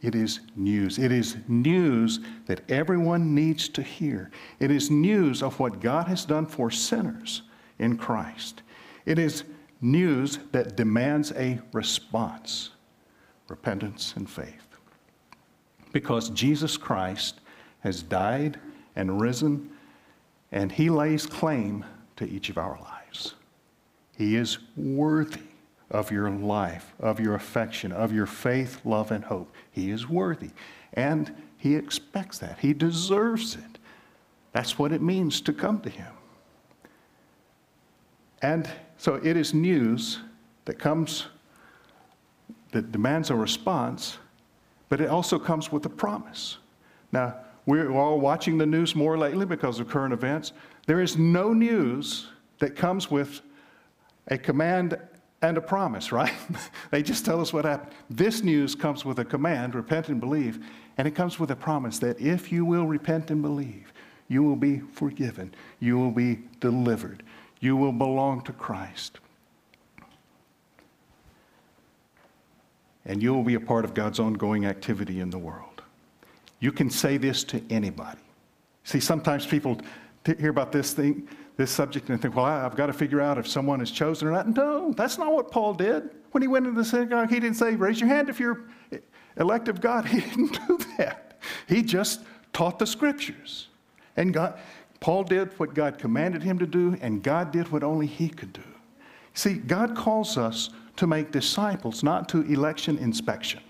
It 0.00 0.14
is 0.14 0.40
news. 0.54 0.98
It 0.98 1.10
is 1.10 1.36
news 1.48 2.20
that 2.46 2.62
everyone 2.70 3.34
needs 3.34 3.68
to 3.70 3.82
hear. 3.82 4.30
It 4.60 4.70
is 4.70 4.88
news 4.88 5.42
of 5.42 5.58
what 5.58 5.80
God 5.80 6.06
has 6.06 6.24
done 6.24 6.46
for 6.46 6.70
sinners 6.70 7.42
in 7.80 7.98
Christ. 7.98 8.62
It 9.04 9.18
is 9.18 9.42
news 9.80 10.38
that 10.52 10.76
demands 10.76 11.32
a 11.32 11.60
response 11.72 12.70
repentance 13.48 14.14
and 14.16 14.30
faith. 14.30 14.68
Because 15.92 16.30
Jesus 16.30 16.76
Christ 16.76 17.39
has 17.80 18.02
died 18.02 18.58
and 18.96 19.20
risen, 19.20 19.70
and 20.52 20.72
he 20.72 20.90
lays 20.90 21.26
claim 21.26 21.84
to 22.16 22.28
each 22.28 22.50
of 22.50 22.58
our 22.58 22.78
lives. 22.80 23.34
He 24.16 24.36
is 24.36 24.58
worthy 24.76 25.40
of 25.90 26.12
your 26.12 26.30
life, 26.30 26.92
of 27.00 27.18
your 27.18 27.34
affection, 27.34 27.90
of 27.92 28.12
your 28.12 28.26
faith, 28.26 28.80
love, 28.84 29.10
and 29.10 29.24
hope. 29.24 29.52
He 29.72 29.90
is 29.90 30.08
worthy. 30.08 30.50
And 30.94 31.34
He 31.58 31.74
expects 31.74 32.38
that. 32.38 32.58
He 32.58 32.72
deserves 32.72 33.56
it. 33.56 33.78
That's 34.52 34.78
what 34.78 34.92
it 34.92 35.02
means 35.02 35.40
to 35.42 35.52
come 35.52 35.80
to 35.80 35.90
Him. 35.90 36.12
And 38.42 38.70
so 38.98 39.16
it 39.16 39.36
is 39.36 39.52
news 39.52 40.20
that 40.64 40.78
comes, 40.78 41.26
that 42.72 42.92
demands 42.92 43.30
a 43.30 43.34
response, 43.34 44.18
but 44.88 45.00
it 45.00 45.08
also 45.08 45.38
comes 45.38 45.72
with 45.72 45.84
a 45.86 45.90
promise. 45.90 46.58
Now, 47.12 47.36
we're 47.70 47.92
all 47.92 48.18
watching 48.18 48.58
the 48.58 48.66
news 48.66 48.96
more 48.96 49.16
lately 49.16 49.46
because 49.46 49.78
of 49.78 49.88
current 49.88 50.12
events. 50.12 50.52
There 50.86 51.00
is 51.00 51.16
no 51.16 51.52
news 51.52 52.26
that 52.58 52.74
comes 52.74 53.12
with 53.12 53.42
a 54.26 54.36
command 54.36 54.98
and 55.40 55.56
a 55.56 55.60
promise, 55.60 56.10
right? 56.10 56.32
they 56.90 57.00
just 57.00 57.24
tell 57.24 57.40
us 57.40 57.52
what 57.52 57.64
happened. 57.64 57.92
This 58.10 58.42
news 58.42 58.74
comes 58.74 59.04
with 59.04 59.20
a 59.20 59.24
command 59.24 59.76
repent 59.76 60.08
and 60.08 60.18
believe, 60.18 60.66
and 60.98 61.06
it 61.06 61.12
comes 61.12 61.38
with 61.38 61.52
a 61.52 61.54
promise 61.54 62.00
that 62.00 62.20
if 62.20 62.50
you 62.50 62.64
will 62.64 62.86
repent 62.88 63.30
and 63.30 63.40
believe, 63.40 63.92
you 64.26 64.42
will 64.42 64.56
be 64.56 64.80
forgiven, 64.80 65.54
you 65.78 65.96
will 65.96 66.10
be 66.10 66.40
delivered, 66.58 67.22
you 67.60 67.76
will 67.76 67.92
belong 67.92 68.40
to 68.42 68.52
Christ. 68.52 69.20
And 73.04 73.22
you 73.22 73.32
will 73.32 73.44
be 73.44 73.54
a 73.54 73.60
part 73.60 73.84
of 73.84 73.94
God's 73.94 74.18
ongoing 74.18 74.66
activity 74.66 75.20
in 75.20 75.30
the 75.30 75.38
world. 75.38 75.69
You 76.60 76.72
can 76.72 76.90
say 76.90 77.16
this 77.16 77.42
to 77.44 77.62
anybody. 77.70 78.20
See, 78.84 79.00
sometimes 79.00 79.46
people 79.46 79.80
hear 80.24 80.50
about 80.50 80.72
this 80.72 80.92
thing, 80.92 81.28
this 81.56 81.70
subject 81.70 82.08
and 82.08 82.20
think, 82.20 82.36
well, 82.36 82.44
I've 82.44 82.76
got 82.76 82.86
to 82.86 82.92
figure 82.92 83.20
out 83.20 83.38
if 83.38 83.48
someone 83.48 83.80
is 83.80 83.90
chosen 83.90 84.28
or 84.28 84.32
not. 84.32 84.48
No, 84.48 84.92
that's 84.92 85.18
not 85.18 85.32
what 85.32 85.50
Paul 85.50 85.74
did. 85.74 86.10
When 86.32 86.42
he 86.42 86.48
went 86.48 86.66
into 86.66 86.78
the 86.78 86.84
synagogue, 86.84 87.30
he 87.30 87.40
didn't 87.40 87.56
say, 87.56 87.74
raise 87.74 88.00
your 88.00 88.08
hand 88.08 88.28
if 88.28 88.38
you're 88.38 88.64
elect 89.38 89.68
of 89.68 89.80
God. 89.80 90.04
He 90.06 90.20
didn't 90.20 90.58
do 90.66 90.78
that. 90.98 91.38
He 91.66 91.82
just 91.82 92.20
taught 92.52 92.78
the 92.78 92.86
scriptures. 92.86 93.68
And 94.16 94.34
God, 94.34 94.58
Paul 95.00 95.24
did 95.24 95.58
what 95.58 95.74
God 95.74 95.98
commanded 95.98 96.42
him 96.42 96.58
to 96.58 96.66
do, 96.66 96.96
and 97.00 97.22
God 97.22 97.52
did 97.52 97.70
what 97.72 97.82
only 97.82 98.06
he 98.06 98.28
could 98.28 98.52
do. 98.52 98.62
See, 99.34 99.54
God 99.54 99.96
calls 99.96 100.36
us 100.36 100.70
to 100.96 101.06
make 101.06 101.30
disciples, 101.30 102.02
not 102.02 102.28
to 102.30 102.42
election 102.42 102.98
inspection. 102.98 103.60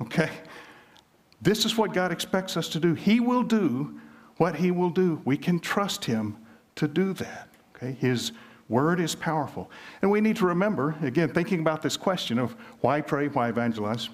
Okay? 0.00 0.30
This 1.42 1.64
is 1.64 1.76
what 1.76 1.92
God 1.92 2.12
expects 2.12 2.56
us 2.56 2.68
to 2.70 2.80
do. 2.80 2.94
He 2.94 3.20
will 3.20 3.42
do 3.42 3.98
what 4.36 4.56
he 4.56 4.70
will 4.70 4.90
do. 4.90 5.20
We 5.24 5.36
can 5.36 5.60
trust 5.60 6.04
him 6.04 6.36
to 6.76 6.86
do 6.86 7.12
that. 7.14 7.48
Okay? 7.74 7.92
His 7.92 8.32
word 8.68 9.00
is 9.00 9.14
powerful. 9.14 9.70
And 10.02 10.10
we 10.10 10.20
need 10.20 10.36
to 10.36 10.46
remember, 10.46 10.96
again, 11.02 11.32
thinking 11.32 11.60
about 11.60 11.82
this 11.82 11.96
question 11.96 12.38
of 12.38 12.52
why 12.80 13.00
pray, 13.00 13.28
why 13.28 13.48
evangelize, 13.48 14.08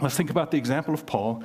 let's 0.00 0.16
think 0.16 0.30
about 0.30 0.50
the 0.50 0.56
example 0.56 0.94
of 0.94 1.04
Paul. 1.06 1.42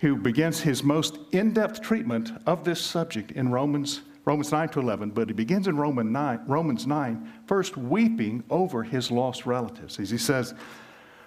who 0.00 0.16
begins 0.16 0.60
his 0.60 0.82
most 0.82 1.18
in-depth 1.32 1.80
treatment 1.80 2.32
of 2.46 2.64
this 2.64 2.80
subject 2.80 3.32
in 3.32 3.50
Romans, 3.50 4.02
Romans 4.24 4.52
9 4.52 4.68
to 4.70 4.80
11, 4.80 5.10
but 5.10 5.28
he 5.28 5.34
begins 5.34 5.66
in 5.66 5.78
Romans 5.78 6.10
9, 6.10 6.40
Romans 6.46 6.86
9, 6.86 7.32
first 7.46 7.76
weeping 7.76 8.44
over 8.50 8.82
his 8.82 9.10
lost 9.10 9.46
relatives. 9.46 9.98
As 9.98 10.10
he 10.10 10.18
says, 10.18 10.54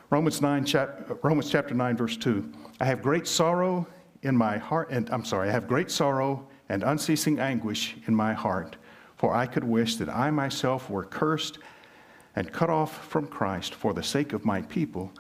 Romans, 0.10 0.42
9, 0.42 0.64
chap, 0.64 1.10
Romans 1.22 1.50
chapter 1.50 1.74
9, 1.74 1.98
verse 1.98 2.16
2, 2.16 2.50
I 2.80 2.86
have 2.86 3.02
great 3.02 3.28
sorrow 3.28 3.86
in 4.22 4.38
my 4.38 4.58
heart, 4.58 4.90
and 4.90 5.10
I'm 5.10 5.26
sorry, 5.26 5.50
I 5.50 5.52
have 5.52 5.68
great 5.68 5.92
sorrow 5.92 6.48
and 6.70 6.82
unceasing 6.82 7.40
anguish 7.40 7.98
in 8.08 8.16
my 8.16 8.34
heart, 8.34 8.78
for 9.18 9.36
I 9.36 9.46
could 9.46 9.66
wish 9.66 9.98
that 9.98 10.08
I 10.08 10.32
myself 10.32 10.90
were 10.90 11.04
cursed 11.04 11.60
and 12.38 12.54
cut 12.54 12.70
off 12.70 13.06
from 13.08 13.28
Christ 13.28 13.76
for 13.76 13.94
the 13.94 14.04
sake 14.04 14.32
of 14.32 14.46
my 14.46 14.62
people, 14.62 15.12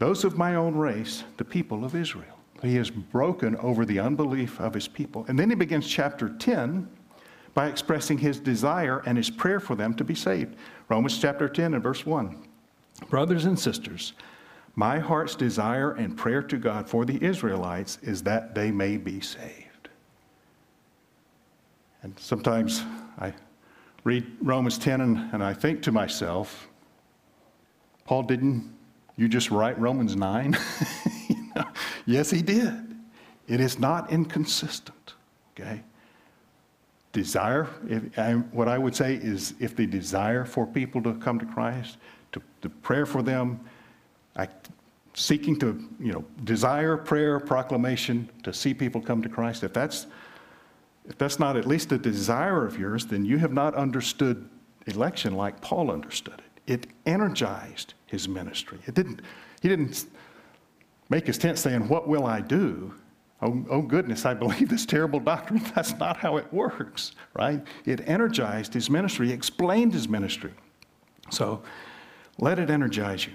those 0.00 0.24
of 0.24 0.36
my 0.36 0.56
own 0.56 0.74
race, 0.74 1.22
the 1.36 1.44
people 1.44 1.84
of 1.84 1.94
Israel. 1.94 2.38
He 2.60 2.76
is 2.76 2.90
broken 2.90 3.54
over 3.58 3.84
the 3.84 4.00
unbelief 4.00 4.58
of 4.60 4.74
his 4.74 4.88
people. 4.88 5.26
And 5.28 5.38
then 5.38 5.50
he 5.50 5.54
begins 5.54 5.86
chapter 5.86 6.30
10 6.30 6.88
by 7.52 7.68
expressing 7.68 8.18
his 8.18 8.40
desire 8.40 9.02
and 9.06 9.16
his 9.16 9.30
prayer 9.30 9.60
for 9.60 9.76
them 9.76 9.94
to 9.94 10.04
be 10.04 10.14
saved. 10.14 10.56
Romans 10.88 11.18
chapter 11.18 11.48
10 11.48 11.74
and 11.74 11.82
verse 11.82 12.04
1. 12.04 12.48
Brothers 13.08 13.44
and 13.44 13.58
sisters, 13.58 14.12
my 14.76 14.98
heart's 14.98 15.36
desire 15.36 15.92
and 15.92 16.16
prayer 16.16 16.42
to 16.42 16.56
God 16.56 16.88
for 16.88 17.04
the 17.04 17.22
Israelites 17.22 17.98
is 18.02 18.22
that 18.24 18.54
they 18.54 18.70
may 18.70 18.96
be 18.96 19.20
saved. 19.20 19.88
And 22.02 22.18
sometimes 22.18 22.82
I 23.18 23.32
read 24.04 24.26
Romans 24.40 24.78
10 24.78 25.00
and, 25.00 25.16
and 25.32 25.42
I 25.42 25.54
think 25.54 25.82
to 25.82 25.92
myself, 25.92 26.68
Paul, 28.04 28.24
didn't 28.24 28.70
you 29.16 29.28
just 29.28 29.50
write 29.50 29.78
Romans 29.78 30.16
9? 30.16 30.56
you 31.28 31.36
know, 31.54 31.64
yes, 32.04 32.30
he 32.30 32.42
did. 32.42 32.96
It 33.46 33.60
is 33.60 33.78
not 33.78 34.10
inconsistent, 34.10 35.14
okay? 35.52 35.82
Desire, 37.12 37.68
if, 37.88 38.18
I, 38.18 38.32
what 38.32 38.68
I 38.68 38.76
would 38.76 38.94
say 38.94 39.14
is 39.14 39.54
if 39.60 39.76
the 39.76 39.86
desire 39.86 40.44
for 40.44 40.66
people 40.66 41.02
to 41.02 41.14
come 41.14 41.38
to 41.38 41.46
Christ, 41.46 41.98
to, 42.34 42.42
to 42.60 42.68
prayer 42.68 43.06
for 43.06 43.22
them, 43.22 43.58
I, 44.36 44.48
seeking 45.14 45.58
to, 45.60 45.88
you 45.98 46.12
know, 46.12 46.24
desire, 46.44 46.96
prayer, 46.96 47.40
proclamation 47.40 48.28
to 48.42 48.52
see 48.52 48.74
people 48.74 49.00
come 49.00 49.22
to 49.22 49.28
Christ, 49.28 49.64
if 49.64 49.72
that's 49.72 50.06
if 51.06 51.18
that's 51.18 51.38
not 51.38 51.56
at 51.56 51.66
least 51.66 51.92
a 51.92 51.98
desire 51.98 52.64
of 52.64 52.78
yours, 52.78 53.04
then 53.04 53.24
you 53.24 53.36
have 53.38 53.52
not 53.52 53.74
understood 53.74 54.48
election 54.86 55.34
like 55.34 55.60
Paul 55.60 55.90
understood 55.90 56.40
it. 56.40 56.72
It 56.72 56.86
energized 57.04 57.94
his 58.06 58.26
ministry. 58.26 58.78
It 58.86 58.94
didn't, 58.94 59.20
he 59.60 59.68
didn't 59.68 60.06
make 61.10 61.26
his 61.26 61.36
tent 61.36 61.58
saying, 61.58 61.88
What 61.88 62.08
will 62.08 62.26
I 62.26 62.40
do? 62.40 62.94
Oh, 63.42 63.64
oh, 63.68 63.82
goodness, 63.82 64.24
I 64.24 64.32
believe 64.32 64.70
this 64.70 64.86
terrible 64.86 65.20
doctrine. 65.20 65.62
That's 65.74 65.92
not 65.98 66.16
how 66.16 66.38
it 66.38 66.50
works, 66.52 67.12
right? 67.34 67.62
It 67.84 68.08
energized 68.08 68.72
his 68.72 68.88
ministry, 68.88 69.30
explained 69.30 69.92
his 69.92 70.08
ministry. 70.08 70.52
So 71.30 71.62
let 72.38 72.58
it 72.58 72.70
energize 72.70 73.26
you. 73.26 73.32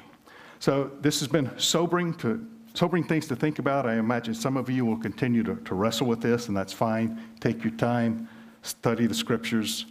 So 0.60 0.92
this 1.02 1.20
has 1.20 1.28
been 1.28 1.58
sobering 1.58 2.14
to 2.16 2.46
sobering 2.74 3.04
things 3.04 3.28
to 3.28 3.36
think 3.36 3.60
about. 3.60 3.86
I 3.86 3.96
imagine 3.96 4.34
some 4.34 4.56
of 4.56 4.70
you 4.70 4.86
will 4.86 4.98
continue 4.98 5.44
to, 5.44 5.56
to 5.56 5.76
wrestle 5.76 6.08
with 6.08 6.22
this, 6.22 6.48
and 6.48 6.56
that's 6.56 6.72
fine. 6.72 7.22
Take 7.40 7.64
your 7.64 7.74
time, 7.74 8.30
study 8.62 9.08
the 9.08 9.14
scriptures. 9.14 9.88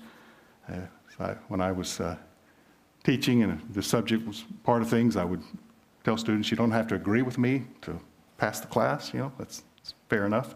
Uh, 0.68 0.80
I, 1.20 1.32
when 1.48 1.60
I 1.60 1.72
was 1.72 2.00
uh, 2.00 2.16
teaching 3.04 3.42
and 3.42 3.60
the 3.72 3.82
subject 3.82 4.26
was 4.26 4.44
part 4.62 4.82
of 4.82 4.88
things, 4.88 5.16
I 5.16 5.24
would 5.24 5.42
tell 6.04 6.16
students, 6.16 6.50
you 6.50 6.56
don't 6.56 6.70
have 6.70 6.86
to 6.88 6.94
agree 6.94 7.22
with 7.22 7.38
me 7.38 7.64
to 7.82 7.98
pass 8.36 8.60
the 8.60 8.68
class. 8.68 9.12
You 9.12 9.20
know, 9.20 9.32
that's, 9.38 9.64
that's 9.76 9.94
fair 10.08 10.24
enough. 10.24 10.54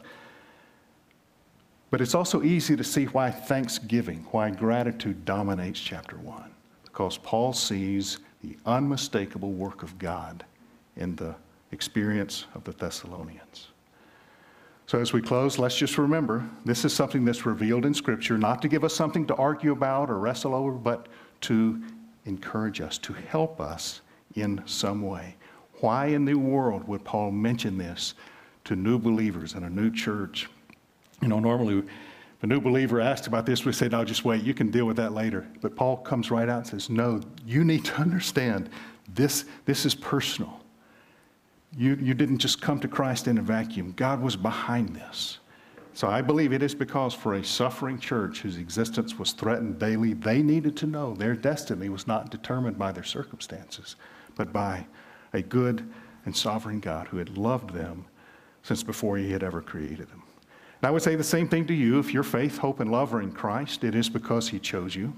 But 1.91 2.01
it's 2.01 2.15
also 2.15 2.43
easy 2.43 2.77
to 2.77 2.85
see 2.85 3.05
why 3.07 3.31
thanksgiving, 3.31 4.25
why 4.31 4.51
gratitude 4.51 5.25
dominates 5.25 5.81
chapter 5.81 6.17
1. 6.17 6.51
Because 6.85 7.19
Paul 7.19 7.53
sees 7.53 8.19
the 8.43 8.57
unmistakable 8.67 9.53
work 9.53 9.83
of 9.83 9.99
God 9.99 10.45
in 10.97 11.17
the 11.17 11.35
experience 11.71 12.47
of 12.55 12.65
the 12.65 12.73
Thessalonians. 12.73 13.69
So, 14.87 15.01
as 15.01 15.13
we 15.13 15.23
close, 15.23 15.59
let's 15.59 15.77
just 15.77 15.97
remember 15.97 16.45
this 16.65 16.85
is 16.85 16.93
something 16.93 17.25
that's 17.25 17.47
revealed 17.47 17.87
in 17.87 17.95
Scripture, 17.95 18.37
not 18.37 18.61
to 18.63 18.69
give 18.69 18.85
us 18.85 18.95
something 18.95 19.27
to 19.27 19.35
argue 19.37 19.73
about 19.73 20.11
or 20.11 20.19
wrestle 20.19 20.55
over, 20.55 20.73
but 20.73 21.07
to 21.43 21.83
encourage 22.27 22.81
us, 22.81 22.99
to 22.99 23.13
help 23.13 23.61
us 23.61 24.03
in 24.35 24.61
some 24.67 25.03
way. 25.03 25.37
Why 25.81 26.07
in 26.07 26.25
the 26.25 26.35
world 26.35 26.87
would 26.89 27.05
Paul 27.05 27.31
mention 27.31 27.79
this 27.79 28.15
to 28.65 28.77
new 28.77 28.99
believers 28.99 29.55
in 29.55 29.65
a 29.65 29.71
new 29.71 29.91
church? 29.91 30.51
You 31.21 31.29
know, 31.29 31.39
normally, 31.39 31.85
a 32.43 32.47
new 32.47 32.61
believer 32.61 33.01
asked 33.01 33.29
about 33.29 33.47
this, 33.47 33.65
we 33.65 33.73
say, 33.73 33.89
no, 33.89 34.05
just 34.05 34.25
wait, 34.25 34.43
you 34.43 34.53
can 34.53 34.71
deal 34.71 34.85
with 34.85 34.97
that 34.97 35.13
later. 35.13 35.47
But 35.61 35.77
Paul 35.77 35.99
comes 35.99 36.31
right 36.31 36.49
out 36.49 36.59
and 36.59 36.67
says, 36.67 36.91
no, 36.91 37.21
you 37.47 37.65
need 37.65 37.85
to 37.87 37.95
understand 37.95 38.69
this, 39.15 39.45
this 39.65 39.87
is 39.87 39.95
personal. 39.95 40.61
You, 41.77 41.97
you 42.01 42.15
didn't 42.15 42.39
just 42.39 42.61
come 42.61 42.81
to 42.81 42.89
Christ 42.89 43.29
in 43.29 43.39
a 43.39 43.43
vacuum. 43.43 43.95
God 43.97 44.21
was 44.21 44.37
behind 44.37 44.95
this. 44.95 45.39
So 45.95 46.09
I 46.09 46.21
believe 46.21 46.53
it 46.53 46.63
is 46.63 46.75
because 46.75 47.15
for 47.15 47.35
a 47.35 47.45
suffering 47.45 47.99
church 47.99 48.41
whose 48.41 48.57
existence 48.57 49.19
was 49.19 49.33
threatened 49.33 49.79
daily, 49.79 50.15
they 50.15 50.43
needed 50.43 50.77
to 50.79 50.87
know 50.87 51.15
their 51.15 51.35
destiny 51.35 51.91
was 51.91 52.07
not 52.07 52.31
determined 52.31 52.79
by 52.79 52.93
their 52.93 53.05
circumstances, 53.05 53.97
but 54.35 54.53
by 54.53 54.87
a 55.33 55.43
good 55.43 55.89
and 56.25 56.35
sovereign 56.35 56.81
God 56.81 57.09
who 57.09 57.19
had 57.19 57.37
loved 57.37 57.71
them 57.71 58.07
since 58.63 58.83
before 58.83 59.17
he 59.17 59.31
had 59.31 59.43
ever 59.43 59.61
created 59.61 60.09
them. 60.09 60.22
And 60.83 60.89
I 60.89 60.91
would 60.91 61.03
say 61.03 61.15
the 61.15 61.25
same 61.25 61.49
thing 61.49 61.65
to 61.67 61.75
you. 61.75 62.01
If 62.01 62.13
your 62.13 62.25
faith, 62.25 62.59
hope, 62.59 62.81
and 62.81 62.91
love 62.91 63.15
are 63.15 63.23
in 63.23 63.33
Christ, 63.33 63.85
it 63.85 63.95
is 63.95 64.09
because 64.09 64.49
he 64.49 64.59
chose 64.59 64.97
you. 64.97 65.15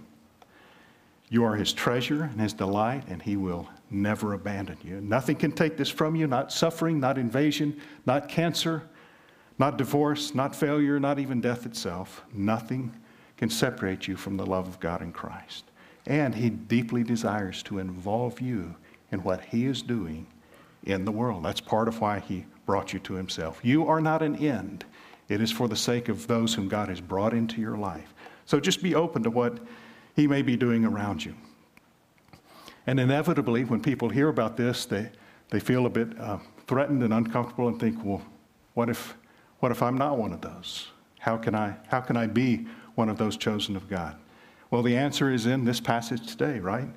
You 1.31 1.43
are 1.45 1.57
his 1.57 1.73
treasure 1.73 2.25
and 2.25 2.39
his 2.39 2.53
delight, 2.53 3.05
and 3.09 3.23
he 3.23 3.37
will 3.37 3.69
never 3.91 4.35
abandon 4.35 4.77
you. 4.85 5.01
Nothing 5.01 5.37
can 5.37 5.53
take 5.53 5.79
this 5.79 5.89
from 5.89 6.15
you 6.15 6.27
not 6.27 6.53
suffering, 6.53 7.01
not 7.01 7.17
invasion, 7.17 7.81
not 8.05 8.29
cancer, 8.29 8.83
not 9.59 9.79
divorce, 9.79 10.35
not 10.35 10.55
failure, 10.55 11.01
not 11.01 11.19
even 11.19 11.41
death 11.41 11.65
itself. 11.65 12.23
Nothing 12.33 12.95
can 13.39 13.49
separate 13.49 14.07
you 14.07 14.17
from 14.17 14.37
the 14.37 14.47
love 14.47 14.69
of 14.69 14.81
God 14.81 15.01
in 15.01 15.13
Christ. 15.13 15.65
And 16.07 16.35
he 16.35 16.51
deeply 16.51 17.03
desires 17.03 17.63
to 17.65 17.79
involve 17.79 18.41
you 18.41 18.75
in 19.11 19.23
what 19.23 19.41
he 19.41 19.65
is 19.65 19.81
doing 19.81 20.27
in 20.85 21.07
the 21.07 21.13
world. 21.13 21.43
That's 21.43 21.61
part 21.61 21.89
of 21.89 22.01
why 22.01 22.19
he 22.19 22.45
brought 22.67 22.93
you 22.93 22.99
to 23.01 23.15
himself. 23.15 23.61
You 23.63 23.87
are 23.89 24.01
not 24.01 24.23
an 24.23 24.37
end, 24.37 24.85
it 25.29 25.41
is 25.41 25.51
for 25.51 25.69
the 25.69 25.77
sake 25.77 26.09
of 26.09 26.27
those 26.27 26.55
whom 26.55 26.69
God 26.69 26.89
has 26.89 27.01
brought 27.01 27.33
into 27.33 27.61
your 27.61 27.77
life. 27.77 28.15
So 28.47 28.61
just 28.61 28.83
be 28.83 28.95
open 28.95 29.23
to 29.23 29.31
what 29.31 29.59
he 30.15 30.27
may 30.27 30.43
be 30.43 30.57
doing 30.57 30.85
around 30.85 31.25
you. 31.25 31.35
And 32.87 33.01
inevitably, 33.01 33.65
when 33.65 33.81
people 33.81 34.09
hear 34.11 34.29
about 34.29 34.57
this, 34.57 34.85
they, 34.85 35.11
they 35.49 35.61
feel 35.61 35.87
a 35.87 35.91
bit 35.91 36.19
uh, 36.21 36.39
threatened 36.67 37.03
and 37.03 37.15
uncomfortable 37.15 37.69
and 37.69 37.81
think, 37.81 38.05
well, 38.05 38.23
what 38.75 38.91
if, 38.91 39.17
what 39.61 39.73
if 39.73 39.83
I'm 39.83 39.97
not 39.97 40.19
one 40.19 40.33
of 40.33 40.43
those? 40.43 40.89
How 41.19 41.39
can, 41.39 41.55
I, 41.55 41.75
how 41.89 42.01
can 42.01 42.17
I 42.17 42.27
be 42.27 42.67
one 42.95 43.09
of 43.09 43.17
those 43.17 43.37
chosen 43.37 43.77
of 43.77 43.89
God? 43.89 44.17
Well, 44.71 44.83
the 44.83 44.97
answer 44.97 45.33
is 45.33 45.47
in 45.47 45.65
this 45.65 45.81
passage 45.81 46.27
today, 46.27 46.59
right? 46.59 46.89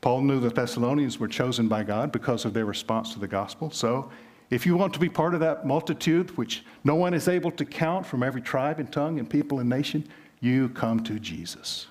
Paul 0.00 0.22
knew 0.22 0.40
the 0.40 0.48
Thessalonians 0.48 1.18
were 1.18 1.28
chosen 1.28 1.68
by 1.68 1.82
God 1.82 2.10
because 2.10 2.46
of 2.46 2.54
their 2.54 2.64
response 2.64 3.12
to 3.12 3.18
the 3.18 3.28
gospel. 3.28 3.70
So, 3.70 4.10
if 4.50 4.66
you 4.66 4.76
want 4.76 4.92
to 4.94 5.00
be 5.00 5.08
part 5.08 5.34
of 5.34 5.40
that 5.40 5.66
multitude, 5.66 6.36
which 6.36 6.64
no 6.84 6.94
one 6.94 7.14
is 7.14 7.28
able 7.28 7.50
to 7.52 7.64
count 7.64 8.04
from 8.04 8.22
every 8.22 8.42
tribe 8.42 8.80
and 8.80 8.92
tongue 8.92 9.18
and 9.18 9.30
people 9.30 9.60
and 9.60 9.68
nation, 9.68 10.06
you 10.40 10.68
come 10.70 11.02
to 11.04 11.18
Jesus. 11.18 11.86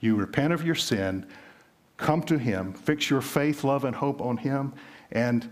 You 0.00 0.16
repent 0.16 0.52
of 0.52 0.64
your 0.64 0.74
sin, 0.74 1.26
Come 2.02 2.22
to 2.24 2.36
Him, 2.36 2.72
fix 2.72 3.08
your 3.08 3.20
faith, 3.20 3.62
love, 3.62 3.84
and 3.84 3.94
hope 3.94 4.20
on 4.20 4.36
Him, 4.36 4.72
and 5.12 5.48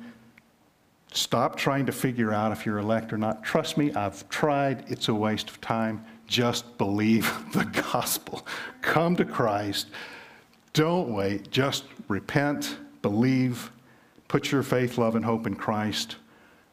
stop 1.12 1.54
trying 1.54 1.86
to 1.86 1.92
figure 1.92 2.32
out 2.32 2.50
if 2.50 2.66
you're 2.66 2.78
elect 2.78 3.12
or 3.12 3.18
not. 3.18 3.44
Trust 3.44 3.78
me, 3.78 3.92
I've 3.94 4.28
tried. 4.28 4.84
It's 4.88 5.08
a 5.08 5.14
waste 5.14 5.48
of 5.48 5.60
time. 5.60 6.04
Just 6.26 6.76
believe 6.76 7.32
the 7.52 7.66
gospel. 7.66 8.44
Come 8.82 9.14
to 9.16 9.24
Christ. 9.24 9.90
Don't 10.72 11.14
wait. 11.14 11.52
Just 11.52 11.84
repent, 12.08 12.78
believe, 13.00 13.70
put 14.26 14.50
your 14.50 14.64
faith, 14.64 14.98
love, 14.98 15.14
and 15.14 15.24
hope 15.24 15.46
in 15.46 15.54
Christ, 15.54 16.16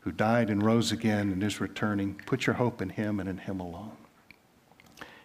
who 0.07 0.13
died 0.13 0.49
and 0.49 0.63
rose 0.63 0.93
again 0.93 1.33
and 1.33 1.43
is 1.43 1.59
returning. 1.59 2.15
Put 2.25 2.45
your 2.45 2.53
hope 2.53 2.81
in 2.81 2.87
Him 2.87 3.19
and 3.19 3.27
in 3.27 3.37
Him 3.39 3.59
alone. 3.59 3.91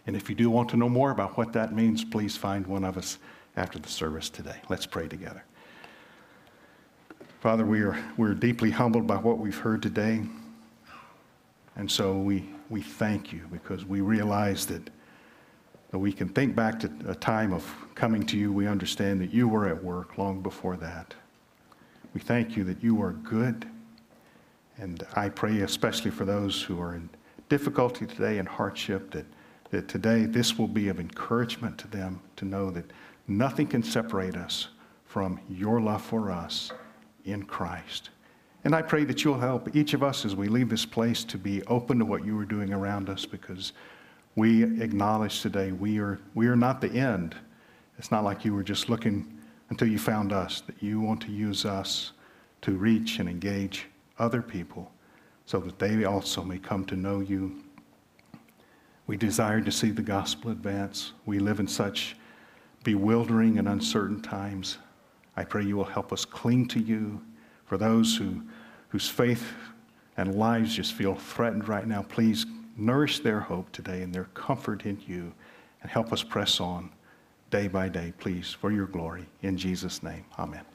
And 0.08 0.16
if 0.16 0.28
you 0.28 0.34
do 0.34 0.50
want 0.50 0.70
to 0.70 0.76
know 0.76 0.88
more 0.88 1.12
about 1.12 1.36
what 1.36 1.52
that 1.52 1.72
means, 1.72 2.04
please 2.04 2.36
find 2.36 2.66
one 2.66 2.82
of 2.82 2.98
us 2.98 3.18
after 3.56 3.78
the 3.78 3.88
service 3.88 4.28
today. 4.28 4.56
Let's 4.68 4.84
pray 4.84 5.06
together. 5.06 5.44
Father, 7.38 7.64
we 7.64 7.80
are 7.82 7.96
we're 8.16 8.34
deeply 8.34 8.72
humbled 8.72 9.06
by 9.06 9.14
what 9.14 9.38
we've 9.38 9.56
heard 9.56 9.82
today. 9.82 10.24
And 11.76 11.88
so 11.88 12.18
we, 12.18 12.44
we 12.68 12.82
thank 12.82 13.32
you 13.32 13.42
because 13.52 13.84
we 13.84 14.00
realize 14.00 14.66
that, 14.66 14.90
that 15.92 15.98
we 16.00 16.12
can 16.12 16.28
think 16.28 16.56
back 16.56 16.80
to 16.80 16.90
a 17.06 17.14
time 17.14 17.52
of 17.52 17.72
coming 17.94 18.26
to 18.26 18.36
you. 18.36 18.52
We 18.52 18.66
understand 18.66 19.20
that 19.20 19.32
you 19.32 19.46
were 19.46 19.68
at 19.68 19.84
work 19.84 20.18
long 20.18 20.42
before 20.42 20.76
that. 20.78 21.14
We 22.14 22.20
thank 22.20 22.56
you 22.56 22.64
that 22.64 22.82
you 22.82 23.00
are 23.00 23.12
good 23.12 23.64
And 24.78 25.06
I 25.14 25.28
pray 25.28 25.60
especially 25.60 26.10
for 26.10 26.24
those 26.24 26.62
who 26.62 26.80
are 26.80 26.94
in 26.94 27.08
difficulty 27.48 28.06
today 28.06 28.38
and 28.38 28.48
hardship 28.48 29.10
that, 29.10 29.26
that 29.70 29.88
today 29.88 30.24
this 30.24 30.58
will 30.58 30.68
be 30.68 30.88
of 30.88 30.98
encouragement 30.98 31.78
to 31.78 31.88
them 31.88 32.20
to 32.36 32.44
know 32.44 32.70
that 32.70 32.90
nothing 33.28 33.66
can 33.66 33.82
separate 33.82 34.36
us 34.36 34.68
from 35.04 35.38
your 35.48 35.80
love 35.80 36.02
for 36.02 36.30
us 36.30 36.72
in 37.24 37.42
Christ. 37.42 38.10
And 38.64 38.74
I 38.74 38.82
pray 38.82 39.04
that 39.04 39.24
you'll 39.24 39.38
help 39.38 39.74
each 39.74 39.92
of 39.92 40.02
us 40.02 40.24
as 40.24 40.36
we 40.36 40.48
leave 40.48 40.68
this 40.68 40.86
place 40.86 41.24
to 41.24 41.36
be 41.36 41.62
open 41.64 41.98
to 41.98 42.04
what 42.04 42.24
you 42.24 42.38
are 42.38 42.44
doing 42.44 42.72
around 42.72 43.10
us 43.10 43.26
because 43.26 43.72
we 44.36 44.62
acknowledge 44.80 45.42
today 45.42 45.72
we 45.72 45.98
are, 45.98 46.18
we 46.34 46.46
are 46.46 46.56
not 46.56 46.80
the 46.80 46.90
end. 46.90 47.36
It's 47.98 48.10
not 48.10 48.24
like 48.24 48.44
you 48.44 48.54
were 48.54 48.62
just 48.62 48.88
looking 48.88 49.38
until 49.68 49.88
you 49.88 49.98
found 49.98 50.32
us, 50.32 50.62
that 50.62 50.82
you 50.82 51.00
want 51.00 51.20
to 51.22 51.32
use 51.32 51.64
us 51.64 52.12
to 52.62 52.72
reach 52.72 53.18
and 53.18 53.28
engage 53.28 53.86
other 54.18 54.42
people 54.42 54.90
so 55.46 55.58
that 55.60 55.78
they 55.78 56.04
also 56.04 56.42
may 56.42 56.58
come 56.58 56.84
to 56.86 56.96
know 56.96 57.20
you. 57.20 57.62
We 59.06 59.16
desire 59.16 59.60
to 59.60 59.72
see 59.72 59.90
the 59.90 60.02
gospel 60.02 60.50
advance. 60.50 61.12
We 61.26 61.38
live 61.38 61.60
in 61.60 61.68
such 61.68 62.16
bewildering 62.84 63.58
and 63.58 63.68
uncertain 63.68 64.20
times. 64.22 64.78
I 65.36 65.44
pray 65.44 65.64
you 65.64 65.76
will 65.76 65.84
help 65.84 66.12
us 66.12 66.24
cling 66.24 66.68
to 66.68 66.80
you. 66.80 67.20
For 67.64 67.76
those 67.76 68.16
who, 68.16 68.42
whose 68.88 69.08
faith 69.08 69.52
and 70.16 70.34
lives 70.34 70.76
just 70.76 70.92
feel 70.92 71.14
threatened 71.14 71.68
right 71.68 71.86
now, 71.86 72.02
please 72.02 72.46
nourish 72.76 73.20
their 73.20 73.40
hope 73.40 73.70
today 73.72 74.02
and 74.02 74.14
their 74.14 74.24
comfort 74.34 74.84
in 74.86 75.00
you 75.06 75.32
and 75.82 75.90
help 75.90 76.12
us 76.12 76.22
press 76.22 76.60
on 76.60 76.90
day 77.50 77.68
by 77.68 77.88
day, 77.88 78.12
please, 78.18 78.50
for 78.50 78.72
your 78.72 78.86
glory. 78.86 79.26
In 79.42 79.56
Jesus' 79.56 80.02
name, 80.02 80.24
amen. 80.38 80.71